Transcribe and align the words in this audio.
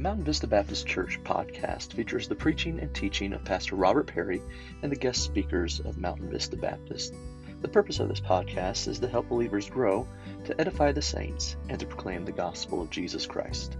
Mountain 0.00 0.24
Vista 0.24 0.46
Baptist 0.46 0.86
Church 0.86 1.22
podcast 1.24 1.92
features 1.92 2.26
the 2.26 2.34
preaching 2.34 2.80
and 2.80 2.94
teaching 2.94 3.34
of 3.34 3.44
Pastor 3.44 3.76
Robert 3.76 4.06
Perry 4.06 4.40
and 4.82 4.90
the 4.90 4.96
guest 4.96 5.22
speakers 5.22 5.78
of 5.80 5.98
Mountain 5.98 6.30
Vista 6.30 6.56
Baptist. 6.56 7.14
The 7.60 7.68
purpose 7.68 8.00
of 8.00 8.08
this 8.08 8.18
podcast 8.18 8.88
is 8.88 8.98
to 9.00 9.08
help 9.08 9.28
believers 9.28 9.68
grow, 9.68 10.08
to 10.46 10.58
edify 10.58 10.92
the 10.92 11.02
saints, 11.02 11.56
and 11.68 11.78
to 11.78 11.84
proclaim 11.84 12.24
the 12.24 12.32
gospel 12.32 12.80
of 12.80 12.88
Jesus 12.88 13.26
Christ. 13.26 13.76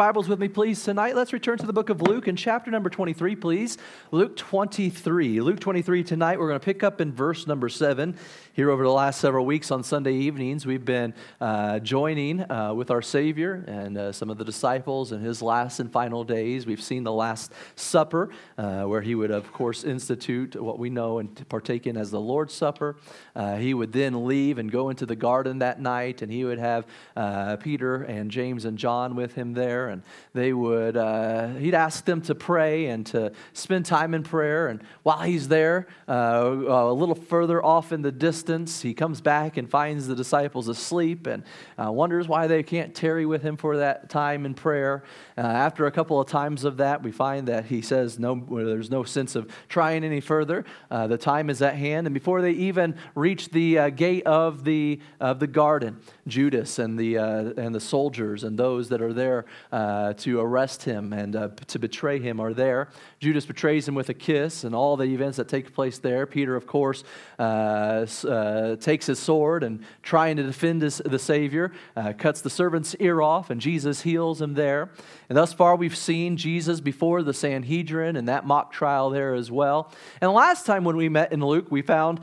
Bibles 0.00 0.28
with 0.28 0.40
me, 0.40 0.48
please, 0.48 0.82
tonight. 0.82 1.14
Let's 1.14 1.34
return 1.34 1.58
to 1.58 1.66
the 1.66 1.74
book 1.74 1.90
of 1.90 2.00
Luke 2.00 2.26
in 2.26 2.34
chapter 2.34 2.70
number 2.70 2.88
23, 2.88 3.36
please. 3.36 3.76
Luke 4.12 4.34
23. 4.34 5.42
Luke 5.42 5.60
23 5.60 6.02
tonight, 6.04 6.38
we're 6.40 6.48
going 6.48 6.58
to 6.58 6.64
pick 6.64 6.82
up 6.82 7.02
in 7.02 7.12
verse 7.12 7.46
number 7.46 7.68
7. 7.68 8.16
Here 8.54 8.70
over 8.70 8.82
the 8.82 8.90
last 8.90 9.20
several 9.20 9.44
weeks 9.44 9.70
on 9.70 9.84
Sunday 9.84 10.14
evenings, 10.14 10.64
we've 10.64 10.86
been 10.86 11.12
uh, 11.38 11.80
joining 11.80 12.50
uh, 12.50 12.72
with 12.72 12.90
our 12.90 13.02
Savior 13.02 13.62
and 13.68 13.98
uh, 13.98 14.10
some 14.10 14.30
of 14.30 14.38
the 14.38 14.44
disciples 14.44 15.12
in 15.12 15.20
his 15.20 15.42
last 15.42 15.80
and 15.80 15.92
final 15.92 16.24
days. 16.24 16.64
We've 16.64 16.82
seen 16.82 17.04
the 17.04 17.12
Last 17.12 17.52
Supper, 17.76 18.30
uh, 18.56 18.84
where 18.84 19.02
he 19.02 19.14
would, 19.14 19.30
of 19.30 19.52
course, 19.52 19.84
institute 19.84 20.56
what 20.56 20.78
we 20.78 20.88
know 20.88 21.18
and 21.18 21.46
partake 21.50 21.86
in 21.86 21.98
as 21.98 22.10
the 22.10 22.20
Lord's 22.20 22.54
Supper. 22.54 22.96
Uh, 23.36 23.56
he 23.56 23.74
would 23.74 23.92
then 23.92 24.24
leave 24.26 24.56
and 24.56 24.72
go 24.72 24.88
into 24.88 25.04
the 25.04 25.16
garden 25.16 25.58
that 25.58 25.78
night, 25.78 26.22
and 26.22 26.32
he 26.32 26.46
would 26.46 26.58
have 26.58 26.86
uh, 27.16 27.56
Peter 27.56 27.96
and 28.04 28.30
James 28.30 28.64
and 28.64 28.78
John 28.78 29.14
with 29.14 29.34
him 29.34 29.52
there 29.52 29.89
and 29.90 30.02
they 30.32 30.52
would, 30.52 30.96
uh, 30.96 31.48
he'd 31.54 31.74
ask 31.74 32.04
them 32.04 32.20
to 32.22 32.34
pray 32.34 32.86
and 32.86 33.04
to 33.06 33.32
spend 33.52 33.86
time 33.86 34.14
in 34.14 34.22
prayer. 34.22 34.68
And 34.68 34.82
while 35.02 35.20
he's 35.20 35.48
there, 35.48 35.86
uh, 36.08 36.12
a 36.12 36.92
little 36.92 37.14
further 37.14 37.64
off 37.64 37.92
in 37.92 38.02
the 38.02 38.12
distance, 38.12 38.80
he 38.80 38.94
comes 38.94 39.20
back 39.20 39.56
and 39.56 39.68
finds 39.68 40.06
the 40.06 40.14
disciples 40.14 40.68
asleep 40.68 41.26
and 41.26 41.42
uh, 41.78 41.90
wonders 41.90 42.28
why 42.28 42.46
they 42.46 42.62
can't 42.62 42.94
tarry 42.94 43.26
with 43.26 43.42
him 43.42 43.56
for 43.56 43.76
that 43.78 44.08
time 44.08 44.46
in 44.46 44.54
prayer. 44.54 45.02
Uh, 45.36 45.40
after 45.40 45.86
a 45.86 45.90
couple 45.90 46.20
of 46.20 46.28
times 46.28 46.64
of 46.64 46.78
that, 46.78 47.02
we 47.02 47.10
find 47.12 47.48
that 47.48 47.66
he 47.66 47.82
says, 47.82 48.18
no, 48.18 48.34
there's 48.50 48.90
no 48.90 49.04
sense 49.04 49.34
of 49.34 49.50
trying 49.68 50.04
any 50.04 50.20
further. 50.20 50.64
Uh, 50.90 51.06
the 51.06 51.18
time 51.18 51.50
is 51.50 51.60
at 51.62 51.74
hand. 51.74 52.06
And 52.06 52.14
before 52.14 52.42
they 52.42 52.52
even 52.52 52.94
reach 53.14 53.50
the 53.50 53.78
uh, 53.78 53.90
gate 53.90 54.26
of 54.26 54.64
the, 54.64 55.00
of 55.18 55.40
the 55.40 55.46
garden, 55.46 55.98
Judas 56.26 56.78
and 56.78 56.98
the, 56.98 57.16
and 57.16 57.74
the 57.74 57.80
soldiers 57.80 58.44
and 58.44 58.58
those 58.58 58.88
that 58.90 59.02
are 59.02 59.12
there 59.12 59.44
uh, 59.72 60.12
to 60.14 60.40
arrest 60.40 60.82
him 60.82 61.12
and 61.12 61.36
uh, 61.36 61.48
to 61.68 61.78
betray 61.78 62.18
him 62.18 62.40
are 62.40 62.52
there. 62.52 62.88
Judas 63.18 63.46
betrays 63.46 63.86
him 63.86 63.94
with 63.94 64.08
a 64.08 64.14
kiss 64.14 64.64
and 64.64 64.74
all 64.74 64.96
the 64.96 65.04
events 65.04 65.36
that 65.36 65.48
take 65.48 65.72
place 65.72 65.98
there. 65.98 66.26
Peter, 66.26 66.56
of 66.56 66.66
course, 66.66 67.04
uh, 67.38 68.06
uh 68.28 68.76
takes 68.76 69.06
his 69.06 69.18
sword 69.18 69.62
and 69.62 69.84
trying 70.02 70.36
to 70.36 70.42
defend 70.42 70.82
his, 70.82 70.98
the 71.04 71.18
Savior, 71.18 71.72
uh, 71.96 72.12
cuts 72.16 72.40
the 72.40 72.50
servant's 72.50 72.94
ear 72.96 73.20
off, 73.20 73.50
and 73.50 73.60
Jesus 73.60 74.02
heals 74.02 74.40
him 74.40 74.54
there. 74.54 74.90
And 75.28 75.36
thus 75.36 75.52
far, 75.52 75.76
we've 75.76 75.96
seen 75.96 76.36
Jesus 76.36 76.80
before 76.80 77.22
the 77.22 77.34
Sanhedrin 77.34 78.16
and 78.16 78.28
that 78.28 78.46
mock 78.46 78.72
trial 78.72 79.10
there 79.10 79.34
as 79.34 79.50
well. 79.50 79.92
And 80.20 80.32
last 80.32 80.66
time 80.66 80.82
when 80.84 80.96
we 80.96 81.08
met 81.08 81.32
in 81.32 81.40
Luke, 81.40 81.66
we 81.70 81.82
found 81.82 82.20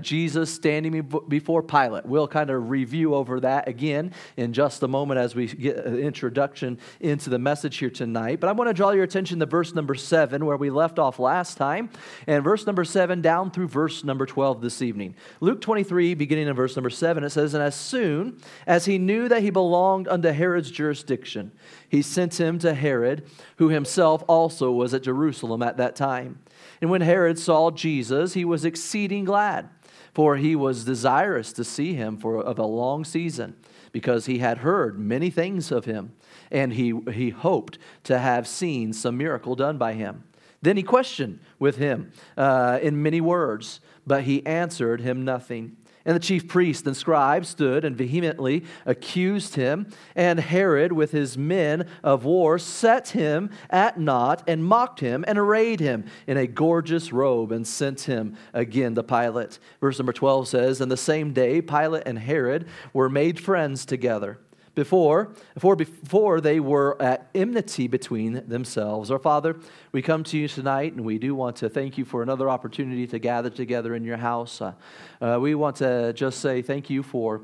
Jesus 0.00 0.52
standing 0.52 1.02
before 1.28 1.62
Pilate. 1.62 2.06
We'll 2.06 2.28
kind 2.28 2.50
of 2.50 2.70
review 2.70 3.14
over 3.14 3.40
that 3.40 3.66
again 3.66 4.12
in 4.36 4.52
just 4.52 4.82
a 4.82 4.88
moment 4.88 5.18
as 5.18 5.34
we 5.34 5.48
get 5.48 5.84
an 5.84 5.98
introduction 5.98 6.78
into 7.00 7.30
the 7.30 7.38
message 7.38 7.78
here 7.78 7.90
tonight. 7.90 8.40
But 8.40 8.48
I 8.48 8.52
want 8.52 8.68
to 8.70 8.74
draw 8.74 8.90
your 8.90 9.04
attention 9.04 9.40
to 9.40 9.46
verse 9.46 9.74
number 9.74 9.94
7, 9.94 10.44
where 10.44 10.56
we 10.56 10.70
left 10.70 10.98
off 10.98 11.18
last 11.18 11.56
time, 11.56 11.90
and 12.26 12.42
verse 12.42 12.66
number 12.66 12.84
7 12.84 13.20
down 13.20 13.50
through 13.50 13.68
verse 13.68 14.04
number 14.04 14.26
12 14.26 14.60
this 14.60 14.82
evening. 14.82 15.14
Luke 15.40 15.60
23, 15.60 16.14
beginning 16.14 16.48
in 16.48 16.54
verse 16.54 16.76
number 16.76 16.90
7, 16.90 17.24
it 17.24 17.30
says, 17.30 17.54
And 17.54 17.62
as 17.62 17.74
soon 17.74 18.40
as 18.66 18.84
he 18.84 18.98
knew 18.98 19.28
that 19.28 19.42
he 19.42 19.50
belonged 19.50 20.08
unto 20.08 20.30
Herod's 20.30 20.70
jurisdiction, 20.70 21.52
he 21.88 22.02
sent 22.02 22.40
him 22.40 22.58
to 22.60 22.74
Herod, 22.74 23.26
who 23.56 23.68
himself 23.68 24.22
also 24.28 24.72
was 24.72 24.94
at 24.94 25.02
Jerusalem 25.02 25.62
at 25.62 25.76
that 25.76 25.96
time. 25.96 26.40
And 26.80 26.90
when 26.90 27.00
Herod 27.00 27.38
saw 27.38 27.70
Jesus, 27.70 28.34
he 28.34 28.44
was 28.44 28.64
exceeding 28.64 29.24
glad, 29.24 29.68
for 30.12 30.36
he 30.36 30.56
was 30.56 30.84
desirous 30.84 31.52
to 31.54 31.64
see 31.64 31.94
him 31.94 32.16
for 32.16 32.42
of 32.42 32.58
a 32.58 32.66
long 32.66 33.04
season, 33.04 33.56
because 33.92 34.26
he 34.26 34.38
had 34.38 34.58
heard 34.58 34.98
many 34.98 35.30
things 35.30 35.70
of 35.70 35.84
him 35.84 36.12
and 36.54 36.72
he, 36.72 36.94
he 37.12 37.30
hoped 37.30 37.78
to 38.04 38.18
have 38.18 38.46
seen 38.46 38.92
some 38.94 39.18
miracle 39.18 39.56
done 39.56 39.76
by 39.76 39.92
him. 39.92 40.24
Then 40.62 40.78
he 40.78 40.82
questioned 40.82 41.40
with 41.58 41.76
him 41.76 42.12
uh, 42.38 42.78
in 42.80 43.02
many 43.02 43.20
words, 43.20 43.80
but 44.06 44.22
he 44.22 44.46
answered 44.46 45.02
him 45.02 45.24
nothing. 45.24 45.76
And 46.06 46.14
the 46.14 46.20
chief 46.20 46.48
priest 46.48 46.86
and 46.86 46.96
scribe 46.96 47.46
stood 47.46 47.84
and 47.84 47.96
vehemently 47.96 48.64
accused 48.84 49.54
him. 49.56 49.90
And 50.14 50.38
Herod, 50.38 50.92
with 50.92 51.12
his 51.12 51.36
men 51.36 51.88
of 52.02 52.24
war, 52.24 52.58
set 52.58 53.08
him 53.08 53.50
at 53.70 53.98
naught 53.98 54.42
and 54.46 54.64
mocked 54.64 55.00
him 55.00 55.24
and 55.26 55.38
arrayed 55.38 55.80
him 55.80 56.04
in 56.26 56.36
a 56.36 56.46
gorgeous 56.46 57.10
robe 57.12 57.52
and 57.52 57.66
sent 57.66 58.02
him 58.02 58.36
again 58.52 58.94
to 58.94 59.02
Pilate. 59.02 59.58
Verse 59.80 59.98
number 59.98 60.12
12 60.12 60.46
says, 60.48 60.80
And 60.80 60.92
the 60.92 60.96
same 60.96 61.32
day 61.32 61.62
Pilate 61.62 62.02
and 62.06 62.18
Herod 62.18 62.68
were 62.92 63.08
made 63.08 63.40
friends 63.40 63.86
together 63.86 64.38
before, 64.74 65.30
before, 65.54 65.76
before 65.76 66.40
they 66.40 66.60
were 66.60 67.00
at 67.00 67.28
enmity 67.34 67.86
between 67.86 68.46
themselves. 68.48 69.10
Our 69.10 69.18
Father, 69.18 69.56
we 69.92 70.02
come 70.02 70.24
to 70.24 70.38
you 70.38 70.48
tonight 70.48 70.92
and 70.94 71.04
we 71.04 71.18
do 71.18 71.34
want 71.34 71.56
to 71.56 71.68
thank 71.68 71.96
you 71.96 72.04
for 72.04 72.22
another 72.22 72.48
opportunity 72.50 73.06
to 73.08 73.18
gather 73.18 73.50
together 73.50 73.94
in 73.94 74.04
your 74.04 74.16
house. 74.16 74.60
Uh, 74.60 74.72
uh, 75.20 75.38
we 75.40 75.54
want 75.54 75.76
to 75.76 76.12
just 76.12 76.40
say 76.40 76.62
thank 76.62 76.90
you 76.90 77.02
for 77.02 77.42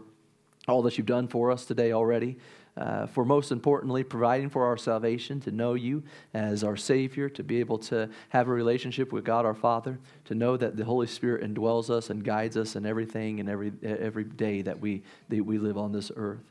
all 0.69 0.83
that 0.83 0.99
you've 0.99 1.07
done 1.07 1.29
for 1.29 1.51
us 1.51 1.65
today 1.65 1.93
already. 1.93 2.37
Uh, 2.77 3.05
for 3.05 3.25
most 3.25 3.51
importantly, 3.51 4.05
providing 4.05 4.49
for 4.49 4.65
our 4.65 4.77
salvation, 4.77 5.41
to 5.41 5.51
know 5.51 5.75
you 5.75 6.03
as 6.33 6.63
our 6.63 6.77
Savior, 6.77 7.29
to 7.29 7.43
be 7.43 7.59
able 7.59 7.77
to 7.77 8.09
have 8.29 8.49
a 8.49 8.53
relationship 8.53 9.13
with 9.13 9.25
God 9.25 9.45
our 9.45 9.55
Father, 9.55 9.99
to 10.25 10.35
know 10.35 10.57
that 10.57 10.77
the 10.77 10.85
Holy 10.85 11.09
Spirit 11.09 11.43
indwells 11.43 11.91
us 11.91 12.11
and 12.11 12.25
guides 12.25 12.57
us 12.57 12.77
in 12.77 12.87
everything 12.87 13.41
and 13.41 13.49
every, 13.49 13.73
every 13.83 14.25
day 14.25 14.63
that 14.63 14.81
we, 14.81 15.03
that 15.29 15.45
we 15.45 15.59
live 15.59 15.77
on 15.77 15.93
this 15.93 16.13
earth. 16.15 16.51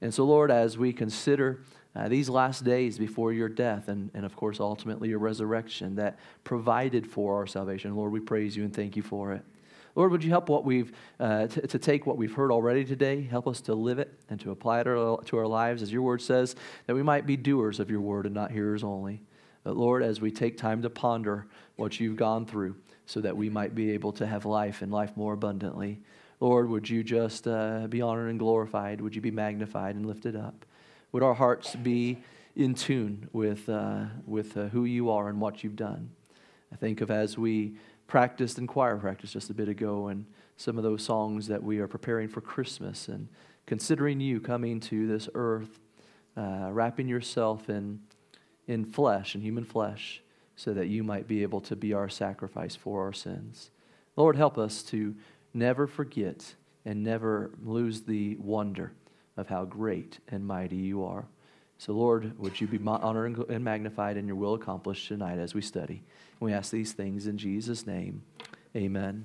And 0.00 0.12
so, 0.12 0.24
Lord, 0.24 0.50
as 0.50 0.78
we 0.78 0.92
consider 0.92 1.60
uh, 1.96 2.08
these 2.08 2.28
last 2.28 2.64
days 2.64 2.98
before 2.98 3.32
your 3.32 3.48
death 3.48 3.88
and, 3.88 4.10
and, 4.14 4.24
of 4.24 4.36
course, 4.36 4.60
ultimately 4.60 5.08
your 5.08 5.18
resurrection 5.18 5.96
that 5.96 6.18
provided 6.44 7.06
for 7.06 7.36
our 7.36 7.46
salvation, 7.46 7.96
Lord, 7.96 8.12
we 8.12 8.20
praise 8.20 8.56
you 8.56 8.64
and 8.64 8.74
thank 8.74 8.96
you 8.96 9.02
for 9.02 9.32
it. 9.32 9.42
Lord, 9.96 10.12
would 10.12 10.22
you 10.22 10.30
help 10.30 10.48
what 10.48 10.64
we've, 10.64 10.92
uh, 11.18 11.48
t- 11.48 11.62
to 11.62 11.78
take 11.78 12.06
what 12.06 12.16
we've 12.16 12.32
heard 12.32 12.52
already 12.52 12.84
today, 12.84 13.22
help 13.22 13.48
us 13.48 13.60
to 13.62 13.74
live 13.74 13.98
it 13.98 14.12
and 14.30 14.38
to 14.40 14.52
apply 14.52 14.80
it 14.80 14.84
to 14.84 15.38
our 15.38 15.46
lives, 15.46 15.82
as 15.82 15.92
your 15.92 16.02
word 16.02 16.22
says, 16.22 16.54
that 16.86 16.94
we 16.94 17.02
might 17.02 17.26
be 17.26 17.36
doers 17.36 17.80
of 17.80 17.90
your 17.90 18.00
word 18.00 18.24
and 18.24 18.34
not 18.34 18.52
hearers 18.52 18.84
only. 18.84 19.20
But 19.64 19.76
Lord, 19.76 20.04
as 20.04 20.20
we 20.20 20.30
take 20.30 20.56
time 20.56 20.82
to 20.82 20.90
ponder 20.90 21.46
what 21.74 21.98
you've 21.98 22.16
gone 22.16 22.46
through, 22.46 22.76
so 23.08 23.22
that 23.22 23.36
we 23.36 23.48
might 23.48 23.74
be 23.74 23.90
able 23.92 24.12
to 24.12 24.26
have 24.26 24.44
life 24.44 24.82
and 24.82 24.92
life 24.92 25.16
more 25.16 25.32
abundantly. 25.32 25.98
Lord, 26.40 26.68
would 26.68 26.88
you 26.88 27.02
just 27.02 27.48
uh, 27.48 27.88
be 27.88 28.00
honored 28.00 28.30
and 28.30 28.38
glorified? 28.38 29.00
Would 29.00 29.16
you 29.16 29.20
be 29.20 29.32
magnified 29.32 29.96
and 29.96 30.06
lifted 30.06 30.36
up? 30.36 30.64
Would 31.10 31.22
our 31.22 31.34
hearts 31.34 31.74
be 31.74 32.18
in 32.54 32.74
tune 32.74 33.28
with, 33.32 33.68
uh, 33.68 34.04
with 34.24 34.56
uh, 34.56 34.68
who 34.68 34.84
you 34.84 35.10
are 35.10 35.28
and 35.28 35.40
what 35.40 35.64
you've 35.64 35.76
done? 35.76 36.10
I 36.72 36.76
think 36.76 37.00
of 37.00 37.10
as 37.10 37.36
we 37.36 37.74
practiced 38.06 38.58
in 38.58 38.66
choir 38.68 38.96
practice 38.96 39.32
just 39.32 39.50
a 39.50 39.54
bit 39.54 39.68
ago 39.68 40.08
and 40.08 40.26
some 40.56 40.76
of 40.76 40.84
those 40.84 41.02
songs 41.02 41.48
that 41.48 41.62
we 41.62 41.78
are 41.78 41.88
preparing 41.88 42.28
for 42.28 42.40
Christmas 42.40 43.08
and 43.08 43.28
considering 43.66 44.20
you 44.20 44.40
coming 44.40 44.80
to 44.80 45.06
this 45.06 45.28
earth, 45.34 45.80
uh, 46.36 46.68
wrapping 46.70 47.08
yourself 47.08 47.68
in, 47.68 48.00
in 48.66 48.84
flesh, 48.84 49.34
in 49.34 49.40
human 49.40 49.64
flesh, 49.64 50.22
so 50.56 50.72
that 50.72 50.86
you 50.86 51.02
might 51.02 51.26
be 51.26 51.42
able 51.42 51.60
to 51.60 51.76
be 51.76 51.92
our 51.92 52.08
sacrifice 52.08 52.76
for 52.76 53.02
our 53.02 53.12
sins. 53.12 53.70
Lord, 54.16 54.36
help 54.36 54.58
us 54.58 54.82
to 54.84 55.14
never 55.58 55.86
forget 55.86 56.54
and 56.84 57.02
never 57.02 57.50
lose 57.62 58.02
the 58.02 58.36
wonder 58.36 58.92
of 59.36 59.48
how 59.48 59.64
great 59.64 60.18
and 60.28 60.46
mighty 60.46 60.76
you 60.76 61.04
are. 61.04 61.26
So, 61.78 61.92
Lord, 61.92 62.36
would 62.38 62.60
you 62.60 62.66
be 62.66 62.80
honored 62.84 63.38
and 63.48 63.62
magnified 63.62 64.16
and 64.16 64.26
your 64.26 64.36
will 64.36 64.54
accomplished 64.54 65.08
tonight 65.08 65.38
as 65.38 65.54
we 65.54 65.62
study? 65.62 66.02
we 66.40 66.52
ask 66.52 66.70
these 66.70 66.92
things 66.92 67.26
in 67.26 67.36
Jesus' 67.36 67.86
name. 67.86 68.22
Amen. 68.76 69.24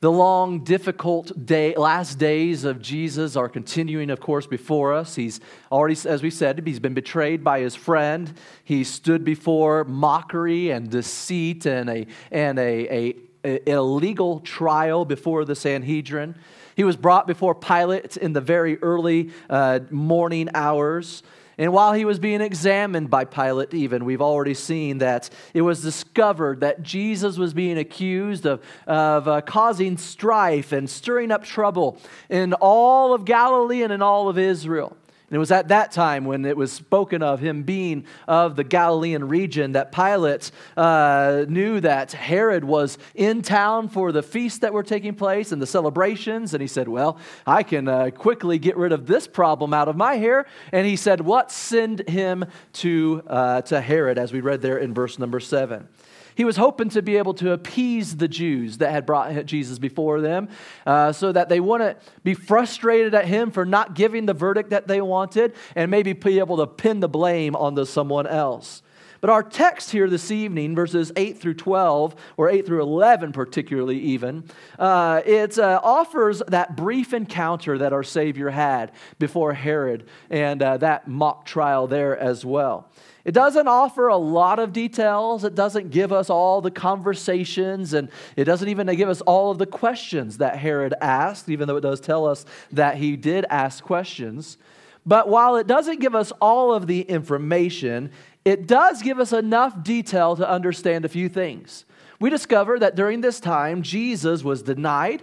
The 0.00 0.10
long, 0.10 0.64
difficult 0.64 1.46
day, 1.46 1.76
last 1.76 2.18
days 2.18 2.64
of 2.64 2.82
Jesus 2.82 3.36
are 3.36 3.48
continuing, 3.48 4.10
of 4.10 4.18
course, 4.18 4.48
before 4.48 4.92
us. 4.92 5.14
He's 5.14 5.38
already, 5.70 5.96
as 6.08 6.24
we 6.24 6.30
said, 6.30 6.60
he's 6.66 6.80
been 6.80 6.94
betrayed 6.94 7.44
by 7.44 7.60
his 7.60 7.76
friend. 7.76 8.32
He 8.64 8.82
stood 8.82 9.24
before 9.24 9.84
mockery 9.84 10.70
and 10.70 10.90
deceit 10.90 11.66
and 11.66 11.88
a, 11.88 12.06
and 12.32 12.58
a, 12.58 12.92
a 12.92 13.14
a 13.44 13.80
legal 13.80 14.40
trial 14.40 15.04
before 15.04 15.44
the 15.44 15.54
Sanhedrin. 15.54 16.34
He 16.76 16.84
was 16.84 16.96
brought 16.96 17.26
before 17.26 17.54
Pilate 17.54 18.16
in 18.16 18.32
the 18.32 18.40
very 18.40 18.78
early 18.82 19.30
uh, 19.50 19.80
morning 19.90 20.48
hours. 20.54 21.22
And 21.58 21.72
while 21.72 21.92
he 21.92 22.04
was 22.04 22.18
being 22.18 22.40
examined 22.40 23.10
by 23.10 23.24
Pilate, 23.24 23.74
even, 23.74 24.04
we've 24.04 24.22
already 24.22 24.54
seen 24.54 24.98
that 24.98 25.28
it 25.52 25.60
was 25.60 25.82
discovered 25.82 26.60
that 26.60 26.82
Jesus 26.82 27.36
was 27.36 27.52
being 27.52 27.78
accused 27.78 28.46
of, 28.46 28.62
of 28.86 29.28
uh, 29.28 29.42
causing 29.42 29.98
strife 29.98 30.72
and 30.72 30.88
stirring 30.88 31.30
up 31.30 31.44
trouble 31.44 31.98
in 32.30 32.54
all 32.54 33.12
of 33.12 33.24
Galilee 33.24 33.82
and 33.82 33.92
in 33.92 34.00
all 34.00 34.28
of 34.28 34.38
Israel. 34.38 34.96
And 35.32 35.36
it 35.36 35.38
was 35.38 35.50
at 35.50 35.68
that 35.68 35.92
time 35.92 36.26
when 36.26 36.44
it 36.44 36.58
was 36.58 36.70
spoken 36.70 37.22
of 37.22 37.40
him 37.40 37.62
being 37.62 38.04
of 38.28 38.54
the 38.54 38.64
Galilean 38.64 39.28
region 39.28 39.72
that 39.72 39.90
Pilate 39.90 40.50
uh, 40.76 41.46
knew 41.48 41.80
that 41.80 42.12
Herod 42.12 42.64
was 42.64 42.98
in 43.14 43.40
town 43.40 43.88
for 43.88 44.12
the 44.12 44.22
feasts 44.22 44.58
that 44.58 44.74
were 44.74 44.82
taking 44.82 45.14
place 45.14 45.50
and 45.50 45.62
the 45.62 45.66
celebrations. 45.66 46.52
And 46.52 46.60
he 46.60 46.68
said, 46.68 46.86
Well, 46.86 47.16
I 47.46 47.62
can 47.62 47.88
uh, 47.88 48.10
quickly 48.10 48.58
get 48.58 48.76
rid 48.76 48.92
of 48.92 49.06
this 49.06 49.26
problem 49.26 49.72
out 49.72 49.88
of 49.88 49.96
my 49.96 50.16
hair. 50.16 50.44
And 50.70 50.86
he 50.86 50.96
said, 50.96 51.22
What? 51.22 51.50
Send 51.50 52.06
him 52.06 52.44
to, 52.74 53.22
uh, 53.26 53.62
to 53.62 53.80
Herod, 53.80 54.18
as 54.18 54.34
we 54.34 54.42
read 54.42 54.60
there 54.60 54.76
in 54.76 54.92
verse 54.92 55.18
number 55.18 55.40
seven. 55.40 55.88
He 56.34 56.44
was 56.44 56.56
hoping 56.56 56.88
to 56.90 57.02
be 57.02 57.16
able 57.16 57.34
to 57.34 57.52
appease 57.52 58.16
the 58.16 58.28
Jews 58.28 58.78
that 58.78 58.90
had 58.90 59.06
brought 59.06 59.46
Jesus 59.46 59.78
before 59.78 60.20
them 60.20 60.48
uh, 60.86 61.12
so 61.12 61.32
that 61.32 61.48
they 61.48 61.60
wouldn't 61.60 61.98
be 62.24 62.34
frustrated 62.34 63.14
at 63.14 63.26
him 63.26 63.50
for 63.50 63.64
not 63.64 63.94
giving 63.94 64.26
the 64.26 64.34
verdict 64.34 64.70
that 64.70 64.88
they 64.88 65.00
wanted 65.00 65.54
and 65.74 65.90
maybe 65.90 66.12
be 66.12 66.38
able 66.38 66.56
to 66.58 66.66
pin 66.66 67.00
the 67.00 67.08
blame 67.08 67.54
onto 67.56 67.84
someone 67.84 68.26
else. 68.26 68.82
But 69.22 69.30
our 69.30 69.44
text 69.44 69.92
here 69.92 70.10
this 70.10 70.32
evening, 70.32 70.74
verses 70.74 71.12
8 71.14 71.38
through 71.38 71.54
12, 71.54 72.16
or 72.36 72.50
8 72.50 72.66
through 72.66 72.82
11 72.82 73.30
particularly, 73.30 74.00
even, 74.00 74.42
uh, 74.80 75.22
it 75.24 75.60
uh, 75.60 75.80
offers 75.80 76.42
that 76.48 76.76
brief 76.76 77.14
encounter 77.14 77.78
that 77.78 77.92
our 77.92 78.02
Savior 78.02 78.50
had 78.50 78.90
before 79.20 79.52
Herod 79.52 80.08
and 80.28 80.60
uh, 80.60 80.76
that 80.78 81.06
mock 81.06 81.46
trial 81.46 81.86
there 81.86 82.18
as 82.18 82.44
well. 82.44 82.90
It 83.24 83.32
doesn't 83.32 83.68
offer 83.68 84.08
a 84.08 84.16
lot 84.16 84.58
of 84.58 84.72
details. 84.72 85.44
It 85.44 85.54
doesn't 85.54 85.90
give 85.90 86.12
us 86.12 86.28
all 86.28 86.60
the 86.60 86.70
conversations, 86.70 87.94
and 87.94 88.08
it 88.36 88.44
doesn't 88.44 88.68
even 88.68 88.86
give 88.96 89.08
us 89.08 89.20
all 89.20 89.50
of 89.50 89.58
the 89.58 89.66
questions 89.66 90.38
that 90.38 90.56
Herod 90.56 90.94
asked, 91.00 91.48
even 91.48 91.68
though 91.68 91.76
it 91.76 91.82
does 91.82 92.00
tell 92.00 92.26
us 92.26 92.44
that 92.72 92.96
he 92.96 93.16
did 93.16 93.44
ask 93.48 93.84
questions. 93.84 94.58
But 95.06 95.28
while 95.28 95.56
it 95.56 95.66
doesn't 95.66 96.00
give 96.00 96.14
us 96.14 96.32
all 96.40 96.72
of 96.72 96.86
the 96.86 97.02
information, 97.02 98.10
it 98.44 98.66
does 98.66 99.02
give 99.02 99.20
us 99.20 99.32
enough 99.32 99.82
detail 99.82 100.36
to 100.36 100.48
understand 100.48 101.04
a 101.04 101.08
few 101.08 101.28
things. 101.28 101.84
We 102.20 102.30
discover 102.30 102.78
that 102.78 102.94
during 102.94 103.20
this 103.20 103.40
time, 103.40 103.82
Jesus 103.82 104.44
was 104.44 104.62
denied, 104.62 105.22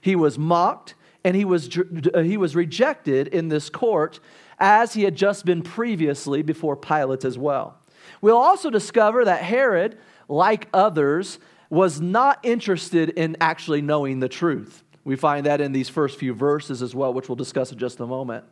he 0.00 0.16
was 0.16 0.38
mocked, 0.38 0.94
and 1.24 1.36
he 1.36 1.44
was, 1.44 1.68
uh, 2.14 2.20
he 2.20 2.36
was 2.36 2.56
rejected 2.56 3.28
in 3.28 3.48
this 3.48 3.70
court 3.70 4.20
as 4.58 4.94
he 4.94 5.02
had 5.02 5.14
just 5.14 5.44
been 5.44 5.62
previously 5.62 6.42
before 6.42 6.76
Pilate 6.76 7.24
as 7.24 7.38
well. 7.38 7.78
We'll 8.20 8.36
also 8.36 8.70
discover 8.70 9.24
that 9.24 9.42
Herod, 9.42 9.98
like 10.28 10.68
others, 10.72 11.38
was 11.70 12.00
not 12.00 12.38
interested 12.42 13.10
in 13.10 13.36
actually 13.40 13.80
knowing 13.80 14.20
the 14.20 14.28
truth. 14.28 14.82
We 15.04 15.16
find 15.16 15.46
that 15.46 15.60
in 15.60 15.72
these 15.72 15.88
first 15.88 16.18
few 16.18 16.34
verses 16.34 16.82
as 16.82 16.94
well, 16.94 17.14
which 17.14 17.28
we'll 17.28 17.36
discuss 17.36 17.72
in 17.72 17.78
just 17.78 18.00
a 18.00 18.06
moment. 18.06 18.44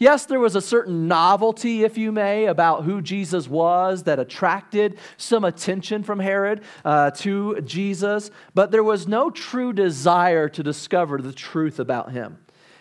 Yes, 0.00 0.26
there 0.26 0.38
was 0.38 0.54
a 0.54 0.60
certain 0.60 1.08
novelty, 1.08 1.82
if 1.82 1.98
you 1.98 2.12
may, 2.12 2.46
about 2.46 2.84
who 2.84 3.02
Jesus 3.02 3.48
was 3.48 4.04
that 4.04 4.20
attracted 4.20 4.96
some 5.16 5.42
attention 5.42 6.04
from 6.04 6.20
Herod 6.20 6.62
uh, 6.84 7.10
to 7.12 7.60
Jesus, 7.62 8.30
but 8.54 8.70
there 8.70 8.84
was 8.84 9.08
no 9.08 9.28
true 9.28 9.72
desire 9.72 10.48
to 10.50 10.62
discover 10.62 11.18
the 11.20 11.32
truth 11.32 11.80
about 11.80 12.12
him. 12.12 12.38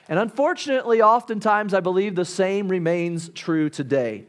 And 0.08 0.20
unfortunately, 0.20 1.02
oftentimes, 1.02 1.74
I 1.74 1.80
believe 1.80 2.14
the 2.14 2.24
same 2.24 2.68
remains 2.70 3.30
true 3.30 3.72
today. 3.72 4.26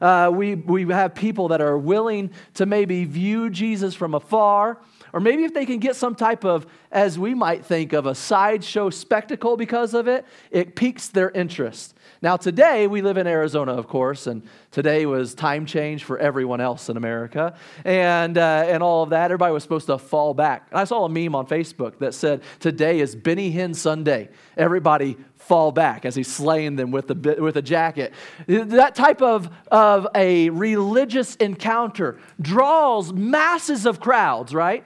Uh, 0.00 0.28
we, 0.34 0.56
we 0.56 0.92
have 0.92 1.14
people 1.14 1.48
that 1.48 1.60
are 1.60 1.78
willing 1.78 2.30
to 2.54 2.66
maybe 2.66 3.04
view 3.04 3.48
Jesus 3.48 3.94
from 3.94 4.12
afar, 4.12 4.80
or 5.12 5.20
maybe 5.20 5.44
if 5.44 5.54
they 5.54 5.64
can 5.64 5.78
get 5.78 5.94
some 5.94 6.16
type 6.16 6.44
of, 6.44 6.66
as 6.90 7.16
we 7.16 7.32
might 7.32 7.64
think 7.64 7.92
of, 7.92 8.06
a 8.06 8.14
sideshow 8.14 8.90
spectacle 8.90 9.56
because 9.56 9.94
of 9.94 10.08
it, 10.08 10.26
it 10.50 10.74
piques 10.74 11.08
their 11.08 11.30
interest. 11.30 11.94
Now, 12.24 12.38
today, 12.38 12.86
we 12.86 13.02
live 13.02 13.18
in 13.18 13.26
Arizona, 13.26 13.74
of 13.74 13.86
course, 13.86 14.26
and 14.26 14.48
today 14.70 15.04
was 15.04 15.34
time 15.34 15.66
change 15.66 16.04
for 16.04 16.16
everyone 16.18 16.58
else 16.58 16.88
in 16.88 16.96
America 16.96 17.54
and, 17.84 18.38
uh, 18.38 18.64
and 18.66 18.82
all 18.82 19.02
of 19.02 19.10
that. 19.10 19.26
Everybody 19.26 19.52
was 19.52 19.62
supposed 19.62 19.88
to 19.88 19.98
fall 19.98 20.32
back. 20.32 20.66
And 20.70 20.80
I 20.80 20.84
saw 20.84 21.04
a 21.04 21.08
meme 21.10 21.34
on 21.34 21.46
Facebook 21.46 21.98
that 21.98 22.14
said, 22.14 22.42
Today 22.60 23.00
is 23.00 23.14
Benny 23.14 23.52
Hinn 23.52 23.76
Sunday. 23.76 24.30
Everybody 24.56 25.18
fall 25.36 25.70
back 25.70 26.06
as 26.06 26.14
he's 26.14 26.32
slaying 26.32 26.76
them 26.76 26.92
with, 26.92 27.08
the, 27.08 27.36
with 27.38 27.58
a 27.58 27.62
jacket. 27.62 28.14
That 28.46 28.94
type 28.94 29.20
of, 29.20 29.50
of 29.70 30.06
a 30.14 30.48
religious 30.48 31.36
encounter 31.36 32.18
draws 32.40 33.12
masses 33.12 33.84
of 33.84 34.00
crowds, 34.00 34.54
right? 34.54 34.82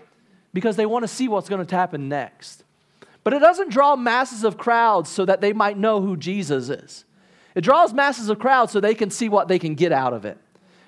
Because 0.53 0.75
they 0.75 0.87
want 0.87 1.05
to 1.05 1.09
see 1.09 1.29
what's 1.29 1.49
going 1.49 1.65
to 1.65 1.77
happen 1.77 2.09
next. 2.09 2.65
But 3.23 3.33
it 3.33 3.39
doesn't 3.39 3.71
draw 3.71 3.95
masses 3.95 4.43
of 4.43 4.59
crowds 4.59 5.09
so 5.09 5.25
that 5.25 5.41
they 5.41 5.53
might 5.53 5.79
know 5.79 6.01
who 6.01 6.17
Jesus 6.17 6.69
is. 6.69 7.05
It 7.59 7.65
draws 7.65 7.93
masses 7.93 8.29
of 8.29 8.39
crowds 8.39 8.71
so 8.71 8.79
they 8.79 8.95
can 8.95 9.11
see 9.11 9.29
what 9.29 9.49
they 9.49 9.59
can 9.59 9.75
get 9.75 9.91
out 9.91 10.13
of 10.13 10.25
it. 10.25 10.39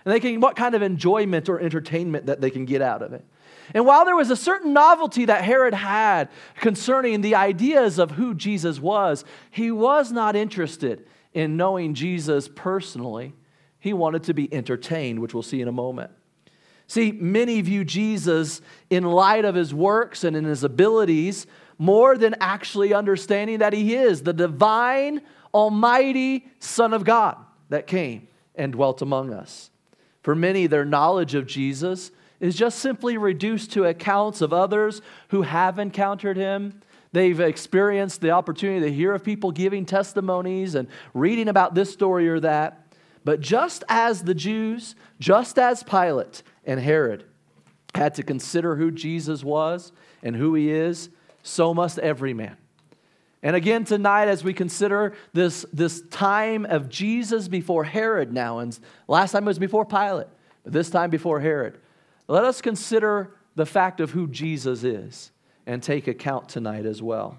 And 0.04 0.14
they 0.14 0.20
can 0.20 0.38
what 0.38 0.54
kind 0.54 0.76
of 0.76 0.82
enjoyment 0.82 1.48
or 1.48 1.58
entertainment 1.58 2.26
that 2.26 2.40
they 2.40 2.48
can 2.48 2.64
get 2.64 2.80
out 2.80 3.02
of 3.02 3.12
it. 3.12 3.24
And 3.74 3.84
while 3.84 4.04
there 4.04 4.14
was 4.14 4.30
a 4.30 4.36
certain 4.36 4.72
novelty 4.72 5.24
that 5.24 5.42
Herod 5.42 5.74
had 5.74 6.28
concerning 6.60 7.22
the 7.22 7.34
ideas 7.34 7.98
of 7.98 8.12
who 8.12 8.34
Jesus 8.34 8.78
was, 8.78 9.24
he 9.50 9.72
was 9.72 10.12
not 10.12 10.36
interested 10.36 11.04
in 11.34 11.56
knowing 11.56 11.92
Jesus 11.92 12.48
personally. 12.48 13.32
He 13.80 13.92
wanted 13.92 14.22
to 14.24 14.32
be 14.32 14.52
entertained, 14.54 15.18
which 15.18 15.34
we'll 15.34 15.42
see 15.42 15.60
in 15.60 15.66
a 15.66 15.72
moment. 15.72 16.12
See, 16.86 17.10
many 17.10 17.60
view 17.62 17.84
Jesus 17.84 18.60
in 18.90 19.02
light 19.02 19.44
of 19.44 19.56
his 19.56 19.74
works 19.74 20.22
and 20.22 20.36
in 20.36 20.44
his 20.44 20.62
abilities 20.62 21.48
more 21.78 22.16
than 22.16 22.36
actually 22.40 22.94
understanding 22.94 23.58
that 23.58 23.72
he 23.72 23.96
is 23.96 24.22
the 24.22 24.32
divine, 24.32 25.22
almighty 25.54 26.46
Son 26.58 26.92
of 26.92 27.04
God 27.04 27.36
that 27.68 27.86
came 27.86 28.28
and 28.54 28.72
dwelt 28.72 29.02
among 29.02 29.32
us. 29.32 29.70
For 30.22 30.34
many, 30.34 30.66
their 30.66 30.84
knowledge 30.84 31.34
of 31.34 31.46
Jesus 31.46 32.10
is 32.40 32.56
just 32.56 32.78
simply 32.78 33.16
reduced 33.16 33.72
to 33.72 33.84
accounts 33.84 34.40
of 34.40 34.52
others 34.52 35.02
who 35.28 35.42
have 35.42 35.78
encountered 35.78 36.36
him. 36.36 36.80
They've 37.12 37.40
experienced 37.40 38.20
the 38.20 38.30
opportunity 38.30 38.86
to 38.86 38.92
hear 38.92 39.14
of 39.14 39.24
people 39.24 39.50
giving 39.50 39.84
testimonies 39.84 40.74
and 40.74 40.88
reading 41.14 41.48
about 41.48 41.74
this 41.74 41.92
story 41.92 42.28
or 42.28 42.40
that. 42.40 42.94
But 43.24 43.40
just 43.40 43.84
as 43.88 44.22
the 44.22 44.34
Jews, 44.34 44.94
just 45.18 45.58
as 45.58 45.82
Pilate 45.82 46.42
and 46.64 46.80
Herod 46.80 47.24
had 47.94 48.14
to 48.14 48.22
consider 48.22 48.76
who 48.76 48.90
Jesus 48.90 49.42
was 49.44 49.92
and 50.22 50.36
who 50.36 50.54
he 50.54 50.70
is, 50.70 51.10
so 51.42 51.74
must 51.74 51.98
every 51.98 52.32
man. 52.32 52.56
And 53.42 53.56
again, 53.56 53.84
tonight, 53.84 54.28
as 54.28 54.44
we 54.44 54.52
consider 54.52 55.14
this, 55.32 55.64
this 55.72 56.02
time 56.10 56.66
of 56.66 56.88
Jesus 56.90 57.48
before 57.48 57.84
Herod 57.84 58.32
now, 58.32 58.58
and 58.58 58.78
last 59.08 59.32
time 59.32 59.44
it 59.44 59.46
was 59.46 59.58
before 59.58 59.86
Pilate, 59.86 60.26
but 60.62 60.72
this 60.72 60.90
time 60.90 61.08
before 61.08 61.40
Herod, 61.40 61.78
let 62.28 62.44
us 62.44 62.60
consider 62.60 63.34
the 63.54 63.66
fact 63.66 64.00
of 64.00 64.10
who 64.10 64.26
Jesus 64.28 64.84
is 64.84 65.30
and 65.66 65.82
take 65.82 66.06
account 66.06 66.48
tonight 66.48 66.84
as 66.84 67.02
well. 67.02 67.38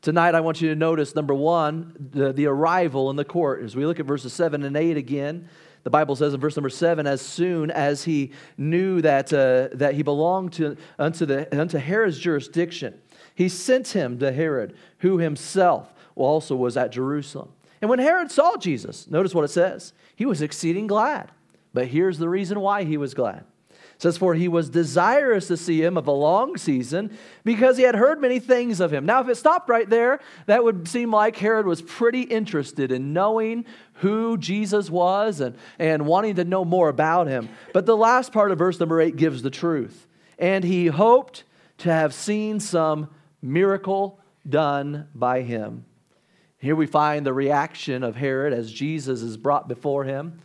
Tonight, 0.00 0.36
I 0.36 0.40
want 0.40 0.60
you 0.60 0.68
to 0.68 0.76
notice 0.76 1.16
number 1.16 1.34
one, 1.34 2.10
the, 2.12 2.32
the 2.32 2.46
arrival 2.46 3.10
in 3.10 3.16
the 3.16 3.24
court. 3.24 3.64
As 3.64 3.74
we 3.74 3.84
look 3.84 3.98
at 3.98 4.06
verses 4.06 4.32
7 4.32 4.62
and 4.62 4.76
8 4.76 4.96
again, 4.96 5.48
the 5.82 5.90
Bible 5.90 6.14
says 6.14 6.34
in 6.34 6.40
verse 6.40 6.56
number 6.56 6.68
7 6.68 7.06
as 7.06 7.20
soon 7.20 7.70
as 7.70 8.04
he 8.04 8.32
knew 8.56 9.00
that, 9.02 9.32
uh, 9.32 9.68
that 9.76 9.94
he 9.94 10.02
belonged 10.02 10.52
to, 10.54 10.76
unto, 10.98 11.26
the, 11.26 11.60
unto 11.60 11.78
Herod's 11.78 12.18
jurisdiction, 12.18 12.94
he 13.36 13.50
sent 13.50 13.88
him 13.88 14.18
to 14.18 14.32
Herod, 14.32 14.74
who 15.00 15.18
himself 15.18 15.94
also 16.16 16.56
was 16.56 16.76
at 16.76 16.90
Jerusalem. 16.90 17.50
And 17.82 17.90
when 17.90 17.98
Herod 17.98 18.32
saw 18.32 18.56
Jesus, 18.56 19.08
notice 19.10 19.34
what 19.34 19.44
it 19.44 19.48
says, 19.48 19.92
he 20.16 20.24
was 20.24 20.40
exceeding 20.40 20.86
glad. 20.86 21.30
But 21.74 21.88
here's 21.88 22.18
the 22.18 22.30
reason 22.30 22.58
why 22.60 22.84
he 22.84 22.96
was 22.96 23.12
glad. 23.12 23.44
It 23.70 24.02
says, 24.02 24.16
For 24.16 24.32
he 24.34 24.48
was 24.48 24.70
desirous 24.70 25.48
to 25.48 25.58
see 25.58 25.82
him 25.82 25.98
of 25.98 26.06
a 26.06 26.12
long 26.12 26.56
season 26.56 27.14
because 27.44 27.76
he 27.76 27.82
had 27.82 27.94
heard 27.94 28.22
many 28.22 28.40
things 28.40 28.80
of 28.80 28.90
him. 28.90 29.04
Now, 29.04 29.20
if 29.20 29.28
it 29.28 29.36
stopped 29.36 29.68
right 29.68 29.88
there, 29.88 30.20
that 30.46 30.64
would 30.64 30.88
seem 30.88 31.10
like 31.10 31.36
Herod 31.36 31.66
was 31.66 31.82
pretty 31.82 32.22
interested 32.22 32.90
in 32.90 33.12
knowing 33.12 33.66
who 33.94 34.38
Jesus 34.38 34.88
was 34.88 35.40
and, 35.42 35.54
and 35.78 36.06
wanting 36.06 36.36
to 36.36 36.44
know 36.44 36.64
more 36.64 36.88
about 36.88 37.26
him. 37.26 37.50
But 37.74 37.84
the 37.84 37.96
last 37.96 38.32
part 38.32 38.50
of 38.50 38.58
verse 38.58 38.80
number 38.80 38.98
eight 38.98 39.16
gives 39.16 39.42
the 39.42 39.50
truth. 39.50 40.06
And 40.38 40.64
he 40.64 40.86
hoped 40.86 41.44
to 41.78 41.92
have 41.92 42.14
seen 42.14 42.60
some 42.60 43.10
miracle 43.46 44.20
done 44.48 45.08
by 45.14 45.42
him. 45.42 45.84
Here 46.58 46.76
we 46.76 46.86
find 46.86 47.24
the 47.24 47.32
reaction 47.32 48.02
of 48.02 48.16
Herod 48.16 48.52
as 48.52 48.72
Jesus 48.72 49.22
is 49.22 49.36
brought 49.36 49.68
before 49.68 50.04
him. 50.04 50.40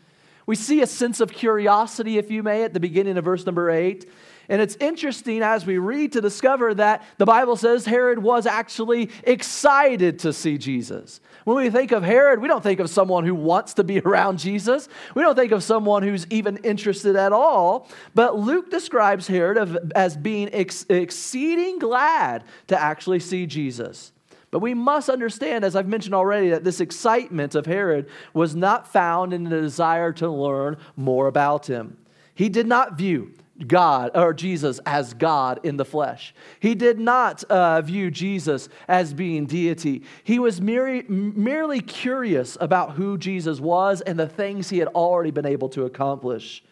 We 0.45 0.55
see 0.55 0.81
a 0.81 0.87
sense 0.87 1.19
of 1.19 1.31
curiosity, 1.31 2.17
if 2.17 2.29
you 2.29 2.43
may, 2.43 2.63
at 2.63 2.73
the 2.73 2.79
beginning 2.79 3.17
of 3.17 3.25
verse 3.25 3.45
number 3.45 3.69
eight. 3.69 4.09
And 4.51 4.61
it's 4.61 4.75
interesting 4.81 5.43
as 5.43 5.65
we 5.65 5.77
read 5.77 6.11
to 6.11 6.19
discover 6.19 6.73
that 6.73 7.05
the 7.17 7.25
Bible 7.25 7.55
says 7.55 7.85
Herod 7.85 8.19
was 8.19 8.45
actually 8.45 9.09
excited 9.23 10.19
to 10.19 10.33
see 10.33 10.57
Jesus. 10.57 11.21
When 11.45 11.55
we 11.55 11.69
think 11.69 11.93
of 11.93 12.03
Herod, 12.03 12.41
we 12.41 12.49
don't 12.49 12.61
think 12.61 12.81
of 12.81 12.89
someone 12.89 13.23
who 13.23 13.33
wants 13.33 13.75
to 13.75 13.85
be 13.85 13.99
around 14.05 14.39
Jesus. 14.39 14.89
We 15.15 15.21
don't 15.21 15.37
think 15.37 15.53
of 15.53 15.63
someone 15.63 16.03
who's 16.03 16.27
even 16.29 16.57
interested 16.57 17.15
at 17.15 17.31
all. 17.31 17.87
But 18.13 18.35
Luke 18.35 18.69
describes 18.69 19.25
Herod 19.25 19.89
as 19.95 20.17
being 20.17 20.49
ex- 20.51 20.85
exceeding 20.89 21.79
glad 21.79 22.43
to 22.67 22.77
actually 22.77 23.21
see 23.21 23.45
Jesus. 23.45 24.11
But 24.51 24.59
we 24.59 24.73
must 24.73 25.07
understand, 25.07 25.63
as 25.63 25.77
I've 25.77 25.87
mentioned 25.87 26.13
already, 26.13 26.49
that 26.49 26.65
this 26.65 26.81
excitement 26.81 27.55
of 27.55 27.67
Herod 27.67 28.09
was 28.33 28.53
not 28.53 28.91
found 28.91 29.31
in 29.31 29.45
the 29.45 29.61
desire 29.61 30.11
to 30.11 30.29
learn 30.29 30.75
more 30.97 31.27
about 31.27 31.67
him. 31.67 31.95
He 32.41 32.49
did 32.49 32.65
not 32.65 32.97
view 32.97 33.33
God 33.67 34.17
or 34.17 34.33
Jesus 34.33 34.79
as 34.83 35.13
God 35.13 35.59
in 35.61 35.77
the 35.77 35.85
flesh. 35.85 36.33
He 36.59 36.73
did 36.73 36.99
not 36.99 37.43
uh, 37.43 37.81
view 37.81 38.09
Jesus 38.09 38.67
as 38.87 39.13
being 39.13 39.45
deity. 39.45 40.01
He 40.23 40.39
was 40.39 40.59
mere, 40.59 41.03
merely 41.07 41.81
curious 41.81 42.57
about 42.59 42.93
who 42.93 43.19
Jesus 43.19 43.59
was 43.59 44.01
and 44.01 44.19
the 44.19 44.27
things 44.27 44.71
he 44.71 44.79
had 44.79 44.87
already 44.87 45.29
been 45.29 45.45
able 45.45 45.69
to 45.69 45.85
accomplish. 45.85 46.63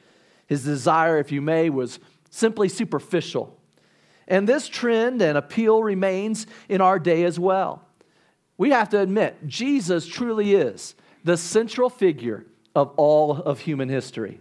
His 0.47 0.63
desire, 0.63 1.19
if 1.19 1.31
you 1.31 1.39
may, 1.39 1.69
was 1.69 1.99
simply 2.31 2.67
superficial. 2.67 3.55
And 4.27 4.49
this 4.49 4.67
trend 4.67 5.21
and 5.21 5.38
appeal 5.38 5.83
remains 5.83 6.47
in 6.67 6.81
our 6.81 6.97
day 6.97 7.25
as 7.25 7.38
well. 7.38 7.83
We 8.57 8.71
have 8.71 8.89
to 8.89 8.99
admit, 9.01 9.45
Jesus 9.45 10.07
truly 10.07 10.55
is 10.55 10.95
the 11.23 11.38
central 11.38 11.91
figure 11.91 12.47
of 12.73 12.91
all 12.97 13.38
of 13.38 13.59
human 13.59 13.89
history. 13.89 14.39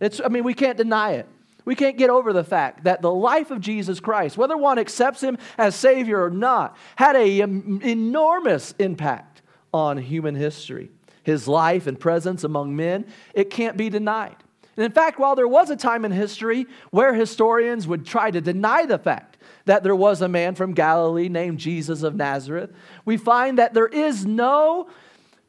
It's, 0.00 0.20
I 0.24 0.28
mean, 0.28 0.44
we 0.44 0.54
can't 0.54 0.76
deny 0.76 1.12
it. 1.12 1.28
We 1.64 1.74
can't 1.74 1.98
get 1.98 2.08
over 2.08 2.32
the 2.32 2.44
fact 2.44 2.84
that 2.84 3.02
the 3.02 3.12
life 3.12 3.50
of 3.50 3.60
Jesus 3.60 4.00
Christ, 4.00 4.38
whether 4.38 4.56
one 4.56 4.78
accepts 4.78 5.22
him 5.22 5.36
as 5.58 5.74
Savior 5.74 6.24
or 6.24 6.30
not, 6.30 6.76
had 6.96 7.14
an 7.14 7.42
um, 7.42 7.80
enormous 7.82 8.74
impact 8.78 9.42
on 9.74 9.98
human 9.98 10.34
history. 10.34 10.90
His 11.24 11.46
life 11.46 11.86
and 11.86 12.00
presence 12.00 12.42
among 12.42 12.74
men, 12.74 13.06
it 13.34 13.50
can't 13.50 13.76
be 13.76 13.90
denied. 13.90 14.36
And 14.78 14.84
in 14.86 14.92
fact, 14.92 15.18
while 15.18 15.34
there 15.34 15.48
was 15.48 15.68
a 15.70 15.76
time 15.76 16.04
in 16.04 16.12
history 16.12 16.66
where 16.90 17.12
historians 17.12 17.86
would 17.86 18.06
try 18.06 18.30
to 18.30 18.40
deny 18.40 18.86
the 18.86 18.98
fact 18.98 19.36
that 19.64 19.82
there 19.82 19.96
was 19.96 20.22
a 20.22 20.28
man 20.28 20.54
from 20.54 20.72
Galilee 20.72 21.28
named 21.28 21.58
Jesus 21.58 22.02
of 22.02 22.14
Nazareth, 22.14 22.70
we 23.04 23.16
find 23.16 23.58
that 23.58 23.74
there 23.74 23.88
is 23.88 24.24
no 24.24 24.88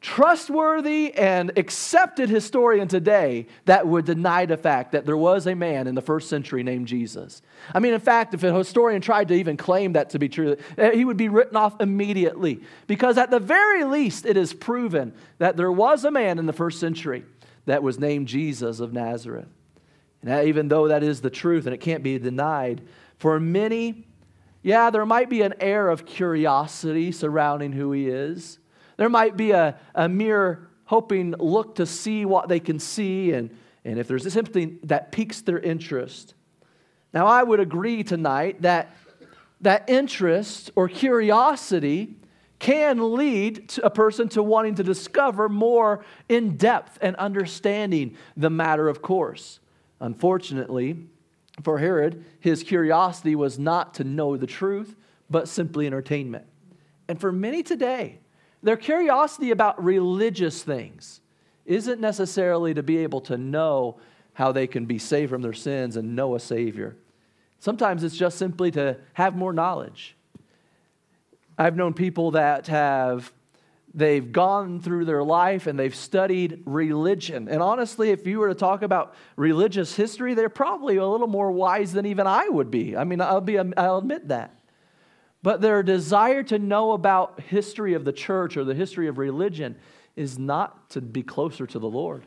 trustworthy 0.00 1.12
and 1.12 1.52
accepted 1.58 2.30
historian 2.30 2.88
today 2.88 3.46
that 3.66 3.86
would 3.86 4.06
deny 4.06 4.46
the 4.46 4.56
fact 4.56 4.92
that 4.92 5.04
there 5.04 5.16
was 5.16 5.46
a 5.46 5.54
man 5.54 5.86
in 5.86 5.94
the 5.94 6.00
first 6.00 6.30
century 6.30 6.62
named 6.62 6.86
Jesus. 6.86 7.42
I 7.74 7.80
mean, 7.80 7.92
in 7.92 8.00
fact, 8.00 8.32
if 8.32 8.42
a 8.42 8.54
historian 8.54 9.02
tried 9.02 9.28
to 9.28 9.34
even 9.34 9.58
claim 9.58 9.92
that 9.92 10.10
to 10.10 10.18
be 10.18 10.28
true, 10.28 10.56
eh, 10.78 10.92
he 10.92 11.04
would 11.04 11.18
be 11.18 11.28
written 11.28 11.56
off 11.56 11.78
immediately 11.80 12.62
because, 12.86 13.18
at 13.18 13.30
the 13.30 13.40
very 13.40 13.84
least, 13.84 14.24
it 14.24 14.38
is 14.38 14.54
proven 14.54 15.12
that 15.38 15.58
there 15.58 15.72
was 15.72 16.04
a 16.04 16.10
man 16.10 16.38
in 16.38 16.46
the 16.46 16.52
first 16.52 16.80
century 16.80 17.24
that 17.66 17.82
was 17.82 17.98
named 17.98 18.26
Jesus 18.26 18.80
of 18.80 18.94
Nazareth. 18.94 19.48
And 20.22 20.48
even 20.48 20.68
though 20.68 20.88
that 20.88 21.02
is 21.02 21.20
the 21.20 21.30
truth 21.30 21.66
and 21.66 21.74
it 21.74 21.78
can't 21.78 22.02
be 22.02 22.18
denied, 22.18 22.80
for 23.18 23.38
many, 23.38 24.06
yeah, 24.62 24.88
there 24.88 25.04
might 25.04 25.28
be 25.28 25.42
an 25.42 25.54
air 25.60 25.90
of 25.90 26.06
curiosity 26.06 27.12
surrounding 27.12 27.72
who 27.72 27.92
he 27.92 28.08
is. 28.08 28.59
There 29.00 29.08
might 29.08 29.34
be 29.34 29.52
a, 29.52 29.78
a 29.94 30.10
mere 30.10 30.68
hoping 30.84 31.30
look 31.38 31.76
to 31.76 31.86
see 31.86 32.26
what 32.26 32.50
they 32.50 32.60
can 32.60 32.78
see, 32.78 33.32
and, 33.32 33.48
and 33.82 33.98
if 33.98 34.06
there's 34.06 34.30
something 34.30 34.78
that 34.82 35.10
piques 35.10 35.40
their 35.40 35.58
interest. 35.58 36.34
Now, 37.14 37.26
I 37.26 37.42
would 37.42 37.60
agree 37.60 38.04
tonight 38.04 38.60
that 38.60 38.94
that 39.62 39.88
interest 39.88 40.70
or 40.76 40.86
curiosity 40.86 42.14
can 42.58 43.16
lead 43.16 43.72
a 43.82 43.88
person 43.88 44.28
to 44.28 44.42
wanting 44.42 44.74
to 44.74 44.82
discover 44.82 45.48
more 45.48 46.04
in 46.28 46.58
depth 46.58 46.98
and 47.00 47.16
understanding 47.16 48.18
the 48.36 48.50
matter, 48.50 48.86
of 48.86 49.00
course. 49.00 49.60
Unfortunately, 49.98 51.06
for 51.62 51.78
Herod, 51.78 52.22
his 52.38 52.62
curiosity 52.62 53.34
was 53.34 53.58
not 53.58 53.94
to 53.94 54.04
know 54.04 54.36
the 54.36 54.46
truth, 54.46 54.94
but 55.30 55.48
simply 55.48 55.86
entertainment. 55.86 56.44
And 57.08 57.18
for 57.18 57.32
many 57.32 57.62
today, 57.62 58.19
their 58.62 58.76
curiosity 58.76 59.50
about 59.50 59.82
religious 59.82 60.62
things 60.62 61.20
isn't 61.64 62.00
necessarily 62.00 62.74
to 62.74 62.82
be 62.82 62.98
able 62.98 63.20
to 63.22 63.36
know 63.36 63.98
how 64.34 64.52
they 64.52 64.66
can 64.66 64.86
be 64.86 64.98
saved 64.98 65.30
from 65.30 65.42
their 65.42 65.52
sins 65.52 65.96
and 65.96 66.16
know 66.16 66.34
a 66.34 66.40
Savior. 66.40 66.96
Sometimes 67.58 68.04
it's 68.04 68.16
just 68.16 68.38
simply 68.38 68.70
to 68.72 68.96
have 69.12 69.36
more 69.36 69.52
knowledge. 69.52 70.16
I've 71.58 71.76
known 71.76 71.92
people 71.92 72.32
that 72.32 72.68
have 72.68 73.32
they've 73.92 74.30
gone 74.30 74.80
through 74.80 75.04
their 75.04 75.22
life 75.22 75.66
and 75.66 75.78
they've 75.78 75.94
studied 75.94 76.62
religion. 76.64 77.48
And 77.48 77.60
honestly, 77.60 78.10
if 78.10 78.26
you 78.26 78.38
were 78.38 78.48
to 78.48 78.54
talk 78.54 78.82
about 78.82 79.14
religious 79.36 79.94
history, 79.94 80.34
they're 80.34 80.48
probably 80.48 80.96
a 80.96 81.06
little 81.06 81.26
more 81.26 81.50
wise 81.50 81.92
than 81.92 82.06
even 82.06 82.26
I 82.26 82.48
would 82.48 82.70
be. 82.70 82.96
I 82.96 83.04
mean, 83.04 83.20
I'll 83.20 83.40
be 83.40 83.58
I'll 83.58 83.98
admit 83.98 84.28
that. 84.28 84.54
But 85.42 85.60
their 85.60 85.82
desire 85.82 86.42
to 86.44 86.58
know 86.58 86.92
about 86.92 87.40
history 87.40 87.94
of 87.94 88.04
the 88.04 88.12
church 88.12 88.56
or 88.56 88.64
the 88.64 88.74
history 88.74 89.08
of 89.08 89.18
religion 89.18 89.76
is 90.16 90.38
not 90.38 90.90
to 90.90 91.00
be 91.00 91.22
closer 91.22 91.66
to 91.66 91.78
the 91.78 91.88
Lord. 91.88 92.26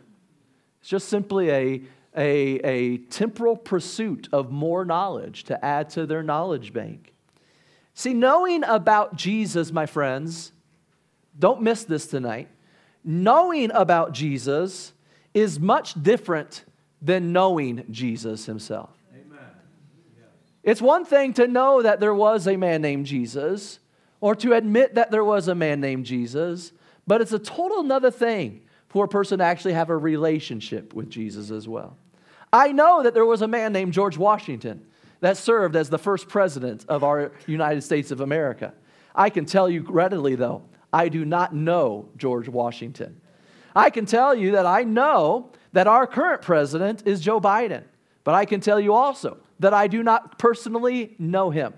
It's 0.79 0.89
just 0.89 1.09
simply 1.09 1.49
a, 1.49 1.81
a, 2.17 2.59
a 2.65 2.97
temporal 2.97 3.55
pursuit 3.55 4.27
of 4.33 4.51
more 4.51 4.83
knowledge 4.83 5.43
to 5.45 5.63
add 5.63 5.89
to 5.91 6.05
their 6.05 6.23
knowledge 6.23 6.73
bank. 6.73 7.13
See, 7.93 8.13
knowing 8.13 8.63
about 8.63 9.15
Jesus, 9.15 9.71
my 9.71 9.85
friends, 9.85 10.51
don't 11.37 11.61
miss 11.61 11.83
this 11.83 12.07
tonight. 12.07 12.49
Knowing 13.03 13.69
about 13.71 14.13
Jesus 14.13 14.93
is 15.33 15.59
much 15.59 16.01
different 16.01 16.63
than 17.01 17.31
knowing 17.31 17.85
Jesus 17.91 18.45
himself. 18.45 18.89
It's 20.63 20.81
one 20.81 21.05
thing 21.05 21.33
to 21.33 21.47
know 21.47 21.81
that 21.81 21.99
there 21.99 22.13
was 22.13 22.47
a 22.47 22.57
man 22.57 22.81
named 22.81 23.05
Jesus 23.05 23.79
or 24.21 24.35
to 24.35 24.53
admit 24.53 24.95
that 24.95 25.11
there 25.11 25.23
was 25.23 25.49
a 25.49 25.55
man 25.55 25.81
named 25.81 26.05
Jesus, 26.05 26.71
but 27.05 27.19
it's 27.19 27.33
a 27.33 27.39
total 27.39 27.81
another 27.81 28.11
thing 28.11 28.61
for 28.87 29.05
a 29.05 29.09
person 29.09 29.39
to 29.39 29.43
actually 29.43 29.73
have 29.73 29.89
a 29.89 29.97
relationship 29.97 30.93
with 30.93 31.09
Jesus 31.09 31.51
as 31.51 31.67
well. 31.67 31.97
I 32.53 32.71
know 32.71 33.03
that 33.03 33.13
there 33.13 33.25
was 33.25 33.41
a 33.41 33.47
man 33.47 33.73
named 33.73 33.93
George 33.93 34.17
Washington 34.17 34.85
that 35.19 35.35
served 35.35 35.75
as 35.75 35.89
the 35.89 35.97
first 35.97 36.29
president 36.29 36.85
of 36.87 37.03
our 37.03 37.31
United 37.47 37.81
States 37.81 38.11
of 38.11 38.21
America. 38.21 38.73
I 39.15 39.29
can 39.29 39.45
tell 39.45 39.69
you 39.69 39.81
readily, 39.89 40.35
though, 40.35 40.63
I 40.93 41.09
do 41.09 41.25
not 41.25 41.53
know 41.53 42.09
George 42.15 42.47
Washington. 42.47 43.19
I 43.75 43.89
can 43.89 44.05
tell 44.05 44.35
you 44.35 44.51
that 44.51 44.65
I 44.65 44.83
know 44.83 45.49
that 45.73 45.87
our 45.87 46.05
current 46.05 46.41
president 46.43 47.03
is 47.05 47.19
Joe 47.19 47.41
Biden, 47.41 47.83
but 48.23 48.35
I 48.35 48.45
can 48.45 48.61
tell 48.61 48.79
you 48.79 48.93
also 48.93 49.37
that 49.63 49.73
I 49.73 49.87
do 49.87 50.03
not 50.03 50.37
personally 50.37 51.15
know 51.17 51.49
him. 51.49 51.73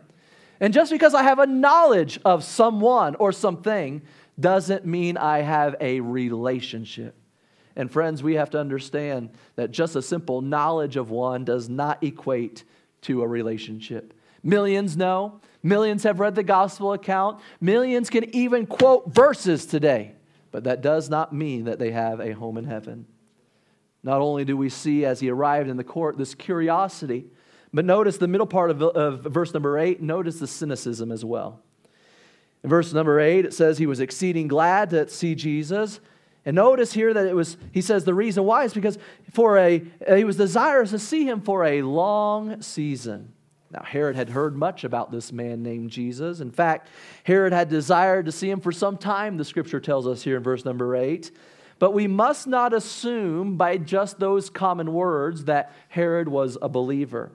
And 0.60 0.74
just 0.74 0.92
because 0.92 1.14
I 1.14 1.22
have 1.24 1.40
a 1.40 1.46
knowledge 1.46 2.20
of 2.26 2.44
someone 2.44 3.16
or 3.16 3.32
something 3.32 4.02
doesn't 4.40 4.86
mean 4.86 5.18
I 5.18 5.42
have 5.42 5.76
a 5.80 6.00
relationship. 6.00 7.16
And 7.76 7.92
friends, 7.92 8.24
we 8.24 8.36
have 8.36 8.50
to 8.52 8.60
understand 8.60 9.30
that 9.56 9.70
just 9.72 9.96
a 9.96 10.02
simple 10.02 10.42
knowledge 10.42 10.96
of 10.96 11.12
one 11.12 11.46
does 11.46 11.70
not 11.70 12.04
equate 12.04 12.64
to 13.02 13.22
a 13.22 13.28
relationship. 13.28 14.14
Millions 14.42 14.98
know, 14.98 15.42
millions 15.62 16.04
have 16.04 16.20
read 16.20 16.34
the 16.34 16.44
gospel 16.44 16.94
account, 16.94 17.40
millions 17.62 18.10
can 18.10 18.34
even 18.36 18.66
quote 18.66 19.14
verses 19.14 19.66
today, 19.66 20.14
but 20.52 20.64
that 20.64 20.82
does 20.82 21.10
not 21.10 21.34
mean 21.34 21.66
that 21.66 21.78
they 21.78 21.92
have 21.92 22.20
a 22.20 22.32
home 22.32 22.58
in 22.58 22.66
heaven. 22.66 23.06
Not 24.02 24.22
only 24.22 24.46
do 24.46 24.56
we 24.56 24.70
see 24.70 25.06
as 25.06 25.20
he 25.20 25.30
arrived 25.30 25.70
in 25.70 25.78
the 25.78 25.84
court 25.84 26.18
this 26.18 26.34
curiosity, 26.34 27.26
but 27.76 27.84
notice 27.84 28.18
the 28.18 28.28
middle 28.28 28.48
part 28.48 28.72
of, 28.72 28.82
of 28.82 29.22
verse 29.24 29.54
number 29.54 29.78
eight, 29.78 30.02
notice 30.02 30.40
the 30.40 30.48
cynicism 30.48 31.12
as 31.12 31.26
well. 31.26 31.60
In 32.64 32.70
verse 32.70 32.94
number 32.94 33.20
eight, 33.20 33.44
it 33.44 33.54
says 33.54 33.78
he 33.78 33.86
was 33.86 34.00
exceeding 34.00 34.48
glad 34.48 34.92
to 34.92 35.10
see 35.10 35.36
Jesus. 35.36 36.00
And 36.46 36.56
notice 36.56 36.94
here 36.94 37.14
that 37.14 37.28
it 37.28 37.36
was, 37.36 37.58
he 37.74 37.82
says 37.82 38.06
the 38.06 38.14
reason 38.14 38.46
why 38.46 38.64
is 38.64 38.74
because 38.74 38.98
for 39.34 39.58
a, 39.58 39.84
he 40.08 40.24
was 40.24 40.38
desirous 40.38 40.92
to 40.92 41.00
see 41.00 41.26
him 41.28 41.42
for 41.42 41.66
a 41.66 41.82
long 41.82 42.62
season. 42.62 43.34
Now, 43.72 43.84
Herod 43.84 44.16
had 44.16 44.30
heard 44.30 44.56
much 44.56 44.86
about 44.86 45.12
this 45.12 45.34
man 45.34 45.62
named 45.62 45.90
Jesus. 45.90 46.40
In 46.40 46.52
fact, 46.52 46.88
Herod 47.26 47.52
had 47.52 47.68
desired 47.68 48.26
to 48.28 48.32
see 48.32 48.50
him 48.50 48.62
for 48.62 48.72
some 48.72 48.98
time, 48.98 49.36
the 49.36 49.44
scripture 49.44 49.82
tells 49.82 50.08
us 50.08 50.24
here 50.24 50.38
in 50.38 50.44
verse 50.44 50.64
number 50.64 50.96
eight. 50.96 51.30
But 51.78 51.92
we 51.92 52.08
must 52.08 52.48
not 52.48 52.74
assume 52.74 53.58
by 53.58 53.78
just 53.78 54.18
those 54.18 54.50
common 54.50 54.94
words 54.94 55.44
that 55.44 55.74
Herod 55.90 56.30
was 56.30 56.58
a 56.62 56.70
believer. 56.70 57.32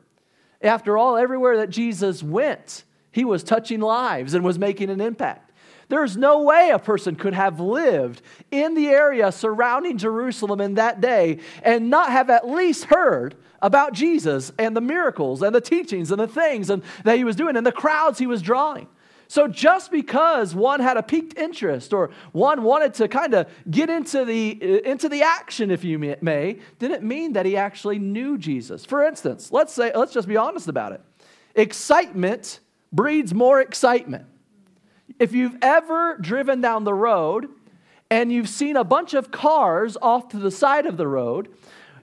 After 0.63 0.99
all, 0.99 1.17
everywhere 1.17 1.57
that 1.59 1.71
Jesus 1.71 2.23
went, 2.23 2.85
he 3.13 3.25
was 3.25 3.43
touching 3.43 3.81
lives 3.81 4.35
and 4.35 4.45
was 4.45 4.59
making 4.59 4.91
an 4.91 5.01
impact. 5.01 5.53
There's 5.89 6.17
no 6.17 6.43
way 6.43 6.71
a 6.71 6.79
person 6.79 7.17
could 7.17 7.35
have 7.35 7.59
lived 7.59 8.23
in 8.53 8.75
the 8.75 8.89
area 8.89 9.33
surrounding 9.33 9.99
Jerusalem 9.99 10.61
in 10.61 10.75
that 10.75 11.01
day 11.01 11.41
and 11.65 11.91
not 11.91 12.13
have 12.13 12.31
at 12.31 12.49
least 12.49 12.85
heard 12.85 13.35
about 13.61 13.93
Jesus 13.93 14.53
and 14.57 14.77
the 14.77 14.81
miracles 14.81 15.43
and 15.43 15.53
the 15.53 15.61
teachings 15.61 16.13
and 16.13 16.21
the 16.21 16.29
things 16.29 16.71
and, 16.71 16.83
that 17.05 17.17
he 17.17 17.25
was 17.25 17.35
doing 17.35 17.57
and 17.57 17.67
the 17.67 17.73
crowds 17.73 18.19
he 18.21 18.29
was 18.29 18.41
drawing. 18.41 18.87
So 19.31 19.47
just 19.47 19.93
because 19.93 20.57
one 20.57 20.81
had 20.81 20.97
a 20.97 21.05
piqued 21.05 21.39
interest 21.39 21.93
or 21.93 22.11
one 22.33 22.65
wanted 22.65 22.95
to 22.95 23.07
kind 23.07 23.33
of 23.35 23.47
get 23.71 23.89
into 23.89 24.25
the, 24.25 24.59
uh, 24.61 24.91
into 24.91 25.09
the 25.09 25.23
action, 25.23 25.71
if 25.71 25.85
you 25.85 26.01
may, 26.01 26.59
didn't 26.81 27.05
mean 27.05 27.35
that 27.35 27.47
he 27.47 27.57
actually 27.57 28.01
knew 28.01 28.37
Jesus. 28.37 28.85
For 28.85 29.05
instance, 29.05 29.53
let's 29.53 29.73
say, 29.73 29.93
let's 29.95 30.13
just 30.13 30.27
be 30.27 30.37
honest 30.37 30.67
about 30.67 30.91
it. 30.91 31.01
Excitement 31.55 32.59
breeds 32.93 33.33
more 33.33 33.61
excitement. 33.61 34.27
If 35.21 35.33
you've 35.33 35.59
ever 35.63 36.19
driven 36.21 36.61
down 36.61 36.83
the 36.83 36.93
road 36.93 37.51
and 38.11 38.33
you've 38.33 38.49
seen 38.49 38.77
a 38.77 38.83
bunch 38.83 39.15
of 39.15 39.31
cars 39.31 39.97
off 40.03 40.31
to 40.31 40.39
the 40.39 40.51
side 40.51 40.87
of 40.87 40.97
the 40.97 41.07
road, 41.07 41.55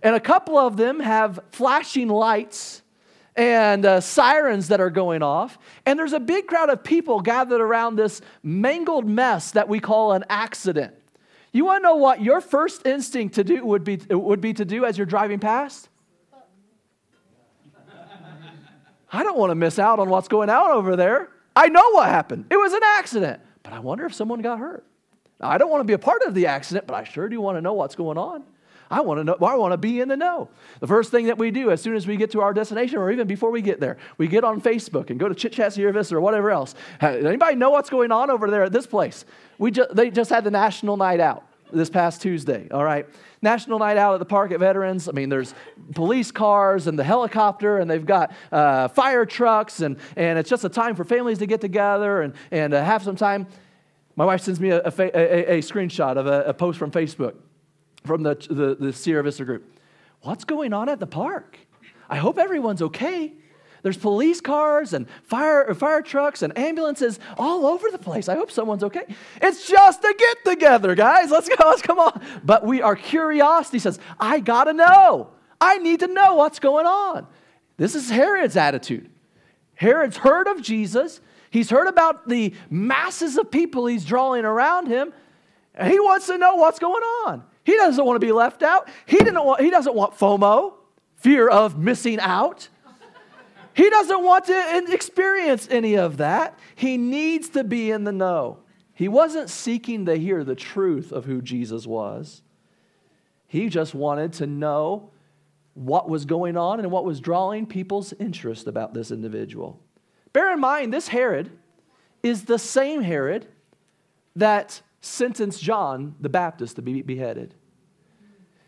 and 0.01 0.15
a 0.15 0.21
couple 0.21 0.57
of 0.57 0.77
them 0.77 1.01
have 1.01 1.41
flashing 1.51 2.07
lights 2.07 2.83
and 3.37 3.85
uh, 3.85 4.01
sirens 4.01 4.69
that 4.69 4.81
are 4.81 4.89
going 4.89 5.21
off. 5.21 5.59
And 5.85 5.97
there's 5.97 6.13
a 6.13 6.19
big 6.19 6.47
crowd 6.47 6.69
of 6.69 6.83
people 6.83 7.21
gathered 7.21 7.61
around 7.61 7.95
this 7.95 8.19
mangled 8.41 9.07
mess 9.07 9.51
that 9.51 9.69
we 9.69 9.79
call 9.79 10.13
an 10.13 10.25
accident. 10.27 10.95
You 11.53 11.65
want 11.65 11.83
to 11.83 11.83
know 11.83 11.95
what 11.95 12.21
your 12.21 12.41
first 12.41 12.85
instinct 12.85 13.35
to 13.35 13.43
do 13.43 13.63
would 13.63 13.83
be, 13.83 13.97
would 14.09 14.41
be 14.41 14.53
to 14.53 14.65
do 14.65 14.85
as 14.85 14.97
you're 14.97 15.05
driving 15.05 15.39
past? 15.39 15.87
I 19.09 19.23
don't 19.23 19.37
want 19.37 19.51
to 19.51 19.55
miss 19.55 19.79
out 19.79 19.99
on 19.99 20.09
what's 20.09 20.27
going 20.27 20.49
on 20.49 20.71
over 20.71 20.95
there. 20.95 21.29
I 21.55 21.69
know 21.69 21.91
what 21.91 22.09
happened. 22.09 22.45
It 22.49 22.57
was 22.57 22.73
an 22.73 22.81
accident, 22.83 23.39
but 23.63 23.71
I 23.71 23.79
wonder 23.79 24.05
if 24.05 24.13
someone 24.13 24.41
got 24.41 24.59
hurt. 24.59 24.85
Now, 25.39 25.49
I 25.49 25.57
don't 25.57 25.69
want 25.69 25.81
to 25.81 25.85
be 25.85 25.93
a 25.93 25.99
part 25.99 26.23
of 26.23 26.33
the 26.33 26.47
accident, 26.47 26.87
but 26.87 26.95
I 26.95 27.03
sure 27.03 27.29
do 27.29 27.39
want 27.39 27.57
to 27.57 27.61
know 27.61 27.73
what's 27.73 27.95
going 27.95 28.17
on. 28.17 28.43
I 28.89 29.01
want 29.01 29.19
to 29.19 29.23
know, 29.23 29.37
I 29.41 29.55
want 29.55 29.73
to 29.73 29.77
be 29.77 29.99
in 29.99 30.07
the 30.07 30.17
know. 30.17 30.49
The 30.79 30.87
first 30.87 31.11
thing 31.11 31.27
that 31.27 31.37
we 31.37 31.51
do 31.51 31.71
as 31.71 31.81
soon 31.81 31.95
as 31.95 32.07
we 32.07 32.15
get 32.15 32.31
to 32.31 32.41
our 32.41 32.53
destination, 32.53 32.99
or 32.99 33.11
even 33.11 33.27
before 33.27 33.51
we 33.51 33.61
get 33.61 33.79
there, 33.79 33.97
we 34.17 34.27
get 34.27 34.43
on 34.43 34.61
Facebook 34.61 35.09
and 35.09 35.19
go 35.19 35.27
to 35.27 35.35
Chit 35.35 35.53
Chat 35.53 35.73
Vista 35.73 36.15
or 36.15 36.21
whatever 36.21 36.51
else. 36.51 36.75
Anybody 37.01 37.55
know 37.55 37.69
what's 37.69 37.89
going 37.89 38.11
on 38.11 38.29
over 38.29 38.49
there 38.49 38.63
at 38.63 38.71
this 38.71 38.87
place? 38.87 39.25
We 39.57 39.71
just, 39.71 39.95
they 39.95 40.09
just 40.09 40.29
had 40.29 40.43
the 40.43 40.51
National 40.51 40.97
Night 40.97 41.19
Out 41.19 41.43
this 41.71 41.89
past 41.89 42.21
Tuesday, 42.21 42.67
all 42.71 42.83
right? 42.83 43.05
National 43.41 43.77
Night 43.77 43.97
Out 43.97 44.13
at 44.13 44.19
the 44.19 44.25
park 44.25 44.51
at 44.51 44.59
Veterans. 44.59 45.09
I 45.09 45.11
mean, 45.11 45.27
there's 45.27 45.53
police 45.93 46.31
cars 46.31 46.87
and 46.87 46.97
the 46.97 47.03
helicopter, 47.03 47.79
and 47.79 47.91
they've 47.91 48.05
got 48.05 48.31
uh, 48.51 48.87
fire 48.87 49.25
trucks, 49.25 49.81
and, 49.81 49.97
and 50.15 50.39
it's 50.39 50.49
just 50.49 50.63
a 50.63 50.69
time 50.69 50.95
for 50.95 51.03
families 51.03 51.39
to 51.39 51.45
get 51.45 51.59
together 51.59 52.21
and, 52.21 52.33
and 52.51 52.73
uh, 52.73 52.83
have 52.83 53.03
some 53.03 53.17
time. 53.17 53.47
My 54.15 54.25
wife 54.25 54.41
sends 54.41 54.59
me 54.59 54.69
a, 54.69 54.79
a, 54.79 54.91
a, 54.97 55.57
a 55.57 55.61
screenshot 55.61 56.15
of 56.17 56.25
a 56.25 56.53
post 56.53 56.79
from 56.79 56.89
Facebook 56.89 57.35
from 58.05 58.23
the, 58.23 58.35
the, 58.49 58.75
the 58.79 58.93
Sierra 58.93 59.23
Vista 59.23 59.45
group. 59.45 59.79
What's 60.21 60.43
going 60.43 60.73
on 60.73 60.89
at 60.89 60.99
the 60.99 61.07
park? 61.07 61.57
I 62.09 62.17
hope 62.17 62.37
everyone's 62.37 62.81
okay. 62.81 63.33
There's 63.83 63.97
police 63.97 64.41
cars 64.41 64.93
and 64.93 65.07
fire, 65.23 65.73
fire 65.73 66.01
trucks 66.01 66.41
and 66.41 66.57
ambulances 66.57 67.19
all 67.37 67.65
over 67.65 67.89
the 67.91 67.97
place. 67.97 68.27
I 68.27 68.35
hope 68.35 68.51
someone's 68.51 68.83
okay. 68.83 69.03
It's 69.41 69.67
just 69.67 70.03
a 70.03 70.15
get 70.17 70.45
together, 70.45 70.95
guys. 70.95 71.31
Let's 71.31 71.47
go. 71.47 71.55
Let's 71.59 71.81
come 71.81 71.99
on. 71.99 72.21
But 72.43 72.65
we, 72.65 72.81
our 72.81 72.95
curiosity 72.95 73.79
says, 73.79 73.99
I 74.19 74.39
got 74.39 74.65
to 74.65 74.73
know. 74.73 75.29
I 75.61 75.77
need 75.77 76.01
to 76.01 76.07
know 76.07 76.35
what's 76.35 76.59
going 76.59 76.85
on. 76.85 77.27
This 77.77 77.95
is 77.95 78.09
Herod's 78.09 78.57
attitude. 78.57 79.09
Herod's 79.75 80.17
heard 80.17 80.47
of 80.47 80.61
Jesus. 80.61 81.21
He's 81.51 81.69
heard 81.69 81.87
about 81.87 82.27
the 82.27 82.53
masses 82.69 83.37
of 83.37 83.51
people 83.51 83.85
he's 83.85 84.03
drawing 84.03 84.43
around 84.43 84.87
him. 84.87 85.13
He 85.81 85.99
wants 85.99 86.27
to 86.27 86.37
know 86.37 86.55
what's 86.55 86.79
going 86.79 87.03
on. 87.03 87.43
He 87.67 87.75
doesn't 87.75 88.05
want 88.05 88.15
to 88.15 88.25
be 88.25 88.31
left 88.31 88.63
out. 88.63 88.87
He, 89.05 89.17
didn't 89.17 89.43
want, 89.43 89.59
he 89.59 89.69
doesn't 89.69 89.93
want 89.93 90.17
FOMO, 90.17 90.75
fear 91.17 91.49
of 91.49 91.77
missing 91.77 92.17
out. 92.17 92.69
He 93.73 93.89
doesn't 93.89 94.23
want 94.23 94.45
to 94.45 94.85
experience 94.87 95.67
any 95.69 95.95
of 95.95 96.15
that. 96.15 96.57
He 96.75 96.95
needs 96.95 97.49
to 97.49 97.65
be 97.65 97.91
in 97.91 98.05
the 98.05 98.13
know. 98.13 98.59
He 98.93 99.09
wasn't 99.09 99.49
seeking 99.49 100.05
to 100.05 100.15
hear 100.15 100.45
the 100.45 100.55
truth 100.55 101.11
of 101.11 101.25
who 101.25 101.41
Jesus 101.41 101.85
was. 101.85 102.41
He 103.47 103.67
just 103.67 103.93
wanted 103.93 104.31
to 104.33 104.47
know 104.47 105.09
what 105.73 106.07
was 106.07 106.23
going 106.23 106.55
on 106.55 106.79
and 106.79 106.89
what 106.89 107.03
was 107.03 107.19
drawing 107.19 107.65
people's 107.65 108.13
interest 108.13 108.67
about 108.67 108.93
this 108.93 109.11
individual. 109.11 109.81
Bear 110.31 110.53
in 110.53 110.61
mind, 110.61 110.93
this 110.93 111.09
Herod 111.09 111.51
is 112.23 112.45
the 112.45 112.59
same 112.59 113.01
Herod 113.01 113.45
that 114.37 114.81
sentenced 115.01 115.61
John 115.61 116.15
the 116.19 116.29
Baptist 116.29 116.75
to 116.77 116.81
be 116.81 117.01
beheaded. 117.01 117.53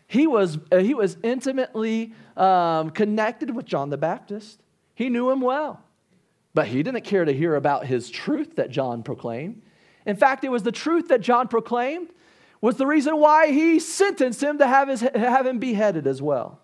He 0.06 0.26
was, 0.26 0.58
uh, 0.72 0.78
he 0.78 0.94
was 0.94 1.16
intimately 1.22 2.14
um, 2.36 2.90
connected 2.90 3.54
with 3.54 3.64
John 3.64 3.90
the 3.90 3.96
Baptist. 3.96 4.60
He 4.94 5.08
knew 5.08 5.30
him 5.30 5.40
well, 5.40 5.84
but 6.52 6.66
he 6.66 6.82
didn't 6.82 7.02
care 7.02 7.24
to 7.24 7.32
hear 7.32 7.54
about 7.54 7.86
his 7.86 8.10
truth 8.10 8.56
that 8.56 8.70
John 8.70 9.02
proclaimed. 9.02 9.62
In 10.06 10.16
fact, 10.16 10.44
it 10.44 10.48
was 10.48 10.62
the 10.62 10.72
truth 10.72 11.08
that 11.08 11.20
John 11.20 11.46
proclaimed 11.46 12.10
was 12.60 12.76
the 12.76 12.86
reason 12.86 13.18
why 13.18 13.52
he 13.52 13.78
sentenced 13.78 14.42
him 14.42 14.58
to 14.58 14.66
have, 14.66 14.88
his, 14.88 15.00
have 15.00 15.46
him 15.46 15.58
beheaded 15.58 16.06
as 16.06 16.20
well. 16.20 16.60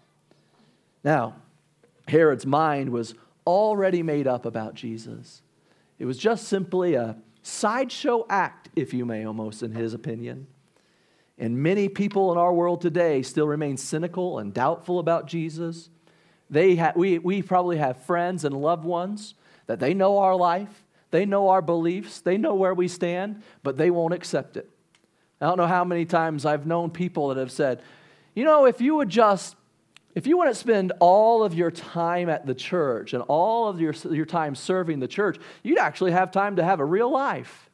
Now, 1.04 1.36
Herod's 2.08 2.46
mind 2.46 2.90
was 2.90 3.14
already 3.46 4.02
made 4.02 4.26
up 4.26 4.44
about 4.44 4.74
Jesus. 4.74 5.42
It 5.98 6.04
was 6.04 6.18
just 6.18 6.48
simply 6.48 6.94
a 6.94 7.16
sideshow 7.46 8.26
act, 8.28 8.68
if 8.74 8.92
you 8.92 9.04
may, 9.04 9.24
almost, 9.24 9.62
in 9.62 9.72
his 9.72 9.94
opinion. 9.94 10.48
And 11.38 11.62
many 11.62 11.88
people 11.88 12.32
in 12.32 12.38
our 12.38 12.52
world 12.52 12.80
today 12.80 13.22
still 13.22 13.46
remain 13.46 13.76
cynical 13.76 14.38
and 14.38 14.52
doubtful 14.52 14.98
about 14.98 15.26
Jesus. 15.26 15.90
They 16.50 16.76
ha- 16.76 16.92
we, 16.96 17.18
we 17.18 17.42
probably 17.42 17.76
have 17.76 18.02
friends 18.02 18.44
and 18.44 18.54
loved 18.60 18.84
ones 18.84 19.34
that 19.66 19.78
they 19.78 19.94
know 19.94 20.18
our 20.18 20.34
life, 20.34 20.84
they 21.10 21.24
know 21.24 21.48
our 21.48 21.62
beliefs, 21.62 22.20
they 22.20 22.36
know 22.36 22.54
where 22.54 22.74
we 22.74 22.88
stand, 22.88 23.42
but 23.62 23.76
they 23.76 23.90
won't 23.90 24.14
accept 24.14 24.56
it. 24.56 24.68
I 25.40 25.46
don't 25.46 25.58
know 25.58 25.66
how 25.66 25.84
many 25.84 26.04
times 26.04 26.46
I've 26.46 26.66
known 26.66 26.90
people 26.90 27.28
that 27.28 27.36
have 27.36 27.52
said, 27.52 27.82
you 28.34 28.44
know, 28.44 28.64
if 28.64 28.80
you 28.80 28.96
would 28.96 29.08
just 29.08 29.54
if 30.16 30.26
you 30.26 30.38
want 30.38 30.48
to 30.48 30.54
spend 30.54 30.94
all 30.98 31.44
of 31.44 31.52
your 31.52 31.70
time 31.70 32.30
at 32.30 32.46
the 32.46 32.54
church 32.54 33.12
and 33.12 33.22
all 33.28 33.68
of 33.68 33.82
your, 33.82 33.92
your 34.10 34.24
time 34.24 34.54
serving 34.54 34.98
the 34.98 35.06
church, 35.06 35.36
you'd 35.62 35.78
actually 35.78 36.12
have 36.12 36.30
time 36.30 36.56
to 36.56 36.64
have 36.64 36.80
a 36.80 36.84
real 36.84 37.12
life. 37.12 37.68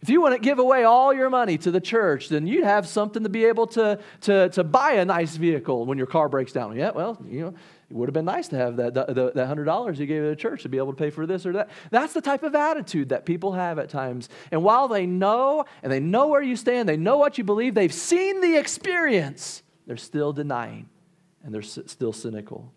If 0.00 0.08
you 0.08 0.22
want 0.22 0.34
to 0.34 0.40
give 0.40 0.58
away 0.58 0.84
all 0.84 1.12
your 1.12 1.28
money 1.28 1.58
to 1.58 1.70
the 1.70 1.80
church, 1.80 2.30
then 2.30 2.46
you'd 2.46 2.64
have 2.64 2.88
something 2.88 3.22
to 3.22 3.28
be 3.28 3.44
able 3.44 3.66
to, 3.68 3.98
to, 4.22 4.48
to 4.48 4.64
buy 4.64 4.92
a 4.92 5.04
nice 5.04 5.36
vehicle 5.36 5.84
when 5.84 5.98
your 5.98 6.06
car 6.06 6.30
breaks 6.30 6.52
down. 6.52 6.74
Yeah, 6.74 6.92
well, 6.92 7.18
you 7.28 7.40
know, 7.42 7.48
it 7.48 7.94
would 7.94 8.08
have 8.08 8.14
been 8.14 8.24
nice 8.24 8.48
to 8.48 8.56
have 8.56 8.76
that, 8.76 8.94
that, 8.94 9.14
that 9.14 9.34
$100 9.34 9.98
you 9.98 10.06
gave 10.06 10.22
to 10.22 10.28
the 10.30 10.36
church 10.36 10.62
to 10.62 10.70
be 10.70 10.78
able 10.78 10.92
to 10.92 10.96
pay 10.96 11.10
for 11.10 11.26
this 11.26 11.44
or 11.44 11.52
that. 11.52 11.68
That's 11.90 12.14
the 12.14 12.22
type 12.22 12.44
of 12.44 12.54
attitude 12.54 13.10
that 13.10 13.26
people 13.26 13.52
have 13.52 13.78
at 13.78 13.90
times. 13.90 14.30
And 14.50 14.62
while 14.64 14.88
they 14.88 15.04
know 15.04 15.66
and 15.82 15.92
they 15.92 16.00
know 16.00 16.28
where 16.28 16.42
you 16.42 16.56
stand, 16.56 16.88
they 16.88 16.96
know 16.96 17.18
what 17.18 17.36
you 17.36 17.44
believe, 17.44 17.74
they've 17.74 17.92
seen 17.92 18.40
the 18.40 18.56
experience, 18.56 19.62
they're 19.86 19.98
still 19.98 20.32
denying 20.32 20.88
and 21.46 21.54
they're 21.54 21.62
still 21.62 22.12
cynical. 22.12 22.72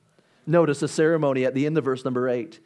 Notice 0.45 0.79
the 0.79 0.87
ceremony 0.87 1.43
at 1.43 1.55
the 1.55 1.65
end 1.65 1.77
of 1.77 1.83
verse 1.83 2.05
number 2.05 2.29
eight. 2.29 2.59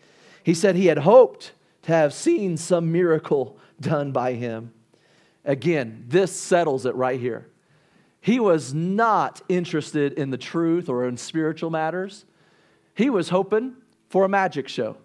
He 0.43 0.53
said 0.53 0.75
he 0.75 0.87
had 0.87 0.99
hoped 0.99 1.53
to 1.83 1.93
have 1.93 2.13
seen 2.13 2.57
some 2.57 2.91
miracle 2.91 3.57
done 3.79 4.11
by 4.11 4.33
him. 4.33 4.73
Again, 5.45 6.05
this 6.07 6.37
settles 6.37 6.85
it 6.85 6.93
right 6.95 7.19
here. 7.19 7.47
He 8.21 8.39
was 8.39 8.73
not 8.73 9.41
interested 9.49 10.13
in 10.13 10.29
the 10.29 10.37
truth 10.37 10.87
or 10.87 11.07
in 11.07 11.17
spiritual 11.17 11.69
matters. 11.69 12.25
He 12.95 13.09
was 13.09 13.29
hoping 13.29 13.75
for 14.09 14.23
a 14.23 14.29
magic 14.29 14.67
show. 14.67 14.97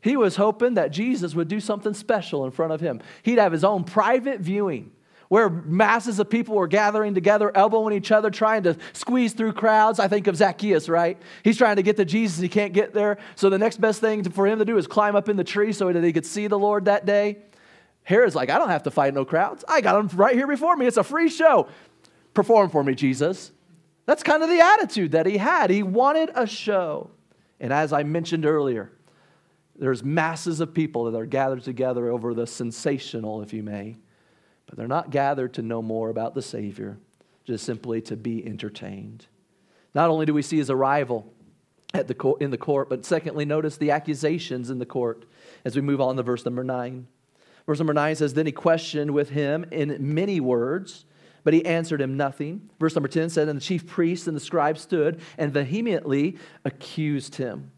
He 0.00 0.16
was 0.16 0.36
hoping 0.36 0.74
that 0.74 0.90
Jesus 0.90 1.34
would 1.34 1.48
do 1.48 1.60
something 1.60 1.94
special 1.94 2.44
in 2.44 2.50
front 2.50 2.72
of 2.72 2.80
him. 2.80 3.00
He'd 3.22 3.38
have 3.38 3.52
his 3.52 3.64
own 3.64 3.84
private 3.84 4.40
viewing 4.40 4.92
where 5.34 5.50
masses 5.50 6.20
of 6.20 6.30
people 6.30 6.54
were 6.54 6.68
gathering 6.68 7.12
together, 7.12 7.50
elbowing 7.56 7.92
each 7.92 8.12
other, 8.12 8.30
trying 8.30 8.62
to 8.62 8.76
squeeze 8.92 9.32
through 9.32 9.52
crowds. 9.52 9.98
I 9.98 10.06
think 10.06 10.28
of 10.28 10.36
Zacchaeus, 10.36 10.88
right? 10.88 11.20
He's 11.42 11.58
trying 11.58 11.74
to 11.74 11.82
get 11.82 11.96
to 11.96 12.04
Jesus, 12.04 12.38
he 12.38 12.48
can't 12.48 12.72
get 12.72 12.94
there. 12.94 13.18
So 13.34 13.50
the 13.50 13.58
next 13.58 13.80
best 13.80 14.00
thing 14.00 14.22
for 14.30 14.46
him 14.46 14.60
to 14.60 14.64
do 14.64 14.78
is 14.78 14.86
climb 14.86 15.16
up 15.16 15.28
in 15.28 15.36
the 15.36 15.42
tree 15.42 15.72
so 15.72 15.92
that 15.92 16.04
he 16.04 16.12
could 16.12 16.24
see 16.24 16.46
the 16.46 16.56
Lord 16.56 16.84
that 16.84 17.04
day. 17.04 17.38
Herod's 18.04 18.36
like, 18.36 18.48
I 18.48 18.58
don't 18.58 18.68
have 18.68 18.84
to 18.84 18.92
fight 18.92 19.12
no 19.12 19.24
crowds. 19.24 19.64
I 19.66 19.80
got 19.80 19.98
him 19.98 20.16
right 20.16 20.36
here 20.36 20.46
before 20.46 20.76
me. 20.76 20.86
It's 20.86 20.98
a 20.98 21.02
free 21.02 21.28
show. 21.28 21.66
Perform 22.32 22.70
for 22.70 22.84
me, 22.84 22.94
Jesus. 22.94 23.50
That's 24.06 24.22
kind 24.22 24.44
of 24.44 24.48
the 24.48 24.60
attitude 24.60 25.10
that 25.10 25.26
he 25.26 25.38
had. 25.38 25.68
He 25.68 25.82
wanted 25.82 26.30
a 26.36 26.46
show. 26.46 27.10
And 27.58 27.72
as 27.72 27.92
I 27.92 28.04
mentioned 28.04 28.46
earlier, 28.46 28.92
there's 29.74 30.04
masses 30.04 30.60
of 30.60 30.72
people 30.72 31.10
that 31.10 31.18
are 31.18 31.26
gathered 31.26 31.64
together 31.64 32.08
over 32.08 32.34
the 32.34 32.46
sensational, 32.46 33.42
if 33.42 33.52
you 33.52 33.64
may. 33.64 33.96
But 34.66 34.76
they're 34.76 34.88
not 34.88 35.10
gathered 35.10 35.54
to 35.54 35.62
know 35.62 35.82
more 35.82 36.10
about 36.10 36.34
the 36.34 36.42
Savior, 36.42 36.98
just 37.44 37.64
simply 37.64 38.00
to 38.02 38.16
be 38.16 38.44
entertained. 38.44 39.26
Not 39.94 40.10
only 40.10 40.26
do 40.26 40.34
we 40.34 40.42
see 40.42 40.56
his 40.56 40.70
arrival 40.70 41.32
at 41.92 42.08
the 42.08 42.14
court, 42.14 42.42
in 42.42 42.50
the 42.50 42.58
court, 42.58 42.88
but 42.88 43.04
secondly, 43.04 43.44
notice 43.44 43.76
the 43.76 43.90
accusations 43.90 44.70
in 44.70 44.78
the 44.78 44.86
court 44.86 45.26
as 45.64 45.76
we 45.76 45.82
move 45.82 46.00
on 46.00 46.16
to 46.16 46.22
verse 46.22 46.44
number 46.44 46.64
nine. 46.64 47.06
Verse 47.66 47.78
number 47.78 47.94
9 47.94 48.16
says, 48.16 48.34
Then 48.34 48.46
he 48.46 48.52
questioned 48.52 49.12
with 49.12 49.30
him 49.30 49.64
in 49.70 49.96
many 50.14 50.40
words, 50.40 51.06
but 51.44 51.54
he 51.54 51.64
answered 51.64 52.00
him 52.00 52.16
nothing. 52.16 52.70
Verse 52.78 52.94
number 52.94 53.08
10 53.08 53.30
said, 53.30 53.48
And 53.48 53.56
the 53.58 53.64
chief 53.64 53.86
priests 53.86 54.26
and 54.26 54.36
the 54.36 54.40
scribes 54.40 54.82
stood 54.82 55.20
and 55.38 55.52
vehemently 55.52 56.38
accused 56.64 57.36
him. 57.36 57.70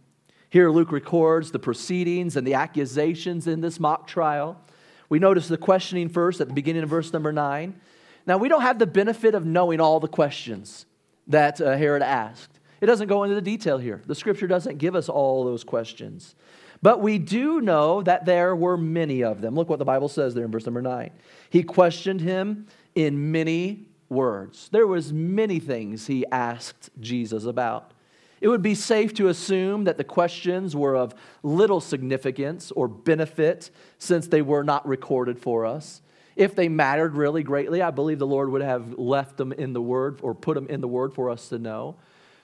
Here, 0.50 0.70
Luke 0.70 0.92
records 0.92 1.50
the 1.50 1.58
proceedings 1.58 2.36
and 2.36 2.46
the 2.46 2.54
accusations 2.54 3.46
in 3.46 3.60
this 3.60 3.78
mock 3.78 4.06
trial. 4.06 4.60
We 5.08 5.18
notice 5.18 5.48
the 5.48 5.56
questioning 5.56 6.08
first 6.08 6.40
at 6.40 6.48
the 6.48 6.54
beginning 6.54 6.82
of 6.82 6.88
verse 6.88 7.12
number 7.12 7.32
9. 7.32 7.78
Now, 8.26 8.38
we 8.38 8.48
don't 8.48 8.62
have 8.62 8.78
the 8.78 8.86
benefit 8.86 9.34
of 9.34 9.46
knowing 9.46 9.80
all 9.80 10.00
the 10.00 10.08
questions 10.08 10.86
that 11.28 11.60
uh, 11.60 11.76
Herod 11.76 12.02
asked. 12.02 12.58
It 12.80 12.86
doesn't 12.86 13.08
go 13.08 13.22
into 13.22 13.34
the 13.34 13.42
detail 13.42 13.78
here. 13.78 14.02
The 14.06 14.14
scripture 14.14 14.46
doesn't 14.46 14.78
give 14.78 14.94
us 14.94 15.08
all 15.08 15.44
those 15.44 15.64
questions. 15.64 16.34
But 16.82 17.00
we 17.00 17.18
do 17.18 17.60
know 17.60 18.02
that 18.02 18.26
there 18.26 18.54
were 18.54 18.76
many 18.76 19.22
of 19.24 19.40
them. 19.40 19.54
Look 19.54 19.68
what 19.68 19.78
the 19.78 19.84
Bible 19.84 20.08
says 20.08 20.34
there 20.34 20.44
in 20.44 20.50
verse 20.50 20.66
number 20.66 20.82
9. 20.82 21.10
He 21.50 21.62
questioned 21.62 22.20
him 22.20 22.66
in 22.94 23.32
many 23.32 23.86
words. 24.08 24.68
There 24.70 24.86
was 24.86 25.12
many 25.12 25.58
things 25.58 26.06
he 26.06 26.26
asked 26.30 26.90
Jesus 27.00 27.44
about. 27.44 27.92
It 28.40 28.48
would 28.48 28.62
be 28.62 28.74
safe 28.74 29.14
to 29.14 29.28
assume 29.28 29.84
that 29.84 29.96
the 29.96 30.04
questions 30.04 30.76
were 30.76 30.96
of 30.96 31.14
little 31.42 31.80
significance 31.80 32.70
or 32.70 32.86
benefit 32.86 33.70
since 33.98 34.26
they 34.26 34.42
were 34.42 34.62
not 34.62 34.86
recorded 34.86 35.38
for 35.38 35.64
us. 35.64 36.02
If 36.36 36.54
they 36.54 36.68
mattered 36.68 37.16
really 37.16 37.42
greatly, 37.42 37.80
I 37.80 37.90
believe 37.90 38.18
the 38.18 38.26
Lord 38.26 38.50
would 38.50 38.60
have 38.60 38.98
left 38.98 39.38
them 39.38 39.52
in 39.52 39.72
the 39.72 39.80
Word 39.80 40.20
or 40.22 40.34
put 40.34 40.54
them 40.54 40.66
in 40.68 40.82
the 40.82 40.88
Word 40.88 41.14
for 41.14 41.30
us 41.30 41.48
to 41.48 41.58
know. 41.58 41.96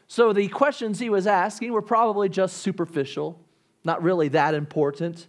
So 0.09 0.33
the 0.33 0.49
questions 0.49 0.99
he 0.99 1.11
was 1.11 1.27
asking 1.27 1.73
were 1.73 1.83
probably 1.83 2.31
just 2.31 2.59
superficial, 2.59 3.39
not 3.85 4.03
really 4.03 4.29
that 4.29 4.55
important. 4.55 5.27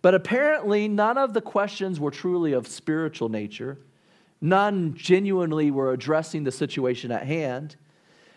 But 0.00 0.14
apparently, 0.14 0.86
none 0.86 1.18
of 1.18 1.34
the 1.34 1.40
questions 1.40 1.98
were 1.98 2.10
truly 2.10 2.52
of 2.52 2.68
spiritual 2.68 3.28
nature. 3.28 3.78
None 4.40 4.94
genuinely 4.94 5.70
were 5.70 5.92
addressing 5.92 6.44
the 6.44 6.52
situation 6.52 7.10
at 7.10 7.26
hand 7.26 7.76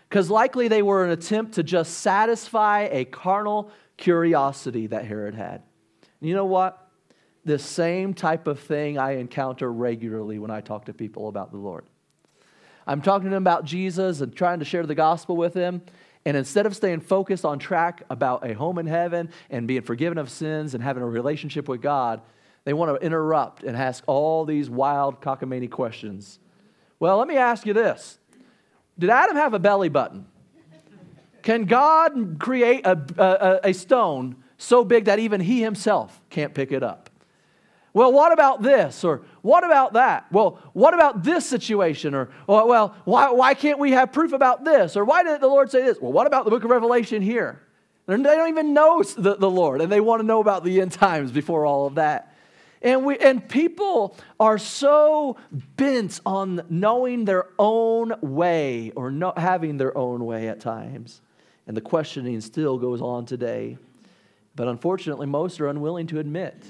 because 0.08 0.30
likely 0.30 0.68
they 0.68 0.82
were 0.82 1.04
an 1.04 1.10
attempt 1.10 1.54
to 1.54 1.62
just 1.62 1.98
satisfy 1.98 2.88
a 2.90 3.04
carnal 3.04 3.70
curiosity 3.96 4.86
that 4.86 5.04
Herod 5.04 5.34
had. 5.34 5.62
And 6.20 6.28
you 6.28 6.34
know 6.34 6.46
what? 6.46 6.88
This 7.44 7.64
same 7.64 8.14
type 8.14 8.46
of 8.46 8.60
thing 8.60 8.98
I 8.98 9.16
encounter 9.16 9.70
regularly 9.70 10.38
when 10.38 10.50
I 10.50 10.60
talk 10.60 10.86
to 10.86 10.94
people 10.94 11.28
about 11.28 11.50
the 11.50 11.58
Lord. 11.58 11.84
I'm 12.86 13.02
talking 13.02 13.24
to 13.24 13.30
them 13.30 13.42
about 13.42 13.64
Jesus 13.64 14.22
and 14.22 14.34
trying 14.34 14.60
to 14.60 14.64
share 14.64 14.86
the 14.86 14.94
gospel 14.94 15.36
with 15.36 15.52
them. 15.52 15.82
And 16.24 16.36
instead 16.36 16.66
of 16.66 16.74
staying 16.74 17.00
focused 17.00 17.44
on 17.44 17.58
track 17.58 18.02
about 18.10 18.48
a 18.48 18.54
home 18.54 18.78
in 18.78 18.86
heaven 18.86 19.30
and 19.50 19.68
being 19.68 19.82
forgiven 19.82 20.18
of 20.18 20.30
sins 20.30 20.74
and 20.74 20.82
having 20.82 21.02
a 21.02 21.06
relationship 21.06 21.68
with 21.68 21.82
God, 21.82 22.22
they 22.64 22.72
want 22.72 22.98
to 22.98 23.06
interrupt 23.06 23.62
and 23.62 23.76
ask 23.76 24.02
all 24.06 24.44
these 24.44 24.68
wild 24.68 25.20
cockamamie 25.20 25.70
questions. 25.70 26.38
Well, 26.98 27.18
let 27.18 27.28
me 27.28 27.36
ask 27.36 27.66
you 27.66 27.72
this 27.72 28.18
did 28.98 29.10
Adam 29.10 29.36
have 29.36 29.54
a 29.54 29.58
belly 29.58 29.88
button? 29.88 30.26
Can 31.42 31.64
God 31.64 32.36
create 32.38 32.84
a, 32.84 33.00
a, 33.16 33.70
a, 33.70 33.74
stone 33.74 34.36
so 34.58 34.84
big 34.84 35.06
that 35.06 35.18
even 35.18 35.40
he 35.40 35.62
himself 35.62 36.20
can't 36.30 36.52
pick 36.52 36.72
it 36.72 36.82
up? 36.82 37.08
Well, 37.94 38.12
what 38.12 38.32
about 38.32 38.62
this? 38.62 39.02
Or 39.02 39.22
what 39.42 39.64
about 39.64 39.94
that? 39.94 40.30
Well, 40.30 40.60
what 40.72 40.94
about 40.94 41.22
this 41.22 41.46
situation? 41.46 42.14
Or, 42.14 42.28
well, 42.46 42.94
why, 43.04 43.30
why 43.30 43.54
can't 43.54 43.78
we 43.78 43.92
have 43.92 44.12
proof 44.12 44.32
about 44.32 44.64
this? 44.64 44.96
Or 44.96 45.04
why 45.04 45.22
did 45.22 45.40
the 45.40 45.46
Lord 45.46 45.70
say 45.70 45.82
this? 45.82 45.98
Well, 46.00 46.12
what 46.12 46.26
about 46.26 46.44
the 46.44 46.50
book 46.50 46.64
of 46.64 46.70
Revelation 46.70 47.22
here? 47.22 47.62
They 48.06 48.16
don't 48.16 48.48
even 48.48 48.72
know 48.72 49.02
the, 49.02 49.36
the 49.36 49.50
Lord, 49.50 49.80
and 49.82 49.92
they 49.92 50.00
want 50.00 50.20
to 50.20 50.26
know 50.26 50.40
about 50.40 50.64
the 50.64 50.80
end 50.80 50.92
times 50.92 51.30
before 51.30 51.66
all 51.66 51.86
of 51.86 51.96
that. 51.96 52.34
And, 52.80 53.04
we, 53.04 53.16
and 53.18 53.48
people 53.48 54.16
are 54.38 54.58
so 54.58 55.36
bent 55.50 56.20
on 56.24 56.62
knowing 56.68 57.24
their 57.24 57.46
own 57.58 58.14
way 58.20 58.92
or 58.94 59.10
not 59.10 59.38
having 59.38 59.76
their 59.78 59.96
own 59.96 60.24
way 60.24 60.48
at 60.48 60.60
times. 60.60 61.20
And 61.66 61.76
the 61.76 61.80
questioning 61.80 62.40
still 62.40 62.78
goes 62.78 63.00
on 63.00 63.26
today. 63.26 63.78
But 64.54 64.68
unfortunately, 64.68 65.26
most 65.26 65.60
are 65.60 65.68
unwilling 65.68 66.06
to 66.08 66.18
admit 66.18 66.64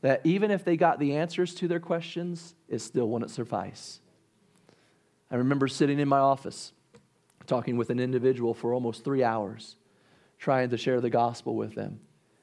that 0.00 0.20
even 0.24 0.50
if 0.50 0.64
they 0.64 0.76
got 0.76 0.98
the 0.98 1.16
answers 1.16 1.54
to 1.56 1.68
their 1.68 1.80
questions, 1.80 2.54
it 2.68 2.80
still 2.80 3.08
wouldn't 3.08 3.30
suffice. 3.30 4.00
I 5.30 5.36
remember 5.36 5.68
sitting 5.68 5.98
in 5.98 6.08
my 6.08 6.18
office 6.18 6.72
talking 7.46 7.76
with 7.76 7.90
an 7.90 7.98
individual 7.98 8.54
for 8.54 8.74
almost 8.74 9.04
three 9.04 9.24
hours, 9.24 9.76
trying 10.38 10.70
to 10.70 10.76
share 10.76 11.00
the 11.00 11.10
gospel 11.10 11.54
with 11.54 11.74
them. 11.74 12.00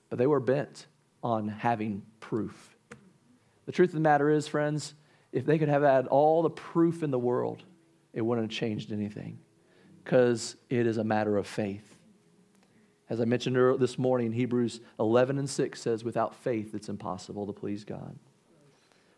But 0.10 0.20
they 0.20 0.28
were 0.28 0.40
bent 0.40 0.88
on 1.24 1.48
having 1.48 2.04
proof. 2.20 2.69
The 3.70 3.74
truth 3.74 3.90
of 3.90 3.94
the 3.94 4.00
matter 4.00 4.32
is, 4.32 4.48
friends, 4.48 4.96
if 5.32 5.46
they 5.46 5.60
could 5.60 5.70
have 5.70 5.84
had 5.84 6.08
all 6.08 6.42
the 6.42 6.50
proof 6.50 7.04
in 7.04 7.12
the 7.12 7.20
world, 7.20 7.62
it 8.14 8.22
wouldn't 8.22 8.52
have 8.52 8.60
changed 8.60 8.92
anything 8.92 9.38
because 10.04 10.56
it 10.72 10.88
is 10.88 10.98
a 10.98 11.04
matter 11.04 11.38
of 11.38 11.46
faith. 11.46 11.96
As 13.12 13.22
I 13.22 13.26
mentioned 13.26 13.56
this 13.80 14.00
morning, 14.00 14.32
Hebrews 14.32 14.80
11 15.00 15.38
and 15.38 15.48
6 15.48 15.80
says, 15.80 16.04
without 16.04 16.34
faith, 16.34 16.74
it's 16.74 16.90
impossible 16.90 17.46
to 17.46 17.54
please 17.54 17.84
God. 17.84 18.18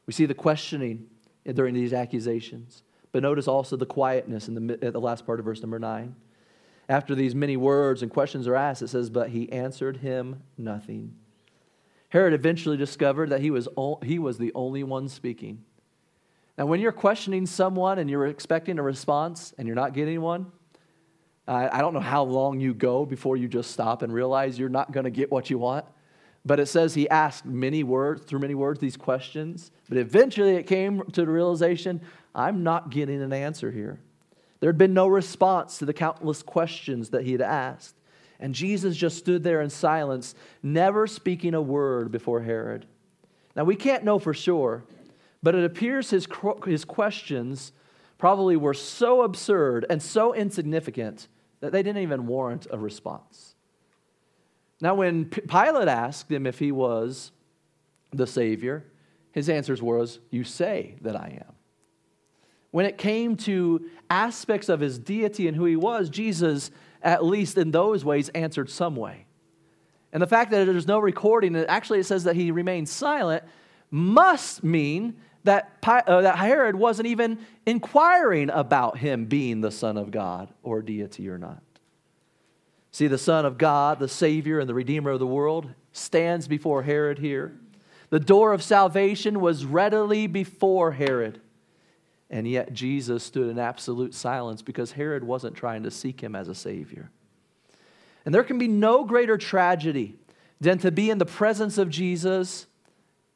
We 0.05 0.11
see 0.11 0.25
the 0.25 0.33
questioning 0.33 1.07
during 1.53 1.73
these 1.73 1.93
accusations, 1.93 2.83
but 3.13 3.23
notice 3.23 3.47
also 3.47 3.77
the 3.77 3.85
quietness 3.85 4.49
in 4.49 4.67
the, 4.67 4.73
at 4.85 4.91
the 4.91 4.99
last 4.99 5.25
part 5.25 5.39
of 5.39 5.45
verse 5.45 5.61
number 5.61 5.79
9. 5.79 6.13
After 6.89 7.15
these 7.15 7.33
many 7.33 7.55
words 7.55 8.01
and 8.01 8.11
questions 8.11 8.49
are 8.49 8.55
asked, 8.57 8.81
it 8.81 8.89
says, 8.89 9.09
But 9.09 9.29
he 9.29 9.49
answered 9.49 9.95
him 9.95 10.43
nothing. 10.57 11.15
Herod 12.11 12.33
eventually 12.33 12.75
discovered 12.75 13.29
that 13.29 13.39
he 13.39 13.51
was, 13.51 13.67
he 14.03 14.19
was 14.19 14.37
the 14.37 14.51
only 14.53 14.83
one 14.83 15.07
speaking. 15.07 15.63
Now, 16.57 16.65
when 16.65 16.81
you're 16.81 16.91
questioning 16.91 17.45
someone 17.45 17.99
and 17.99 18.09
you're 18.09 18.27
expecting 18.27 18.77
a 18.77 18.83
response 18.83 19.53
and 19.57 19.65
you're 19.65 19.75
not 19.75 19.93
getting 19.93 20.21
one, 20.21 20.51
I 21.47 21.79
don't 21.79 21.93
know 21.93 21.99
how 22.01 22.23
long 22.23 22.59
you 22.59 22.73
go 22.73 23.05
before 23.05 23.35
you 23.37 23.47
just 23.47 23.71
stop 23.71 24.01
and 24.03 24.13
realize 24.13 24.59
you're 24.59 24.69
not 24.69 24.91
going 24.91 25.05
to 25.05 25.09
get 25.09 25.31
what 25.31 25.49
you 25.49 25.57
want. 25.57 25.85
But 26.45 26.59
it 26.59 26.67
says 26.67 26.93
he 26.93 27.09
asked 27.09 27.45
many 27.45 27.83
words, 27.83 28.23
through 28.23 28.39
many 28.39 28.55
words, 28.55 28.79
these 28.79 28.97
questions. 28.97 29.71
But 29.87 29.97
eventually 29.97 30.55
it 30.55 30.63
came 30.63 31.01
to 31.11 31.21
the 31.21 31.31
realization 31.31 32.01
I'm 32.35 32.63
not 32.63 32.89
getting 32.89 33.21
an 33.21 33.31
answer 33.31 33.71
here. 33.71 33.99
There 34.59 34.69
had 34.69 34.77
been 34.77 34.93
no 34.93 35.07
response 35.07 35.77
to 35.77 35.85
the 35.85 35.93
countless 35.93 36.43
questions 36.43 37.09
that 37.11 37.23
he 37.23 37.31
had 37.31 37.41
asked. 37.41 37.95
And 38.41 38.55
Jesus 38.55 38.97
just 38.97 39.17
stood 39.17 39.43
there 39.43 39.61
in 39.61 39.69
silence, 39.69 40.33
never 40.63 41.05
speaking 41.05 41.53
a 41.53 41.61
word 41.61 42.11
before 42.11 42.41
Herod. 42.41 42.87
Now, 43.55 43.63
we 43.63 43.75
can't 43.75 44.03
know 44.03 44.17
for 44.17 44.33
sure, 44.33 44.83
but 45.43 45.53
it 45.53 45.63
appears 45.63 46.09
his, 46.09 46.27
his 46.65 46.83
questions 46.83 47.71
probably 48.17 48.57
were 48.57 48.73
so 48.73 49.21
absurd 49.21 49.85
and 49.89 50.01
so 50.01 50.33
insignificant 50.33 51.27
that 51.59 51.71
they 51.71 51.83
didn't 51.83 52.01
even 52.01 52.27
warrant 52.27 52.65
a 52.71 52.77
response. 52.77 53.55
Now, 54.81 54.95
when 54.95 55.25
Pilate 55.25 55.87
asked 55.87 56.31
him 56.31 56.47
if 56.47 56.57
he 56.57 56.71
was 56.71 57.31
the 58.11 58.25
Savior, 58.25 58.85
his 59.31 59.49
answers 59.49 59.81
was, 59.81 60.19
You 60.31 60.43
say 60.43 60.95
that 61.01 61.15
I 61.15 61.39
am. 61.45 61.53
When 62.71 62.85
it 62.85 62.97
came 62.97 63.35
to 63.37 63.85
aspects 64.09 64.69
of 64.69 64.79
his 64.79 64.97
deity 64.97 65.47
and 65.47 65.55
who 65.55 65.65
he 65.65 65.75
was, 65.75 66.09
Jesus 66.09 66.71
at 67.01 67.23
least 67.25 67.57
in 67.57 67.71
those 67.71 68.05
ways, 68.05 68.29
answered 68.29 68.69
some 68.69 68.95
way. 68.95 69.25
And 70.13 70.21
the 70.21 70.27
fact 70.27 70.51
that 70.51 70.65
there's 70.65 70.87
no 70.87 70.99
recording, 70.99 71.55
actually 71.55 71.99
it 71.99 72.05
says 72.05 72.25
that 72.25 72.35
he 72.35 72.51
remained 72.51 72.89
silent, 72.89 73.43
must 73.89 74.63
mean 74.63 75.15
that, 75.43 75.77
uh, 75.83 76.21
that 76.21 76.37
Herod 76.37 76.75
wasn't 76.75 77.07
even 77.07 77.39
inquiring 77.65 78.49
about 78.49 78.97
him 78.97 79.25
being 79.25 79.61
the 79.61 79.71
Son 79.71 79.97
of 79.97 80.11
God 80.11 80.49
or 80.63 80.81
deity 80.81 81.29
or 81.29 81.37
not. 81.37 81.61
See, 82.91 83.07
the 83.07 83.17
Son 83.17 83.45
of 83.45 83.57
God, 83.57 83.99
the 83.99 84.07
Savior 84.07 84.59
and 84.59 84.69
the 84.69 84.73
Redeemer 84.73 85.11
of 85.11 85.19
the 85.19 85.27
world, 85.27 85.73
stands 85.93 86.47
before 86.47 86.83
Herod 86.83 87.19
here. 87.19 87.57
The 88.09 88.19
door 88.19 88.51
of 88.51 88.61
salvation 88.61 89.39
was 89.39 89.65
readily 89.65 90.27
before 90.27 90.91
Herod. 90.91 91.39
And 92.31 92.47
yet 92.47 92.71
Jesus 92.71 93.23
stood 93.23 93.49
in 93.49 93.59
absolute 93.59 94.13
silence 94.13 94.61
because 94.61 94.93
Herod 94.93 95.23
wasn't 95.23 95.55
trying 95.55 95.83
to 95.83 95.91
seek 95.91 96.21
him 96.21 96.33
as 96.33 96.47
a 96.47 96.55
Savior. 96.55 97.11
And 98.25 98.33
there 98.33 98.43
can 98.43 98.57
be 98.57 98.69
no 98.69 99.03
greater 99.03 99.37
tragedy 99.37 100.15
than 100.61 100.77
to 100.79 100.91
be 100.91 101.09
in 101.09 101.17
the 101.17 101.25
presence 101.25 101.77
of 101.77 101.89
Jesus 101.89 102.67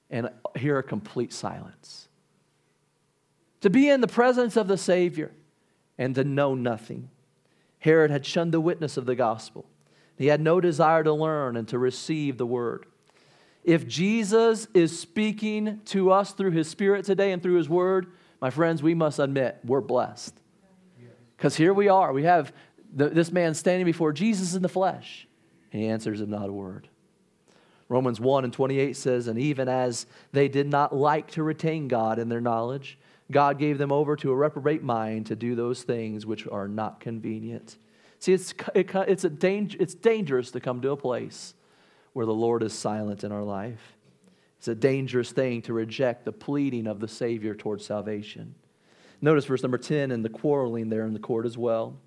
and 0.10 0.30
hear 0.56 0.78
a 0.78 0.84
complete 0.84 1.34
silence. 1.34 2.08
To 3.62 3.70
be 3.70 3.90
in 3.90 4.00
the 4.00 4.08
presence 4.08 4.56
of 4.56 4.68
the 4.68 4.78
Savior 4.78 5.32
and 5.98 6.16
to 6.16 6.24
know 6.24 6.56
nothing. 6.56 7.10
Herod 7.80 8.12
had 8.12 8.26
shunned 8.26 8.54
the 8.54 8.62
witness 8.62 8.96
of 8.96 9.06
the 9.06 9.16
gospel. 9.16 9.66
He 10.18 10.28
had 10.28 10.40
no 10.40 10.62
desire 10.62 11.04
to 11.04 11.12
learn 11.12 11.58
and 11.58 11.68
to 11.68 11.78
receive 11.78 12.38
the 12.38 12.46
word. 12.46 12.86
If 13.66 13.88
Jesus 13.88 14.68
is 14.74 14.98
speaking 14.98 15.82
to 15.86 16.12
us 16.12 16.32
through 16.32 16.52
his 16.52 16.70
Spirit 16.70 17.04
today 17.04 17.32
and 17.32 17.44
through 17.44 17.56
his 17.56 17.68
word, 17.68 18.08
my 18.46 18.52
friends, 18.52 18.84
we 18.84 18.94
must 18.94 19.18
admit 19.18 19.58
we're 19.66 19.82
blessed. 19.82 20.40
Because 21.36 21.56
here 21.56 21.74
we 21.74 21.88
are. 21.88 22.14
We 22.14 22.26
have 22.26 22.54
the, 22.94 23.10
this 23.10 23.32
man 23.32 23.56
standing 23.56 23.88
before 23.88 24.14
Jesus 24.14 24.54
in 24.54 24.62
the 24.62 24.70
flesh, 24.70 25.28
and 25.74 25.82
he 25.82 25.88
answers 25.88 26.22
him 26.22 26.30
not 26.30 26.48
a 26.48 26.54
word. 26.54 26.88
Romans 27.90 28.20
1 28.20 28.44
and 28.44 28.54
28 28.54 28.96
says, 28.96 29.28
And 29.28 29.40
even 29.40 29.68
as 29.68 30.06
they 30.32 30.48
did 30.48 30.68
not 30.68 30.96
like 30.96 31.32
to 31.32 31.42
retain 31.42 31.88
God 31.88 32.20
in 32.20 32.30
their 32.30 32.40
knowledge, 32.40 33.00
God 33.32 33.58
gave 33.58 33.80
them 33.80 33.92
over 33.92 34.16
to 34.18 34.30
a 34.30 34.36
reprobate 34.36 34.84
mind 34.84 35.26
to 35.26 35.36
do 35.36 35.56
those 35.56 35.82
things 35.82 36.28
which 36.28 36.48
are 36.48 36.68
not 36.68 37.00
convenient. 37.00 37.80
See, 38.20 38.34
it's, 38.34 38.54
it, 38.76 38.92
it's, 38.94 39.24
a 39.24 39.30
danger, 39.32 39.76
it's 39.80 39.96
dangerous 39.96 40.52
to 40.52 40.60
come 40.60 40.82
to 40.82 40.92
a 40.92 40.98
place 40.98 41.56
where 42.14 42.28
the 42.28 42.32
Lord 42.32 42.62
is 42.62 42.74
silent 42.74 43.24
in 43.24 43.32
our 43.32 43.44
life. 43.44 43.96
It's 44.66 44.70
a 44.70 44.74
dangerous 44.74 45.32
thing 45.32 45.62
to 45.62 45.74
reject 45.74 46.26
the 46.26 46.32
pleading 46.32 46.88
of 46.88 47.00
the 47.00 47.08
Savior 47.08 47.54
towards 47.54 47.86
salvation. 47.86 48.56
Notice 49.22 49.46
verse 49.46 49.62
number 49.62 49.78
10 49.78 50.10
and 50.10 50.26
the 50.26 50.30
quarreling 50.30 50.90
there 50.90 51.06
in 51.06 51.14
the 51.14 51.20
court 51.20 51.46
as 51.46 51.56
well. 51.56 51.98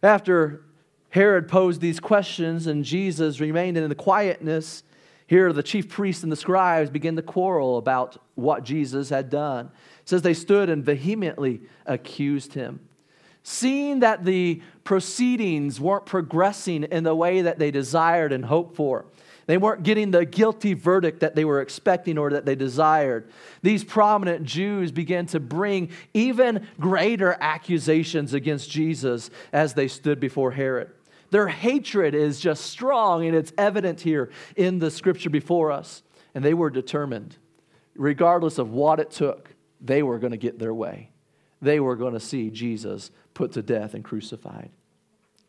After 0.00 0.62
Herod 1.08 1.48
posed 1.48 1.80
these 1.80 1.98
questions 1.98 2.68
and 2.68 2.84
Jesus 2.84 3.40
remained 3.40 3.76
in 3.76 3.88
the 3.88 3.96
quietness, 3.96 4.84
here 5.26 5.52
the 5.52 5.64
chief 5.64 5.88
priests 5.88 6.22
and 6.22 6.30
the 6.30 6.36
scribes 6.36 6.90
begin 6.90 7.16
to 7.16 7.22
quarrel 7.22 7.76
about 7.76 8.22
what 8.36 8.62
Jesus 8.62 9.08
had 9.08 9.28
done. 9.28 9.66
It 9.66 10.08
says 10.08 10.22
they 10.22 10.34
stood 10.34 10.70
and 10.70 10.84
vehemently 10.84 11.62
accused 11.86 12.54
him. 12.54 12.78
Seeing 13.42 13.98
that 13.98 14.24
the 14.24 14.62
proceedings 14.84 15.80
weren't 15.80 16.06
progressing 16.06 16.84
in 16.84 17.02
the 17.02 17.16
way 17.16 17.42
that 17.42 17.58
they 17.58 17.72
desired 17.72 18.32
and 18.32 18.44
hoped 18.44 18.76
for, 18.76 19.06
they 19.48 19.56
weren't 19.56 19.82
getting 19.82 20.10
the 20.10 20.26
guilty 20.26 20.74
verdict 20.74 21.20
that 21.20 21.34
they 21.34 21.46
were 21.46 21.62
expecting 21.62 22.18
or 22.18 22.28
that 22.30 22.44
they 22.44 22.54
desired. 22.54 23.30
These 23.62 23.82
prominent 23.82 24.44
Jews 24.44 24.92
began 24.92 25.24
to 25.28 25.40
bring 25.40 25.88
even 26.12 26.68
greater 26.78 27.34
accusations 27.40 28.34
against 28.34 28.70
Jesus 28.70 29.30
as 29.50 29.72
they 29.72 29.88
stood 29.88 30.20
before 30.20 30.50
Herod. 30.50 30.90
Their 31.30 31.48
hatred 31.48 32.14
is 32.14 32.40
just 32.40 32.66
strong, 32.66 33.24
and 33.24 33.34
it's 33.34 33.54
evident 33.56 34.02
here 34.02 34.30
in 34.54 34.80
the 34.80 34.90
scripture 34.90 35.30
before 35.30 35.72
us. 35.72 36.02
And 36.34 36.44
they 36.44 36.52
were 36.52 36.68
determined, 36.68 37.38
regardless 37.94 38.58
of 38.58 38.72
what 38.72 39.00
it 39.00 39.10
took, 39.10 39.54
they 39.80 40.02
were 40.02 40.18
going 40.18 40.32
to 40.32 40.36
get 40.36 40.58
their 40.58 40.74
way. 40.74 41.10
They 41.62 41.80
were 41.80 41.96
going 41.96 42.12
to 42.12 42.20
see 42.20 42.50
Jesus 42.50 43.10
put 43.32 43.52
to 43.52 43.62
death 43.62 43.94
and 43.94 44.04
crucified. 44.04 44.68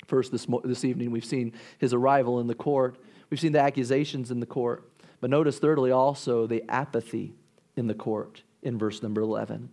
First, 0.08 0.32
this, 0.32 0.48
this 0.64 0.86
evening, 0.86 1.12
we've 1.12 1.26
seen 1.26 1.52
his 1.80 1.94
arrival 1.94 2.40
in 2.40 2.48
the 2.48 2.56
court, 2.56 2.98
we've 3.30 3.40
seen 3.40 3.52
the 3.52 3.62
accusations 3.62 4.32
in 4.32 4.40
the 4.40 4.46
court. 4.46 4.90
But 5.22 5.30
notice, 5.30 5.60
thirdly, 5.60 5.92
also 5.92 6.48
the 6.48 6.64
apathy 6.70 7.34
in 7.76 7.88
the 7.88 7.94
court 7.94 8.44
in 8.62 8.78
verse 8.78 9.04
number 9.04 9.22
11. 9.22 9.70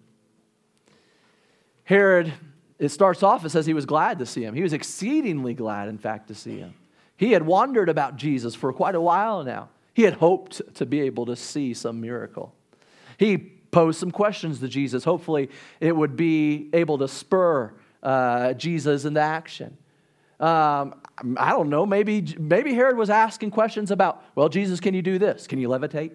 Herod 1.84 2.32
it 2.78 2.90
starts 2.90 3.22
off, 3.22 3.44
it 3.44 3.50
says 3.50 3.66
he 3.66 3.74
was 3.74 3.86
glad 3.86 4.18
to 4.18 4.26
see 4.26 4.44
him. 4.44 4.54
He 4.54 4.62
was 4.62 4.72
exceedingly 4.72 5.54
glad, 5.54 5.88
in 5.88 5.98
fact, 5.98 6.28
to 6.28 6.34
see 6.34 6.58
him. 6.58 6.74
He 7.16 7.32
had 7.32 7.44
wondered 7.44 7.88
about 7.88 8.16
Jesus 8.16 8.54
for 8.54 8.72
quite 8.72 8.94
a 8.94 9.00
while 9.00 9.42
now. 9.44 9.70
He 9.94 10.02
had 10.02 10.14
hoped 10.14 10.60
to 10.74 10.84
be 10.84 11.00
able 11.00 11.24
to 11.26 11.36
see 11.36 11.72
some 11.72 12.02
miracle. 12.02 12.54
He 13.16 13.38
posed 13.38 13.98
some 13.98 14.10
questions 14.10 14.60
to 14.60 14.68
Jesus. 14.68 15.04
Hopefully, 15.04 15.48
it 15.80 15.96
would 15.96 16.16
be 16.16 16.68
able 16.74 16.98
to 16.98 17.08
spur 17.08 17.72
uh, 18.02 18.52
Jesus 18.52 19.06
into 19.06 19.20
action. 19.20 19.78
Um, 20.38 21.00
I 21.38 21.50
don't 21.50 21.70
know. 21.70 21.86
Maybe, 21.86 22.34
maybe 22.38 22.74
Herod 22.74 22.96
was 22.96 23.08
asking 23.08 23.50
questions 23.50 23.90
about, 23.90 24.22
well, 24.34 24.48
Jesus, 24.48 24.80
can 24.80 24.94
you 24.94 25.02
do 25.02 25.18
this? 25.18 25.46
Can 25.46 25.58
you 25.58 25.68
levitate? 25.68 26.12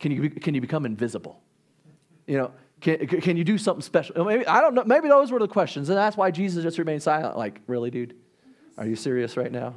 Can 0.00 0.12
you, 0.12 0.30
can 0.30 0.54
you 0.54 0.60
become 0.60 0.86
invisible? 0.86 1.40
You 2.26 2.38
know, 2.38 2.50
can, 2.80 3.06
can 3.06 3.36
you 3.36 3.44
do 3.44 3.58
something 3.58 3.82
special? 3.82 4.24
Maybe, 4.24 4.46
I 4.46 4.60
don't 4.60 4.74
know. 4.74 4.84
Maybe 4.84 5.08
those 5.08 5.30
were 5.30 5.38
the 5.38 5.48
questions. 5.48 5.88
And 5.88 5.98
that's 5.98 6.16
why 6.16 6.30
Jesus 6.30 6.62
just 6.62 6.78
remained 6.78 7.02
silent. 7.02 7.36
Like, 7.36 7.60
really, 7.66 7.90
dude? 7.90 8.14
Are 8.78 8.86
you 8.86 8.96
serious 8.96 9.36
right 9.36 9.52
now? 9.52 9.74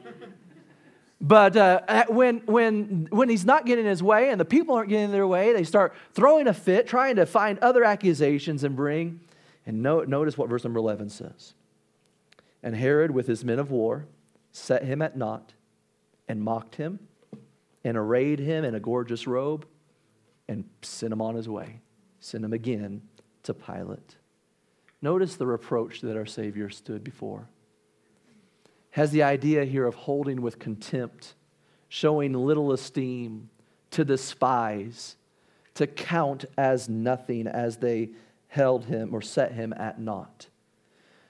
But 1.22 1.58
uh, 1.58 2.06
when, 2.08 2.38
when, 2.46 3.08
when 3.10 3.28
he's 3.28 3.44
not 3.44 3.66
getting 3.66 3.86
his 3.86 4.02
way 4.02 4.30
and 4.30 4.40
the 4.40 4.46
people 4.46 4.76
aren't 4.76 4.90
getting 4.90 5.12
their 5.12 5.28
way, 5.28 5.52
they 5.52 5.66
start 5.66 5.94
throwing 6.14 6.48
a 6.48 6.54
fit, 6.54 6.88
trying 6.88 7.18
to 7.18 7.26
find 7.26 7.60
other 7.60 7.84
accusations 7.84 8.64
and 8.64 8.76
bring. 8.76 9.20
And 9.66 9.84
no, 9.84 10.02
notice 10.04 10.38
what 10.38 10.50
verse 10.50 10.64
number 10.64 10.80
11 10.80 11.10
says. 11.10 11.54
And 12.62 12.76
Herod, 12.76 13.12
with 13.12 13.28
his 13.28 13.45
men 13.45 13.60
of 13.60 13.72
war, 13.72 14.08
set 14.52 14.84
him 14.84 15.02
at 15.02 15.17
naught 15.17 15.54
and 16.28 16.41
mocked 16.41 16.76
him 16.76 17.00
and 17.84 17.98
arrayed 17.98 18.39
him 18.39 18.63
in 18.65 18.76
a 18.76 18.80
gorgeous 18.80 19.26
robe 19.28 19.65
and 20.48 20.65
sent 20.82 21.13
him 21.13 21.22
on 21.22 21.36
his 21.36 21.48
way 21.48 21.82
sent 22.19 22.43
him 22.43 22.54
again 22.54 23.02
to 23.43 23.54
Pilate. 23.54 24.17
Notice 25.02 25.36
the 25.36 25.48
reproach 25.48 26.02
that 26.02 26.17
our 26.17 26.26
Savior 26.26 26.69
stood 26.69 27.04
before. 27.04 27.48
Has 28.91 29.12
the 29.12 29.24
idea 29.24 29.65
here 29.65 29.86
of 29.86 29.95
holding 29.95 30.41
with 30.41 30.60
contempt, 30.60 31.36
showing 31.88 32.34
little 32.34 32.72
esteem, 32.72 33.50
to 33.91 34.04
despise, 34.04 35.15
to 35.76 35.88
count 35.88 36.45
as 36.58 36.89
nothing 36.89 37.48
as 37.48 37.78
they 37.78 38.10
held 38.48 38.86
him 38.86 39.13
or 39.13 39.22
set 39.22 39.54
him 39.54 39.74
at 39.74 40.00
naught. 40.00 40.48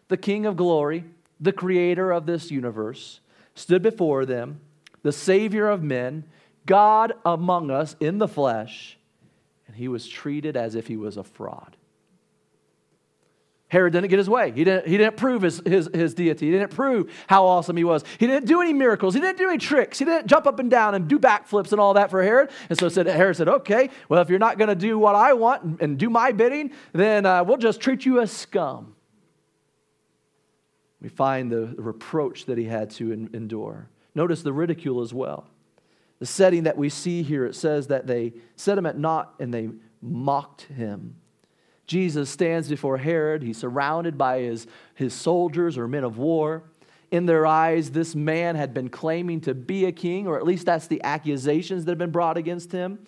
The 0.07 0.17
King 0.17 0.45
of 0.45 0.55
glory, 0.55 1.03
the 1.39 1.53
creator 1.53 2.11
of 2.11 2.25
this 2.25 2.51
universe, 2.51 3.19
stood 3.55 3.81
before 3.81 4.25
them, 4.25 4.61
the 5.03 5.11
Savior 5.11 5.69
of 5.69 5.83
men, 5.83 6.25
God 6.65 7.13
among 7.25 7.71
us 7.71 7.95
in 7.99 8.17
the 8.17 8.27
flesh 8.27 8.99
and 9.69 9.75
he 9.75 9.87
was 9.87 10.07
treated 10.07 10.57
as 10.57 10.73
if 10.73 10.87
he 10.87 10.97
was 10.97 11.15
a 11.15 11.23
fraud. 11.23 11.77
Herod 13.67 13.93
didn't 13.93 14.09
get 14.09 14.17
his 14.17 14.27
way. 14.27 14.51
He 14.51 14.63
didn't, 14.63 14.87
he 14.87 14.97
didn't 14.97 15.15
prove 15.15 15.43
his, 15.43 15.61
his, 15.63 15.87
his 15.93 16.15
deity. 16.15 16.47
He 16.47 16.51
didn't 16.51 16.71
prove 16.71 17.13
how 17.27 17.45
awesome 17.45 17.77
he 17.77 17.83
was. 17.83 18.03
He 18.17 18.25
didn't 18.25 18.47
do 18.47 18.61
any 18.61 18.73
miracles. 18.73 19.13
He 19.13 19.19
didn't 19.19 19.37
do 19.37 19.47
any 19.47 19.59
tricks. 19.59 19.99
He 19.99 20.05
didn't 20.05 20.25
jump 20.25 20.47
up 20.47 20.57
and 20.57 20.71
down 20.71 20.95
and 20.95 21.07
do 21.07 21.19
backflips 21.19 21.71
and 21.71 21.79
all 21.79 21.93
that 21.93 22.09
for 22.09 22.23
Herod. 22.23 22.49
And 22.67 22.79
so 22.79 22.89
said, 22.89 23.05
Herod 23.05 23.37
said, 23.37 23.47
okay, 23.47 23.91
well, 24.09 24.19
if 24.23 24.29
you're 24.31 24.39
not 24.39 24.57
going 24.57 24.69
to 24.69 24.75
do 24.75 24.97
what 24.97 25.13
I 25.13 25.33
want 25.33 25.61
and, 25.61 25.81
and 25.81 25.97
do 25.99 26.09
my 26.09 26.31
bidding, 26.31 26.71
then 26.93 27.27
uh, 27.27 27.43
we'll 27.43 27.57
just 27.57 27.79
treat 27.79 28.07
you 28.07 28.19
as 28.21 28.31
scum. 28.31 28.95
We 31.01 31.09
find 31.09 31.51
the 31.51 31.73
reproach 31.77 32.45
that 32.45 32.57
he 32.57 32.65
had 32.65 32.89
to 32.91 33.11
endure. 33.11 33.89
Notice 34.15 34.41
the 34.41 34.53
ridicule 34.53 35.01
as 35.01 35.13
well 35.13 35.47
the 36.19 36.25
setting 36.25 36.63
that 36.63 36.77
we 36.77 36.89
see 36.89 37.23
here, 37.23 37.45
it 37.45 37.55
says 37.55 37.87
that 37.87 38.05
they 38.05 38.33
set 38.57 38.77
him 38.77 38.85
at 38.85 38.97
naught 38.97 39.33
and 39.39 39.53
they 39.53 39.69
mocked 40.01 40.63
him. 40.63 41.15
Jesus 41.87 42.29
stands 42.29 42.69
before 42.69 42.97
Herod. 42.97 43.41
He's 43.41 43.57
surrounded 43.57 44.17
by 44.17 44.41
his, 44.41 44.67
his 44.93 45.13
soldiers 45.13 45.77
or 45.77 45.87
men 45.87 46.03
of 46.03 46.17
war. 46.17 46.63
In 47.09 47.25
their 47.25 47.47
eyes, 47.47 47.89
this 47.89 48.13
man 48.13 48.55
had 48.55 48.73
been 48.73 48.89
claiming 48.89 49.41
to 49.41 49.55
be 49.55 49.85
a 49.85 49.91
king, 49.91 50.27
or 50.27 50.37
at 50.37 50.45
least 50.45 50.67
that's 50.67 50.85
the 50.85 51.01
accusations 51.03 51.85
that 51.85 51.91
have 51.91 51.97
been 51.97 52.11
brought 52.11 52.37
against 52.37 52.71
him. 52.71 52.99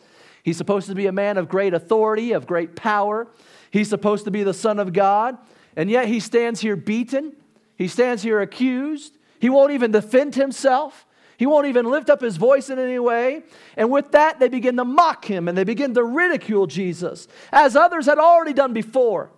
He's 0.42 0.58
supposed 0.58 0.88
to 0.88 0.96
be 0.96 1.06
a 1.06 1.12
man 1.12 1.38
of 1.38 1.48
great 1.48 1.76
authority, 1.76 2.32
of 2.32 2.48
great 2.48 2.76
power. 2.76 3.28
He's 3.70 3.90
supposed 3.90 4.26
to 4.26 4.32
be 4.32 4.42
the 4.42 4.56
Son 4.56 4.80
of 4.80 4.94
God. 4.94 5.38
And 5.76 5.90
yet 5.90 6.08
he 6.08 6.20
stands 6.20 6.62
here 6.62 6.76
beaten. 6.76 7.36
He 7.82 7.88
stands 7.88 8.22
here 8.22 8.40
accused. 8.42 9.18
He 9.40 9.50
won't 9.50 9.72
even 9.72 9.92
defend 9.92 10.36
himself. 10.36 11.08
He 11.40 11.48
won't 11.48 11.66
even 11.66 11.90
lift 11.90 12.12
up 12.12 12.22
his 12.22 12.38
voice 12.38 12.70
in 12.70 12.78
any 12.78 13.00
way. 13.00 13.42
And 13.76 13.90
with 13.90 14.12
that, 14.12 14.40
they 14.40 14.50
begin 14.50 14.78
to 14.78 14.86
mock 14.86 15.26
him 15.26 15.48
and 15.48 15.58
they 15.58 15.64
begin 15.64 15.96
to 15.96 16.04
ridicule 16.04 16.68
Jesus, 16.68 17.28
as 17.52 17.76
others 17.76 18.06
had 18.06 18.20
already 18.20 18.54
done 18.54 18.72
before. 18.72 19.32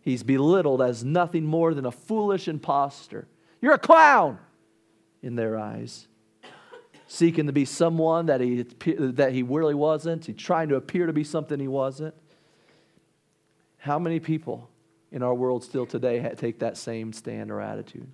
He's 0.00 0.22
belittled 0.22 0.80
as 0.80 1.02
nothing 1.02 1.44
more 1.44 1.74
than 1.74 1.86
a 1.86 1.90
foolish 1.90 2.46
impostor. 2.46 3.26
You're 3.60 3.74
a 3.74 3.78
clown 3.78 4.38
in 5.20 5.34
their 5.34 5.58
eyes. 5.58 6.06
Seeking 7.08 7.48
to 7.48 7.52
be 7.52 7.64
someone 7.64 8.26
that 8.26 8.40
he, 8.40 8.62
that 8.62 9.32
he 9.32 9.42
really 9.42 9.74
wasn't. 9.74 10.26
He's 10.26 10.36
trying 10.36 10.68
to 10.68 10.76
appear 10.76 11.06
to 11.06 11.12
be 11.12 11.24
something 11.24 11.58
he 11.58 11.66
wasn't. 11.66 12.14
How 13.78 13.98
many 13.98 14.20
people 14.20 14.70
in 15.10 15.22
our 15.22 15.34
world 15.34 15.64
still 15.64 15.86
today 15.86 16.32
take 16.36 16.58
that 16.60 16.76
same 16.76 17.12
stand 17.12 17.50
or 17.50 17.60
attitude? 17.60 18.08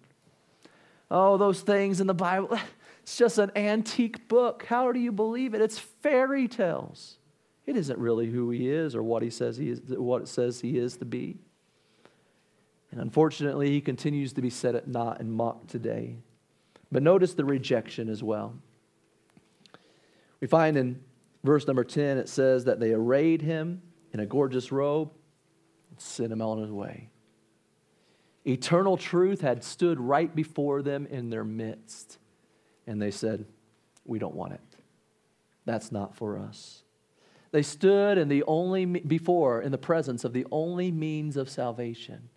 Oh, 1.11 1.37
those 1.37 1.61
things 1.61 2.01
in 2.01 2.07
the 2.07 2.15
Bible. 2.15 2.59
It's 3.05 3.19
just 3.19 3.37
an 3.37 3.53
antique 3.55 4.29
book. 4.29 4.65
How 4.65 4.91
do 4.91 4.99
you 4.99 5.13
believe 5.13 5.53
it? 5.53 5.61
It's 5.61 5.79
fairy 5.79 6.49
tales. 6.49 7.19
It 7.67 7.77
isn't 7.77 7.99
really 7.99 8.31
who 8.31 8.49
he 8.49 8.71
is 8.71 8.97
or 8.97 9.03
what 9.03 9.23
he 9.23 9.29
says 9.29 9.59
he 9.59 9.69
is, 9.69 9.83
what 9.89 10.23
it 10.23 10.29
says 10.29 10.63
he 10.63 10.79
is 10.79 10.97
to 10.97 11.05
be. 11.05 11.37
And 12.91 13.03
unfortunately, 13.03 13.69
he 13.69 13.83
continues 13.83 14.33
to 14.33 14.41
be 14.41 14.49
set 14.49 14.75
at 14.75 14.89
naught 14.89 15.21
and 15.21 15.31
mocked 15.31 15.69
today. 15.69 16.17
But 16.91 17.03
notice 17.03 17.35
the 17.35 17.45
rejection 17.45 18.09
as 18.09 18.23
well. 18.23 18.55
We 20.41 20.47
find 20.47 20.75
in 20.79 21.01
verse 21.43 21.67
number 21.67 21.85
10, 21.85 22.17
it 22.17 22.31
says 22.31 22.65
that 22.65 22.81
they 22.81 22.93
arrayed 22.93 23.43
him 23.43 23.83
in 24.15 24.21
a 24.21 24.27
gorgeous 24.27 24.73
robe 24.73 25.11
and 25.95 26.01
sent 26.01 26.33
him 26.33 26.43
on 26.43 26.61
his 26.61 26.71
way. 26.71 27.09
Eternal 28.47 28.97
truth 28.97 29.41
had 29.41 29.65
stood 29.65 30.01
right 30.01 30.35
before 30.35 30.83
them 30.83 31.07
in 31.07 31.31
their 31.31 31.45
midst 31.45 32.19
and 32.87 33.01
they 33.01 33.11
said, 33.11 33.47
We 34.05 34.19
don't 34.19 34.35
want 34.35 34.53
it. 34.53 34.61
That's 35.65 35.91
not 35.91 36.15
for 36.15 36.39
us. 36.39 36.83
They 37.53 37.63
stood 37.63 38.19
in 38.19 38.29
the 38.29 38.43
only, 38.45 38.85
before, 38.85 39.63
in 39.63 39.71
the 39.71 39.79
presence 39.79 40.25
of 40.25 40.33
the 40.33 40.47
only 40.51 40.91
means 40.91 41.37
of 41.37 41.49
salvation, 41.49 42.29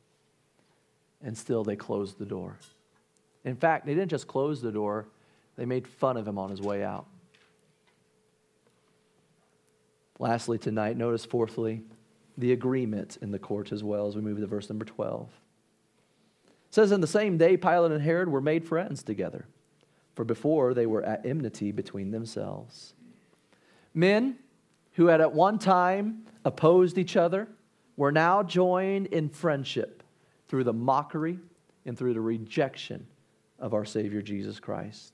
and 1.24 1.36
still 1.36 1.64
they 1.64 1.76
closed 1.76 2.20
the 2.20 2.26
door. 2.26 2.60
In 3.44 3.56
fact, 3.56 3.86
they 3.86 3.96
didn't 3.96 4.12
just 4.12 4.28
close 4.28 4.62
the 4.62 4.72
door, 4.72 5.08
they 5.56 5.66
made 5.66 5.88
fun 5.88 6.18
of 6.18 6.28
him 6.28 6.38
on 6.38 6.52
his 6.52 6.62
way 6.62 6.84
out. 6.84 7.08
Lastly, 10.20 10.58
tonight, 10.58 10.98
notice 10.98 11.26
fourthly, 11.26 11.82
the 12.38 12.52
agreement 12.52 13.18
in 13.22 13.32
the 13.32 13.40
court 13.40 13.72
as 13.72 13.84
well 13.84 14.08
as 14.08 14.16
we 14.16 14.22
move 14.22 14.40
to 14.40 14.48
verse 14.48 14.70
number 14.70 14.86
12. 14.86 15.30
It 16.48 16.74
says, 16.74 16.92
In 16.92 17.02
the 17.02 17.08
same 17.08 17.38
day, 17.38 17.58
Pilate 17.58 17.92
and 17.92 18.02
Herod 18.02 18.30
were 18.30 18.42
made 18.42 18.66
friends 18.66 19.04
together, 19.04 19.46
for 20.16 20.24
before 20.24 20.74
they 20.74 20.86
were 20.86 21.04
at 21.04 21.26
enmity 21.26 21.72
between 21.72 22.12
themselves. 22.12 22.94
Men 23.94 24.38
who 24.94 25.08
had 25.08 25.22
at 25.22 25.34
one 25.34 25.60
time 25.60 26.26
opposed 26.46 26.98
each 26.98 27.16
other 27.16 27.48
were 27.96 28.12
now 28.12 28.44
joined 28.44 29.08
in 29.08 29.30
friendship 29.30 30.04
through 30.48 30.64
the 30.64 30.74
mockery 30.74 31.40
and 31.86 31.98
through 31.98 32.14
the 32.14 32.22
rejection 32.22 33.08
of 33.60 33.74
our 33.74 33.86
Savior 33.86 34.22
Jesus 34.22 34.60
Christ. 34.60 35.14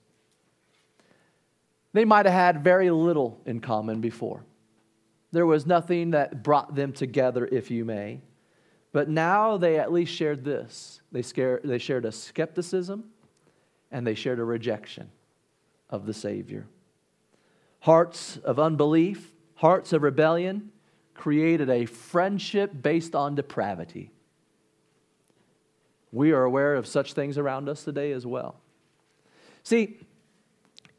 They 1.93 2.05
might 2.05 2.25
have 2.25 2.33
had 2.33 2.63
very 2.63 2.89
little 2.89 3.39
in 3.45 3.61
common 3.61 4.01
before. 4.01 4.43
There 5.33 5.47
was 5.47 5.65
nothing 5.65 6.11
that 6.11 6.43
brought 6.43 6.75
them 6.75 6.93
together, 6.93 7.49
if 7.51 7.71
you 7.71 7.83
may. 7.83 8.21
But 8.91 9.09
now 9.09 9.57
they 9.57 9.79
at 9.79 9.91
least 9.91 10.13
shared 10.13 10.45
this 10.45 11.01
they, 11.11 11.23
they 11.63 11.79
shared 11.79 12.05
a 12.05 12.11
skepticism 12.11 13.05
and 13.91 14.05
they 14.05 14.13
shared 14.13 14.39
a 14.39 14.43
rejection 14.43 15.09
of 15.89 16.05
the 16.05 16.13
Savior. 16.13 16.67
Hearts 17.79 18.37
of 18.37 18.59
unbelief, 18.59 19.33
hearts 19.55 19.91
of 19.91 20.03
rebellion 20.03 20.71
created 21.15 21.67
a 21.67 21.87
friendship 21.87 22.71
based 22.81 23.15
on 23.15 23.33
depravity. 23.33 24.11
We 26.11 26.31
are 26.31 26.43
aware 26.43 26.75
of 26.75 26.85
such 26.85 27.13
things 27.13 27.39
around 27.39 27.67
us 27.69 27.83
today 27.83 28.11
as 28.11 28.25
well. 28.27 28.59
See, 29.63 29.97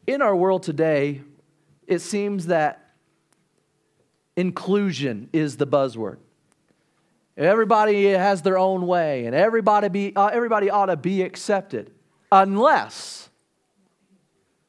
in 0.09 0.23
our 0.23 0.35
world 0.35 0.65
today, 0.65 1.23
it 1.87 2.01
seems 2.01 2.47
that 2.47 2.84
inclusion 4.37 5.29
is 5.33 5.57
the 5.57 5.67
buzzword. 5.67 6.19
Everybody 7.37 8.05
has 8.05 8.43
their 8.43 8.59
own 8.59 8.87
way, 8.87 9.27
and 9.27 9.35
everybody, 9.35 9.89
be, 9.89 10.15
uh, 10.15 10.27
everybody 10.27 10.71
ought 10.71 10.87
to 10.87 10.97
be 10.97 11.23
accepted, 11.23 11.91
unless, 12.31 13.29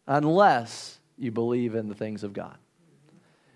unless 0.07 0.99
you 1.17 1.31
believe 1.31 1.75
in 1.75 1.89
the 1.89 1.95
things 1.95 2.23
of 2.23 2.33
God. 2.33 2.57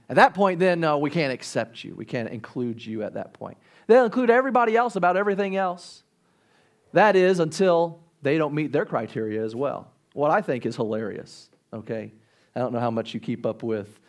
At 0.09 0.15
that 0.15 0.33
point, 0.33 0.59
then 0.59 0.79
no, 0.79 0.97
we 0.97 1.09
can't 1.09 1.33
accept 1.33 1.83
you. 1.83 1.95
We 1.95 2.05
can't 2.05 2.29
include 2.29 2.83
you 2.83 3.03
at 3.03 3.13
that 3.15 3.33
point. 3.33 3.57
They'll 3.87 4.05
include 4.05 4.29
everybody 4.29 4.75
else 4.75 4.95
about 4.95 5.17
everything 5.17 5.55
else. 5.55 6.03
That 6.93 7.15
is 7.15 7.39
until 7.39 7.99
they 8.21 8.37
don't 8.37 8.53
meet 8.53 8.71
their 8.71 8.85
criteria 8.85 9.43
as 9.43 9.55
well. 9.55 9.91
What 10.13 10.31
I 10.31 10.41
think 10.41 10.65
is 10.65 10.75
hilarious, 10.75 11.49
okay? 11.73 12.11
I 12.55 12.59
don't 12.59 12.73
know 12.73 12.79
how 12.79 12.91
much 12.91 13.13
you 13.13 13.19
keep 13.19 13.45
up 13.45 13.61
with, 13.63 13.99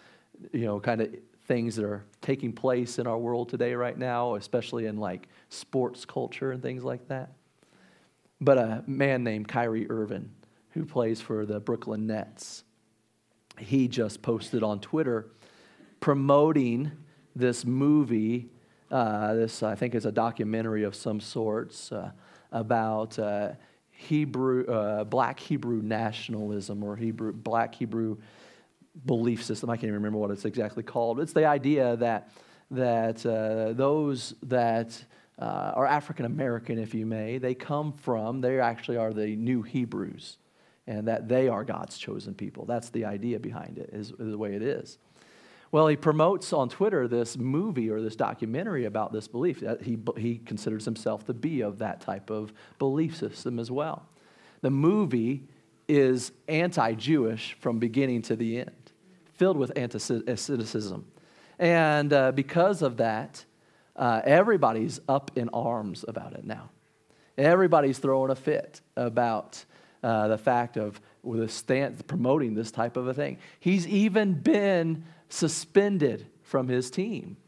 you 0.53 0.65
know, 0.65 0.81
kind 0.81 1.03
of 1.03 1.15
things 1.51 1.75
that 1.75 1.85
are 1.85 2.05
taking 2.21 2.53
place 2.53 3.01
in 3.01 3.09
our 3.09 3.19
world 3.19 3.49
today 3.49 3.75
right 3.75 3.99
now, 3.99 4.37
especially 4.37 4.87
in 4.87 4.97
like 4.99 5.27
sports 5.49 6.05
culture 6.05 6.53
and 6.53 6.63
things 6.63 6.85
like 6.85 7.09
that. 7.09 7.33
But 8.41 8.57
a 8.57 8.85
man 8.87 9.25
named 9.25 9.49
Kyrie 9.49 9.91
Irving, 9.91 10.31
who 10.71 10.85
plays 10.85 11.21
for 11.21 11.45
the 11.45 11.59
Brooklyn 11.59 12.07
Nets, 12.07 12.63
he 13.59 13.89
just 13.89 14.23
posted 14.23 14.63
on 14.63 14.79
Twitter 14.79 15.27
promoting 15.99 16.93
this 17.35 17.65
movie. 17.65 18.49
Uh, 18.89 19.35
this, 19.35 19.65
I 19.65 19.75
think, 19.75 19.97
is 19.97 20.07
a 20.07 20.13
documentary 20.13 20.85
of 20.85 20.95
some 20.95 21.19
sorts 21.19 21.91
uh, 21.91 22.13
about 22.53 23.19
uh, 23.19 23.55
Hebrew, 23.91 24.67
uh, 24.67 25.03
black 25.03 25.41
Hebrew 25.41 25.83
nationalism 25.83 26.85
or 26.85 26.95
Hebrew, 26.95 27.33
black 27.33 27.75
Hebrew 27.75 28.19
belief 29.07 29.45
system. 29.45 29.71
I 29.71 29.77
can't 29.77 29.85
even 29.85 29.95
remember 29.95 30.19
what 30.19 30.31
it's 30.31 30.45
exactly 30.45 30.83
called. 30.83 31.21
It's 31.21 31.33
the 31.33 31.45
idea 31.45 31.97
that, 31.97 32.31
that 32.71 33.25
uh, 33.25 33.73
those 33.73 34.35
that 34.43 35.03
uh, 35.39 35.73
are 35.75 35.87
African 35.87 36.27
American, 36.27 36.79
if 36.79 36.95
you 36.95 37.07
may, 37.07 37.39
they 37.39 37.55
come 37.55 37.93
from, 37.93 38.41
they 38.41 38.61
actually 38.61 38.99
are 38.99 39.13
the 39.13 39.37
new 39.37 39.63
Hebrews, 39.63 40.37
and 40.87 41.09
that 41.09 41.29
they 41.29 41.49
are 41.49 41.65
God's 41.65 41.97
chosen 41.97 42.35
people. 42.35 42.67
That's 42.67 42.91
the 42.91 43.05
idea 43.07 43.39
behind 43.39 43.79
it, 43.79 43.91
is, 43.93 44.11
is 44.11 44.31
the 44.31 44.39
way 44.39 44.55
it 44.55 44.63
is. 44.63 44.99
Well, 45.73 45.87
he 45.87 45.97
promotes 45.97 46.53
on 46.53 46.69
Twitter 46.69 47.07
this 47.07 47.39
movie 47.39 47.91
or 47.91 48.03
this 48.03 48.17
documentary 48.17 48.87
about 48.87 49.13
this 49.13 49.29
belief. 49.29 49.63
He, 49.83 49.99
he 50.17 50.39
considers 50.39 50.85
himself 50.85 51.25
to 51.27 51.33
be 51.33 51.61
of 51.61 51.79
that 51.79 52.01
type 52.01 52.29
of 52.29 52.53
belief 52.79 53.17
system 53.17 53.61
as 53.61 53.71
well. 53.71 54.05
The 54.63 54.71
movie 54.71 55.45
is 55.89 56.33
anti 56.49 56.95
Jewish 56.95 57.57
from 57.61 57.79
beginning 57.79 58.23
to 58.23 58.37
the 58.37 58.61
end, 58.61 58.71
filled 59.41 59.57
with 59.57 59.73
anti-Semitism. 59.75 61.07
And 61.59 62.13
uh, 62.13 62.33
because 62.33 62.83
of 62.83 62.99
that, 62.99 63.43
uh, 63.97 64.21
everybody's 64.23 65.01
up 65.09 65.31
in 65.35 65.49
arms 65.49 66.05
about 66.07 66.35
it 66.35 66.45
now. 66.45 66.69
Everybody's 67.39 67.97
throwing 67.97 68.31
a 68.31 68.35
fit 68.35 68.83
about 68.97 69.65
uh, 70.03 70.29
the 70.29 70.37
fact 70.37 70.77
of 70.77 71.01
the 71.25 71.49
stance, 71.49 72.03
promoting 72.03 72.53
this 72.53 72.71
type 72.71 72.99
of 72.99 73.09
a 73.09 73.15
thing. 73.15 73.39
He's 73.61 73.89
even 73.89 74.35
been 74.35 75.05
suspended 75.31 76.27
from 76.43 76.69
his 76.69 76.91
team 76.91 77.39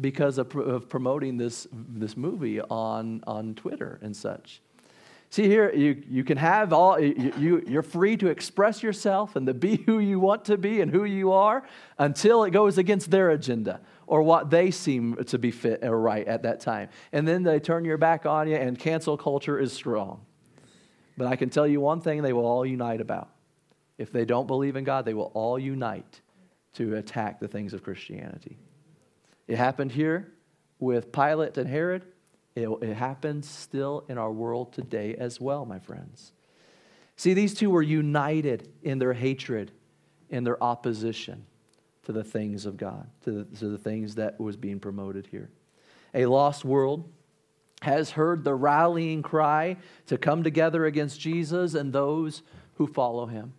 because 0.00 0.38
of, 0.38 0.52
of 0.56 0.88
promoting 0.88 1.36
this, 1.36 1.68
this 1.72 2.16
movie 2.16 2.60
on, 2.62 3.22
on 3.28 3.54
Twitter 3.54 4.00
and 4.02 4.16
such. 4.16 4.60
See 5.30 5.46
here, 5.46 5.70
you, 5.70 6.02
you 6.08 6.24
can 6.24 6.38
have 6.38 6.72
all, 6.72 6.98
you, 6.98 7.32
you, 7.36 7.64
you're 7.66 7.82
free 7.82 8.16
to 8.16 8.28
express 8.28 8.82
yourself 8.82 9.36
and 9.36 9.46
to 9.46 9.52
be 9.52 9.76
who 9.76 9.98
you 9.98 10.18
want 10.18 10.46
to 10.46 10.56
be 10.56 10.80
and 10.80 10.90
who 10.90 11.04
you 11.04 11.32
are 11.32 11.62
until 11.98 12.44
it 12.44 12.50
goes 12.50 12.78
against 12.78 13.10
their 13.10 13.30
agenda 13.30 13.80
or 14.06 14.22
what 14.22 14.48
they 14.48 14.70
seem 14.70 15.22
to 15.26 15.38
be 15.38 15.50
fit 15.50 15.84
or 15.84 16.00
right 16.00 16.26
at 16.26 16.42
that 16.44 16.60
time. 16.60 16.88
And 17.12 17.28
then 17.28 17.42
they 17.42 17.60
turn 17.60 17.84
your 17.84 17.98
back 17.98 18.24
on 18.24 18.48
you, 18.48 18.56
and 18.56 18.78
cancel 18.78 19.18
culture 19.18 19.58
is 19.58 19.70
strong. 19.70 20.22
But 21.18 21.26
I 21.26 21.36
can 21.36 21.50
tell 21.50 21.66
you 21.66 21.80
one 21.80 22.00
thing 22.00 22.22
they 22.22 22.32
will 22.32 22.46
all 22.46 22.64
unite 22.64 23.02
about. 23.02 23.28
If 23.98 24.10
they 24.10 24.24
don't 24.24 24.46
believe 24.46 24.76
in 24.76 24.84
God, 24.84 25.04
they 25.04 25.12
will 25.12 25.30
all 25.34 25.58
unite 25.58 26.22
to 26.74 26.96
attack 26.96 27.38
the 27.38 27.48
things 27.48 27.74
of 27.74 27.82
Christianity. 27.82 28.56
It 29.46 29.58
happened 29.58 29.92
here 29.92 30.32
with 30.78 31.12
Pilate 31.12 31.58
and 31.58 31.68
Herod. 31.68 32.04
It, 32.58 32.68
it 32.82 32.94
happens 32.94 33.48
still 33.48 34.04
in 34.08 34.18
our 34.18 34.32
world 34.32 34.72
today 34.72 35.14
as 35.14 35.40
well, 35.40 35.64
my 35.64 35.78
friends. 35.78 36.32
See, 37.14 37.32
these 37.32 37.54
two 37.54 37.70
were 37.70 37.82
united 37.82 38.68
in 38.82 38.98
their 38.98 39.12
hatred, 39.12 39.70
in 40.28 40.42
their 40.42 40.62
opposition 40.62 41.46
to 42.04 42.12
the 42.12 42.24
things 42.24 42.66
of 42.66 42.76
God, 42.76 43.08
to 43.24 43.30
the, 43.30 43.56
to 43.58 43.68
the 43.68 43.78
things 43.78 44.16
that 44.16 44.40
was 44.40 44.56
being 44.56 44.80
promoted 44.80 45.26
here. 45.26 45.50
A 46.14 46.26
lost 46.26 46.64
world 46.64 47.08
has 47.82 48.10
heard 48.10 48.42
the 48.42 48.54
rallying 48.54 49.22
cry 49.22 49.76
to 50.06 50.18
come 50.18 50.42
together 50.42 50.84
against 50.84 51.20
Jesus 51.20 51.74
and 51.74 51.92
those 51.92 52.42
who 52.74 52.88
follow 52.88 53.26
him. 53.26 53.52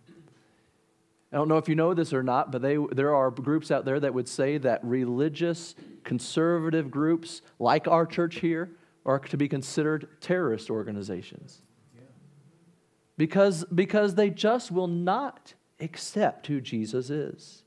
I 1.32 1.36
don't 1.36 1.48
know 1.48 1.58
if 1.58 1.70
you 1.70 1.74
know 1.74 1.94
this 1.94 2.12
or 2.12 2.22
not, 2.22 2.52
but 2.52 2.60
they, 2.60 2.76
there 2.92 3.14
are 3.14 3.30
groups 3.30 3.70
out 3.70 3.86
there 3.86 4.00
that 4.00 4.12
would 4.12 4.28
say 4.28 4.58
that 4.58 4.84
religious, 4.84 5.74
conservative 6.04 6.90
groups 6.90 7.40
like 7.58 7.88
our 7.88 8.04
church 8.04 8.40
here 8.40 8.70
are 9.04 9.18
to 9.18 9.36
be 9.36 9.48
considered 9.48 10.08
terrorist 10.20 10.70
organizations. 10.70 11.62
Because, 13.16 13.64
because 13.64 14.14
they 14.14 14.30
just 14.30 14.70
will 14.70 14.86
not 14.86 15.54
accept 15.78 16.46
who 16.46 16.60
Jesus 16.60 17.10
is. 17.10 17.64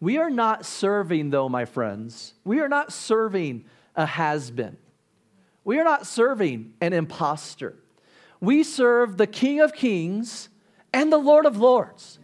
We 0.00 0.18
are 0.18 0.30
not 0.30 0.64
serving, 0.64 1.30
though, 1.30 1.48
my 1.48 1.64
friends, 1.64 2.34
we 2.44 2.60
are 2.60 2.68
not 2.68 2.92
serving 2.92 3.64
a 3.96 4.06
has 4.06 4.50
been. 4.50 4.76
We 5.64 5.78
are 5.78 5.84
not 5.84 6.06
serving 6.06 6.74
an 6.80 6.92
impostor. 6.92 7.76
We 8.40 8.62
serve 8.62 9.16
the 9.16 9.26
King 9.26 9.60
of 9.60 9.72
Kings 9.72 10.48
and 10.92 11.12
the 11.12 11.18
Lord 11.18 11.46
of 11.46 11.58
Lords. 11.58 12.18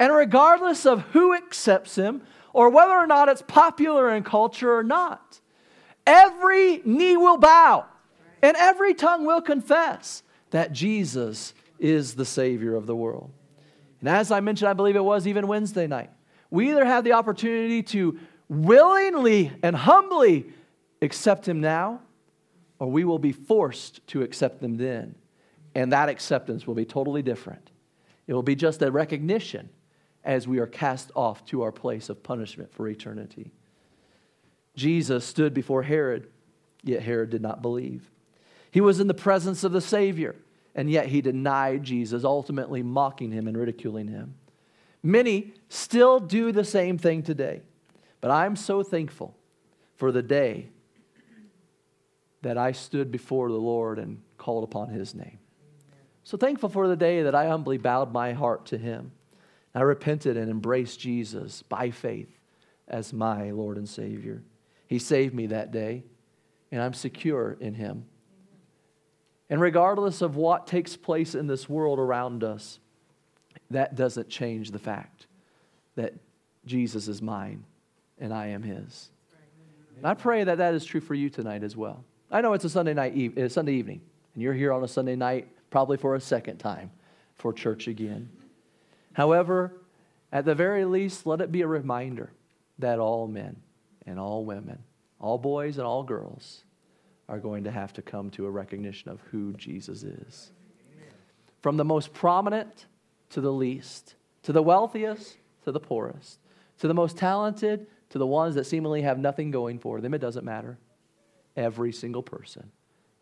And 0.00 0.12
regardless 0.12 0.86
of 0.86 1.02
who 1.12 1.34
accepts 1.34 1.96
him 1.96 2.22
or 2.52 2.70
whether 2.70 2.94
or 2.94 3.06
not 3.06 3.28
it's 3.28 3.42
popular 3.42 4.10
in 4.10 4.24
culture 4.24 4.74
or 4.74 4.82
not, 4.82 5.40
every 6.06 6.82
knee 6.84 7.16
will 7.16 7.36
bow 7.36 7.86
and 8.42 8.56
every 8.56 8.94
tongue 8.94 9.24
will 9.24 9.40
confess 9.40 10.22
that 10.50 10.72
Jesus 10.72 11.54
is 11.78 12.14
the 12.14 12.24
Savior 12.24 12.76
of 12.76 12.86
the 12.86 12.94
world. 12.94 13.30
And 14.00 14.08
as 14.08 14.30
I 14.30 14.40
mentioned, 14.40 14.68
I 14.68 14.74
believe 14.74 14.96
it 14.96 15.04
was 15.04 15.26
even 15.26 15.46
Wednesday 15.46 15.86
night, 15.86 16.10
we 16.50 16.70
either 16.70 16.84
have 16.84 17.04
the 17.04 17.12
opportunity 17.12 17.82
to 17.84 18.18
willingly 18.48 19.50
and 19.62 19.74
humbly 19.74 20.46
accept 21.00 21.48
Him 21.48 21.60
now, 21.60 22.00
or 22.78 22.90
we 22.90 23.04
will 23.04 23.18
be 23.18 23.32
forced 23.32 24.06
to 24.08 24.22
accept 24.22 24.62
Him 24.62 24.76
then. 24.76 25.14
And 25.74 25.92
that 25.92 26.08
acceptance 26.08 26.66
will 26.66 26.74
be 26.74 26.84
totally 26.84 27.22
different. 27.22 27.70
It 28.26 28.34
will 28.34 28.42
be 28.42 28.54
just 28.54 28.82
a 28.82 28.90
recognition 28.90 29.70
as 30.22 30.46
we 30.46 30.58
are 30.58 30.66
cast 30.66 31.10
off 31.14 31.44
to 31.46 31.62
our 31.62 31.72
place 31.72 32.08
of 32.08 32.22
punishment 32.22 32.72
for 32.72 32.88
eternity. 32.88 33.52
Jesus 34.74 35.24
stood 35.24 35.54
before 35.54 35.82
Herod, 35.82 36.28
yet 36.82 37.02
Herod 37.02 37.30
did 37.30 37.42
not 37.42 37.62
believe. 37.62 38.10
He 38.70 38.80
was 38.80 39.00
in 39.00 39.06
the 39.06 39.14
presence 39.14 39.62
of 39.62 39.72
the 39.72 39.80
Savior, 39.80 40.34
and 40.74 40.90
yet 40.90 41.06
he 41.06 41.20
denied 41.20 41.84
Jesus, 41.84 42.24
ultimately 42.24 42.82
mocking 42.82 43.30
him 43.30 43.46
and 43.46 43.56
ridiculing 43.56 44.08
him. 44.08 44.34
Many 45.02 45.52
still 45.68 46.18
do 46.18 46.50
the 46.50 46.64
same 46.64 46.98
thing 46.98 47.22
today. 47.22 47.62
But 48.20 48.30
I'm 48.30 48.56
so 48.56 48.82
thankful 48.82 49.36
for 49.96 50.10
the 50.10 50.22
day 50.22 50.70
that 52.40 52.56
I 52.56 52.72
stood 52.72 53.12
before 53.12 53.50
the 53.50 53.58
Lord 53.58 53.98
and 53.98 54.22
called 54.38 54.64
upon 54.64 54.88
his 54.88 55.14
name. 55.14 55.38
So 56.24 56.38
thankful 56.38 56.70
for 56.70 56.88
the 56.88 56.96
day 56.96 57.22
that 57.22 57.34
I 57.34 57.48
humbly 57.48 57.76
bowed 57.76 58.12
my 58.14 58.32
heart 58.32 58.64
to 58.66 58.78
him. 58.78 59.12
I 59.74 59.82
repented 59.82 60.38
and 60.38 60.50
embraced 60.50 61.00
Jesus 61.00 61.62
by 61.62 61.90
faith 61.90 62.40
as 62.88 63.12
my 63.12 63.50
Lord 63.50 63.76
and 63.76 63.88
Savior. 63.88 64.42
He 64.86 64.98
saved 64.98 65.34
me 65.34 65.46
that 65.48 65.72
day, 65.72 66.04
and 66.70 66.82
I'm 66.82 66.94
secure 66.94 67.56
in 67.60 67.74
him. 67.74 68.04
And 69.50 69.60
regardless 69.60 70.22
of 70.22 70.36
what 70.36 70.66
takes 70.66 70.96
place 70.96 71.34
in 71.34 71.46
this 71.46 71.68
world 71.68 71.98
around 71.98 72.42
us, 72.42 72.78
that 73.70 73.94
doesn't 73.94 74.28
change 74.28 74.70
the 74.70 74.78
fact 74.78 75.26
that 75.96 76.14
Jesus 76.66 77.08
is 77.08 77.20
mine 77.20 77.64
and 78.18 78.32
I 78.32 78.48
am 78.48 78.62
his. 78.62 79.10
And 79.96 80.06
I 80.06 80.14
pray 80.14 80.44
that 80.44 80.58
that 80.58 80.74
is 80.74 80.84
true 80.84 81.00
for 81.00 81.14
you 81.14 81.30
tonight 81.30 81.62
as 81.62 81.76
well. 81.76 82.04
I 82.30 82.40
know 82.40 82.52
it's 82.52 82.64
a 82.64 82.70
Sunday 82.70 82.94
night, 82.94 83.16
e- 83.16 83.32
eh, 83.36 83.48
Sunday 83.48 83.74
evening, 83.74 84.00
and 84.34 84.42
you're 84.42 84.54
here 84.54 84.72
on 84.72 84.82
a 84.82 84.88
Sunday 84.88 85.14
night, 85.14 85.48
probably 85.70 85.96
for 85.96 86.14
a 86.14 86.20
second 86.20 86.58
time 86.58 86.90
for 87.36 87.52
church 87.52 87.86
again. 87.86 88.28
However, 89.12 89.72
at 90.32 90.44
the 90.44 90.54
very 90.54 90.84
least, 90.84 91.26
let 91.26 91.40
it 91.40 91.52
be 91.52 91.62
a 91.62 91.66
reminder 91.66 92.32
that 92.78 92.98
all 92.98 93.28
men 93.28 93.56
and 94.06 94.18
all 94.18 94.44
women, 94.44 94.78
all 95.20 95.38
boys 95.38 95.78
and 95.78 95.86
all 95.86 96.02
girls, 96.02 96.64
are 97.28 97.38
going 97.38 97.64
to 97.64 97.70
have 97.70 97.92
to 97.94 98.02
come 98.02 98.30
to 98.30 98.46
a 98.46 98.50
recognition 98.50 99.10
of 99.10 99.20
who 99.30 99.52
Jesus 99.54 100.02
is. 100.02 100.52
From 101.62 101.76
the 101.76 101.84
most 101.84 102.12
prominent 102.12 102.86
to 103.30 103.40
the 103.40 103.52
least, 103.52 104.14
to 104.42 104.52
the 104.52 104.62
wealthiest 104.62 105.38
to 105.64 105.72
the 105.72 105.80
poorest, 105.80 106.38
to 106.78 106.88
the 106.88 106.94
most 106.94 107.16
talented 107.16 107.86
to 108.10 108.18
the 108.18 108.26
ones 108.26 108.54
that 108.54 108.64
seemingly 108.64 109.02
have 109.02 109.18
nothing 109.18 109.50
going 109.50 109.78
for 109.78 110.00
them, 110.00 110.14
it 110.14 110.20
doesn't 110.20 110.44
matter. 110.44 110.78
Every 111.56 111.92
single 111.92 112.22
person 112.22 112.70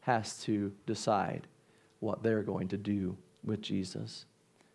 has 0.00 0.38
to 0.42 0.72
decide 0.86 1.46
what 2.00 2.22
they're 2.22 2.42
going 2.42 2.68
to 2.68 2.76
do 2.76 3.16
with 3.44 3.62
Jesus. 3.62 4.26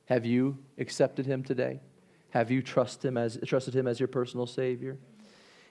Have 0.05 0.25
you 0.25 0.57
accepted 0.77 1.25
him 1.25 1.43
today? 1.43 1.81
Have 2.31 2.49
you 2.49 2.61
trust 2.61 3.03
him 3.03 3.17
as, 3.17 3.37
trusted 3.45 3.75
him 3.75 3.87
as 3.87 3.99
your 3.99 4.07
personal 4.07 4.47
Savior? 4.47 4.97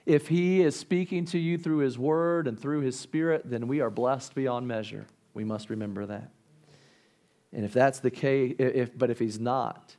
If 0.07 0.29
He 0.29 0.61
is 0.61 0.73
speaking 0.73 1.25
to 1.25 1.37
you 1.37 1.57
through 1.57 1.79
His 1.79 1.99
Word 1.99 2.47
and 2.47 2.57
through 2.57 2.79
His 2.79 2.97
Spirit, 2.97 3.41
then 3.43 3.67
we 3.67 3.81
are 3.81 3.89
blessed 3.89 4.33
beyond 4.33 4.65
measure. 4.65 5.05
We 5.33 5.43
must 5.43 5.69
remember 5.69 6.05
that. 6.05 6.31
And 7.51 7.65
if 7.65 7.73
that's 7.73 7.99
the 7.99 8.09
case, 8.09 8.55
if, 8.57 8.97
but 8.97 9.09
if 9.09 9.19
He's 9.19 9.37
not, 9.37 9.97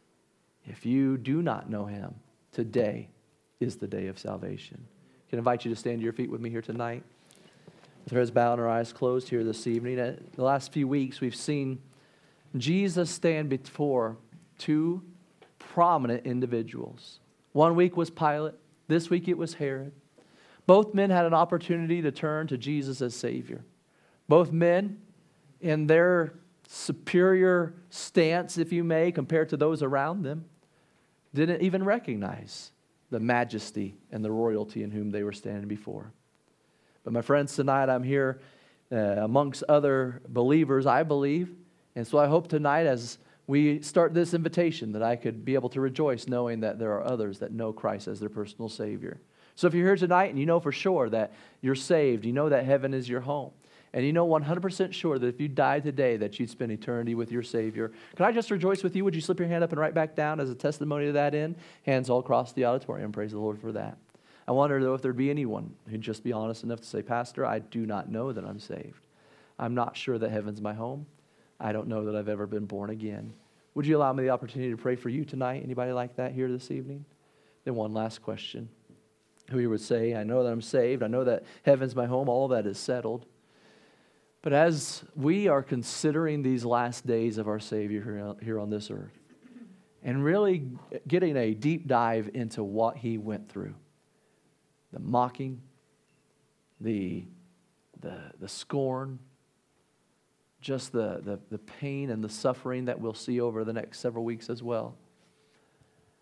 if 0.64 0.86
you 0.86 1.18
do 1.18 1.42
not 1.42 1.68
know 1.68 1.84
Him, 1.84 2.14
today 2.52 3.11
is 3.61 3.76
the 3.76 3.86
day 3.86 4.06
of 4.06 4.18
salvation. 4.18 4.82
I 5.26 5.28
can 5.28 5.38
invite 5.38 5.66
you 5.66 5.74
to 5.74 5.76
stand 5.76 5.98
to 5.98 6.04
your 6.04 6.14
feet 6.14 6.30
with 6.30 6.40
me 6.40 6.48
here 6.48 6.62
tonight. 6.62 7.02
With 8.04 8.14
our 8.14 8.20
heads 8.20 8.30
bowed 8.30 8.54
and 8.54 8.62
our 8.62 8.68
eyes 8.68 8.94
closed 8.94 9.28
here 9.28 9.44
this 9.44 9.66
evening. 9.66 10.00
Uh, 10.00 10.16
the 10.36 10.42
last 10.42 10.72
few 10.72 10.88
weeks, 10.88 11.20
we've 11.20 11.36
seen 11.36 11.82
Jesus 12.56 13.11
stand 13.11 13.50
before 13.50 14.16
two 14.56 15.02
prominent 15.59 16.24
individuals. 16.24 17.20
One 17.52 17.76
week 17.76 17.94
was 17.94 18.09
Pilate, 18.09 18.54
this 18.88 19.11
week 19.11 19.28
it 19.28 19.36
was 19.36 19.54
Herod. 19.54 19.92
Both 20.69 20.93
men 20.93 21.09
had 21.09 21.25
an 21.25 21.33
opportunity 21.33 22.03
to 22.03 22.12
turn 22.12 22.47
to 22.49 22.59
Jesus 22.59 23.01
as 23.01 23.14
Savior. 23.14 23.64
Both 24.29 24.53
men, 24.53 24.99
in 25.62 25.87
their 25.87 26.35
superior 26.69 27.73
stance, 27.89 28.59
if 28.59 28.71
you 28.71 28.85
may, 28.85 29.11
compared 29.11 29.49
to 29.49 29.57
those 29.57 29.83
around 29.83 30.25
them, 30.25 30.45
didn't 31.33 31.62
even 31.62 31.83
recognize 31.83 32.73
the 33.09 33.19
majesty 33.19 33.97
and 34.12 34.23
the 34.23 34.31
royalty 34.31 34.83
in 34.83 34.91
whom 34.91 35.09
they 35.09 35.23
were 35.23 35.33
standing 35.33 35.69
before. 35.69 36.12
But, 37.03 37.14
my 37.14 37.23
friends, 37.23 37.57
tonight 37.57 37.89
I'm 37.89 38.03
here 38.03 38.39
uh, 38.93 38.97
amongst 38.97 39.62
other 39.71 40.21
believers, 40.29 40.85
I 40.85 41.03
believe. 41.03 41.51
And 41.97 42.07
so 42.07 42.19
I 42.19 42.27
hope 42.27 42.47
tonight, 42.47 42.85
as 42.85 43.16
we 43.47 43.81
start 43.81 44.12
this 44.12 44.35
invitation 44.35 44.93
that 44.93 45.03
I 45.03 45.16
could 45.16 45.47
be 45.47 45.55
able 45.55 45.71
to 45.71 45.81
rejoice 45.81 46.29
knowing 46.29 46.61
that 46.61 46.79
there 46.79 46.93
are 46.93 47.07
others 47.07 47.39
that 47.39 47.53
know 47.53 47.73
Christ 47.73 48.07
as 48.07 48.21
their 48.21 48.29
personal 48.29 48.69
Savior. 48.69 49.19
So 49.59 49.66
if 49.66 49.74
you're 49.74 49.86
here 49.86 49.96
tonight 49.96 50.30
and 50.30 50.38
you 50.38 50.46
know 50.46 50.61
for 50.61 50.70
sure 50.70 51.11
that 51.11 51.32
you're 51.62 51.74
saved, 51.74 52.24
you 52.24 52.32
know 52.32 52.48
that 52.48 52.64
heaven 52.64 52.94
is 52.94 53.09
your 53.09 53.18
home, 53.18 53.50
and 53.92 54.06
you 54.06 54.12
know 54.12 54.24
100% 54.24 54.92
sure 54.92 55.18
that 55.18 55.26
if 55.26 55.40
you 55.40 55.48
died 55.48 55.82
today 55.82 56.16
that 56.16 56.38
you'd 56.38 56.48
spend 56.48 56.70
eternity 56.70 57.16
with 57.16 57.32
your 57.32 57.42
Savior, 57.42 57.90
can 58.14 58.24
I 58.24 58.30
just 58.30 58.52
rejoice 58.52 58.84
with 58.84 58.94
you? 58.94 59.04
Would 59.04 59.16
you 59.16 59.20
slip 59.20 59.40
your 59.40 59.48
hand 59.48 59.64
up 59.64 59.72
and 59.72 59.80
right 59.80 59.92
back 59.92 60.14
down 60.14 60.38
as 60.38 60.48
a 60.48 60.54
testimony 60.54 61.06
to 61.06 61.12
that 61.14 61.34
end? 61.34 61.56
Hands 61.84 62.09
all 62.09 62.20
across 62.20 62.52
the 62.52 62.66
auditorium. 62.66 63.11
Praise 63.11 63.32
the 63.32 63.40
Lord 63.40 63.59
for 63.59 63.72
that. 63.72 63.98
I 64.46 64.52
wonder, 64.52 64.80
though, 64.80 64.94
if 64.94 65.02
there'd 65.02 65.16
be 65.16 65.28
anyone 65.28 65.74
who'd 65.90 66.02
just 66.02 66.22
be 66.22 66.32
honest 66.32 66.62
enough 66.62 66.78
to 66.82 66.86
say, 66.86 67.02
Pastor, 67.02 67.44
I 67.44 67.59
do 67.59 67.84
not 67.84 68.09
know 68.09 68.30
that 68.30 68.44
I'm 68.44 68.61
saved. 68.61 69.06
I'm 69.59 69.74
not 69.74 69.96
sure 69.96 70.18
that 70.18 70.30
heaven's 70.30 70.61
my 70.61 70.74
home. 70.74 71.04
I 71.59 71.72
don't 71.72 71.88
know 71.88 72.04
that 72.04 72.14
I've 72.14 72.28
ever 72.28 72.46
been 72.46 72.66
born 72.66 72.90
again. 72.90 73.32
Would 73.74 73.86
you 73.86 73.96
allow 73.96 74.12
me 74.12 74.22
the 74.22 74.30
opportunity 74.30 74.70
to 74.70 74.76
pray 74.76 74.94
for 74.94 75.09
you 75.09 75.24
tonight? 75.24 75.64
Anybody 75.64 75.90
like 75.90 76.14
that 76.14 76.30
here 76.30 76.48
this 76.48 76.70
evening? 76.70 77.04
Then 77.64 77.74
one 77.74 77.92
last 77.92 78.22
question. 78.22 78.68
Who 79.51 79.59
you 79.59 79.70
would 79.70 79.80
say, 79.80 80.14
I 80.14 80.24
know 80.24 80.42
that 80.42 80.51
I'm 80.51 80.61
saved. 80.61 81.03
I 81.03 81.07
know 81.07 81.24
that 81.24 81.44
heaven's 81.62 81.96
my 81.96 82.07
home. 82.07 82.28
All 82.28 82.49
that 82.49 82.66
is 82.66 82.78
settled. 82.78 83.26
But 84.42 84.53
as 84.53 85.05
we 85.16 85.49
are 85.49 85.62
considering 85.62 86.42
these 86.42 86.64
last 86.64 87.07
days 87.07 87.38
of 87.38 87.49
our 87.49 87.59
Savior 87.59 88.36
here 88.40 88.61
on 88.61 88.70
this 88.70 88.90
earth, 88.90 89.18
and 90.03 90.24
really 90.24 90.70
getting 91.07 91.36
a 91.36 91.55
deep 91.55 91.88
dive 91.88 92.30
into 92.34 92.62
what 92.62 92.96
he 92.96 93.18
went 93.18 93.49
through 93.49 93.74
the 94.92 95.01
mocking, 95.01 95.61
the, 96.80 97.24
the, 98.01 98.16
the 98.40 98.49
scorn, 98.49 99.18
just 100.61 100.92
the, 100.92 101.20
the, 101.22 101.38
the 101.51 101.59
pain 101.59 102.11
and 102.11 102.22
the 102.24 102.28
suffering 102.28 102.86
that 102.86 102.99
we'll 102.99 103.12
see 103.12 103.40
over 103.40 103.64
the 103.64 103.72
next 103.72 104.01
several 104.01 104.24
weeks 104.24 104.49
as 104.49 104.62
well. 104.62 104.96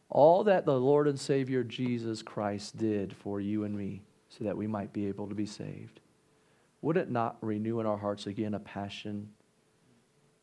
All 0.08 0.44
that 0.44 0.64
the 0.64 0.78
Lord 0.78 1.08
and 1.08 1.18
Savior 1.18 1.62
Jesus 1.62 2.22
Christ 2.22 2.76
did 2.76 3.14
for 3.14 3.40
you 3.40 3.64
and 3.64 3.76
me 3.76 4.02
so 4.28 4.44
that 4.44 4.56
we 4.56 4.66
might 4.66 4.92
be 4.92 5.06
able 5.06 5.28
to 5.28 5.34
be 5.34 5.46
saved. 5.46 6.00
Would 6.82 6.96
it 6.96 7.10
not 7.10 7.36
renew 7.40 7.80
in 7.80 7.86
our 7.86 7.96
hearts 7.96 8.26
again 8.26 8.54
a 8.54 8.60
passion 8.60 9.30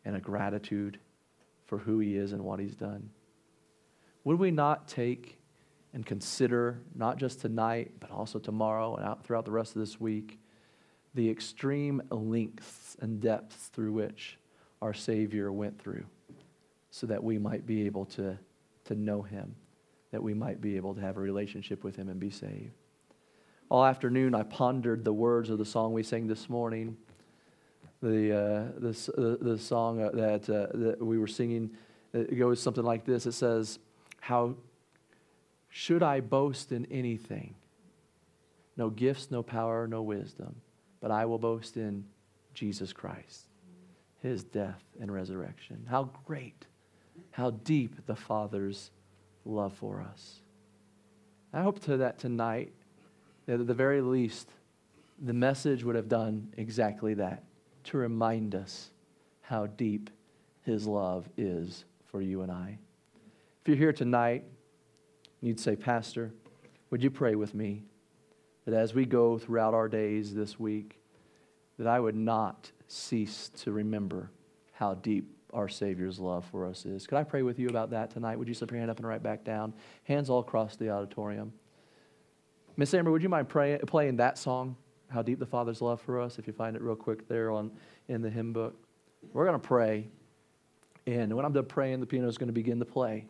and 0.04 0.16
a 0.16 0.20
gratitude 0.20 1.00
for 1.66 1.78
who 1.78 2.00
He 2.00 2.18
is 2.18 2.34
and 2.34 2.44
what 2.44 2.60
He's 2.60 2.76
done? 2.76 3.10
Would 4.26 4.40
we 4.40 4.52
not 4.52 4.88
take 4.88 5.40
and 5.94 6.06
consider, 6.06 6.82
not 6.96 7.18
just 7.18 7.42
tonight, 7.42 7.92
but 8.00 8.12
also 8.12 8.40
tomorrow 8.40 8.96
and 8.96 9.06
out 9.06 9.24
throughout 9.24 9.46
the 9.46 9.52
rest 9.52 9.76
of 9.76 9.80
this 9.80 10.00
week, 10.00 10.40
the 11.14 11.30
extreme 11.30 12.02
lengths 12.10 12.98
and 13.00 13.22
depths 13.22 13.68
through 13.68 13.94
which 13.94 14.40
our 14.82 14.94
Savior 14.94 15.52
went 15.52 15.80
through 15.80 16.04
so 16.90 17.08
that 17.08 17.24
we 17.24 17.38
might 17.38 17.66
be 17.66 17.86
able 17.86 18.06
to, 18.06 18.38
to 18.86 18.96
know 18.96 19.22
Him, 19.22 19.56
that 20.12 20.22
we 20.22 20.34
might 20.34 20.62
be 20.62 20.76
able 20.76 20.94
to 20.96 21.02
have 21.02 21.18
a 21.18 21.22
relationship 21.22 21.84
with 21.84 21.96
Him 21.96 22.10
and 22.10 22.20
be 22.20 22.30
saved. 22.30 22.74
All 23.70 23.86
afternoon, 23.86 24.36
I 24.36 24.44
pondered 24.44 25.04
the 25.04 25.14
words 25.14 25.50
of 25.50 25.58
the 25.58 25.66
song 25.66 25.94
we 25.94 26.04
sang 26.04 26.28
this 26.28 26.50
morning. 26.50 26.98
The, 28.02 28.36
uh, 28.36 28.80
the, 28.80 29.14
uh, 29.18 29.44
the 29.44 29.58
song 29.58 30.02
uh, 30.02 30.10
that, 30.14 30.50
uh, 30.50 30.68
that 30.74 30.98
we 31.00 31.18
were 31.18 31.28
singing 31.28 31.72
it 32.12 32.38
goes 32.38 32.62
something 32.62 32.84
like 32.84 33.06
this 33.06 33.26
It 33.26 33.32
says, 33.32 33.80
How 34.20 34.56
should 35.70 36.04
I 36.04 36.20
boast 36.20 36.72
in 36.72 36.86
anything? 36.92 37.56
No 38.78 38.90
gifts, 38.90 39.32
no 39.32 39.42
power, 39.42 39.88
no 39.88 40.02
wisdom 40.02 40.62
but 41.04 41.12
I 41.12 41.26
will 41.26 41.38
boast 41.38 41.76
in 41.76 42.06
Jesus 42.54 42.94
Christ, 42.94 43.50
his 44.22 44.46
death 44.46 44.82
and 45.02 45.14
resurrection. 45.14 45.86
How 45.86 46.10
great, 46.26 46.66
how 47.34 47.52
deep 47.52 48.06
the 48.06 48.16
Father's 48.16 48.90
love 49.46 49.74
for 49.74 50.02
us. 50.02 50.40
I 51.54 51.62
hope 51.62 51.84
to 51.84 51.98
that 51.98 52.18
tonight, 52.18 52.74
that 53.46 53.60
at 53.60 53.68
the 53.68 53.74
very 53.74 54.02
least, 54.02 54.50
the 55.22 55.34
message 55.34 55.84
would 55.84 55.96
have 55.96 56.10
done 56.10 56.52
exactly 56.58 57.14
that 57.16 57.44
to 57.86 57.98
remind 57.98 58.56
us 58.56 58.90
how 59.42 59.68
deep 59.68 60.10
his 60.64 60.88
love 60.88 61.30
is 61.38 61.86
for 62.06 62.22
you 62.22 62.42
and 62.42 62.52
I. 62.52 62.78
If 63.62 63.68
you're 63.68 63.78
here 63.78 63.94
tonight, 63.94 64.46
you'd 65.42 65.60
say, 65.60 65.76
Pastor, 65.76 66.32
would 66.90 67.04
you 67.04 67.12
pray 67.12 67.36
with 67.36 67.54
me? 67.54 67.84
that 68.66 68.74
as 68.74 68.94
we 68.94 69.06
go 69.06 69.38
throughout 69.38 69.74
our 69.74 69.90
days 69.90 70.34
this 70.34 70.60
week, 70.60 71.00
that 71.78 71.88
I 71.88 72.00
would 72.00 72.16
not 72.16 72.72
cease 72.88 73.50
to 73.58 73.72
remember 73.72 74.30
how 74.74 74.94
deep 74.96 75.33
our 75.54 75.68
Savior's 75.68 76.20
love 76.20 76.46
for 76.46 76.66
us 76.66 76.86
is. 76.86 77.08
Could 77.08 77.18
I 77.18 77.24
pray 77.24 77.44
with 77.44 77.60
you 77.60 77.70
about 77.70 77.92
that 77.92 78.10
tonight? 78.12 78.38
Would 78.38 78.48
you 78.48 78.54
slip 78.54 78.72
your 78.72 78.80
hand 78.80 78.92
up 78.92 78.98
and 78.98 79.08
right 79.08 79.22
back 79.22 79.44
down? 79.44 79.74
Hands 80.04 80.30
all 80.30 80.40
across 80.40 80.76
the 80.76 80.90
auditorium. 80.90 81.54
Miss 82.76 82.94
Amber, 82.94 83.12
would 83.12 83.22
you 83.22 83.30
mind 83.30 83.50
pray, 83.50 83.78
playing 83.86 84.18
that 84.18 84.38
song, 84.38 84.76
How 85.08 85.22
Deep 85.22 85.38
the 85.38 85.46
Father's 85.46 85.82
Love 85.82 86.02
for 86.02 86.20
Us, 86.20 86.40
if 86.40 86.48
you 86.48 86.54
find 86.54 86.76
it 86.76 86.82
real 86.82 86.96
quick 86.96 87.28
there 87.28 87.52
on 87.52 87.72
in 88.08 88.22
the 88.22 88.30
hymn 88.30 88.52
book? 88.52 88.76
We're 89.32 89.46
going 89.46 89.60
to 89.60 89.68
pray. 89.68 90.08
And 91.06 91.34
when 91.34 91.46
I'm 91.46 91.54
done 91.54 91.66
praying, 91.66 92.00
the 92.00 92.06
piano 92.08 92.28
is 92.28 92.38
going 92.38 92.48
to 92.48 92.54
begin 92.54 92.80
to 92.80 92.86
play. 92.86 93.28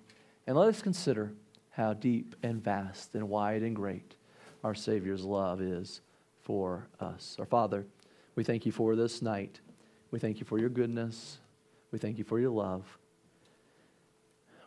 And 0.48 0.56
let 0.58 0.70
us 0.70 0.82
consider 0.82 1.34
how 1.72 1.94
deep 1.94 2.36
and 2.44 2.64
vast 2.64 3.16
and 3.16 3.28
wide 3.30 3.64
and 3.64 3.76
great 3.76 4.16
our 4.64 4.76
Savior's 4.76 5.24
love 5.24 5.62
is 5.62 6.02
for 6.42 6.88
us. 7.00 7.36
Our 7.40 7.46
Father, 7.46 7.86
we 8.36 8.44
thank 8.44 8.66
you 8.66 8.72
for 8.72 8.96
this 8.96 9.22
night. 9.22 9.60
We 10.12 10.20
thank 10.20 10.40
you 10.40 10.46
for 10.46 10.60
your 10.60 10.70
goodness. 10.70 11.40
We 11.94 12.00
thank 12.00 12.18
you 12.18 12.24
for 12.24 12.40
your 12.40 12.50
love. 12.50 12.86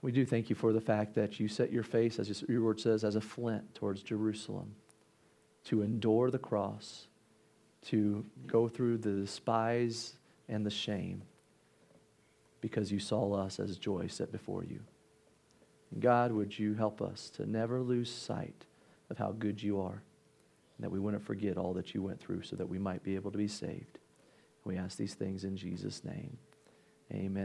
We 0.01 0.13
do 0.13 0.25
thank 0.25 0.49
you 0.49 0.55
for 0.55 0.73
the 0.73 0.81
fact 0.81 1.17
that 1.17 1.41
you 1.41 1.49
set 1.49 1.73
your 1.73 1.83
face, 1.83 2.21
as 2.21 2.45
your 2.49 2.63
word 2.63 2.79
says, 2.79 3.03
as 3.03 3.17
a 3.17 3.21
flint 3.21 3.75
towards 3.75 4.05
Jerusalem 4.05 4.77
to 5.65 5.83
endure 5.83 6.31
the 6.31 6.39
cross, 6.39 7.09
to 7.87 8.25
go 8.47 8.69
through 8.69 8.99
the 8.99 9.11
despise 9.11 10.13
and 10.49 10.65
the 10.65 10.71
shame 10.71 11.23
because 12.61 12.93
you 12.93 13.01
saw 13.01 13.35
us 13.35 13.59
as 13.59 13.77
joy 13.77 14.07
set 14.07 14.31
before 14.31 14.63
you. 14.63 14.79
God, 15.99 16.31
would 16.31 16.57
you 16.57 16.75
help 16.75 17.03
us 17.03 17.29
to 17.31 17.51
never 17.51 17.81
lose 17.81 18.09
sight 18.09 18.67
of 19.11 19.19
how 19.19 19.33
good 19.33 19.61
you 19.61 19.81
are, 19.81 20.01
and 20.77 20.85
that 20.85 20.93
we 20.93 21.01
wouldn't 21.01 21.27
forget 21.27 21.59
all 21.59 21.75
that 21.75 21.93
you 21.93 22.03
went 22.03 22.21
through 22.21 22.43
so 22.43 22.55
that 22.55 22.69
we 22.69 22.79
might 22.79 23.03
be 23.03 23.17
able 23.17 23.33
to 23.33 23.39
be 23.39 23.49
saved. 23.49 23.99
We 24.65 24.77
ask 24.77 24.97
these 24.97 25.15
things 25.15 25.43
in 25.43 25.57
Jesus' 25.57 26.05
name. 26.05 26.39
Amen. 27.13 27.45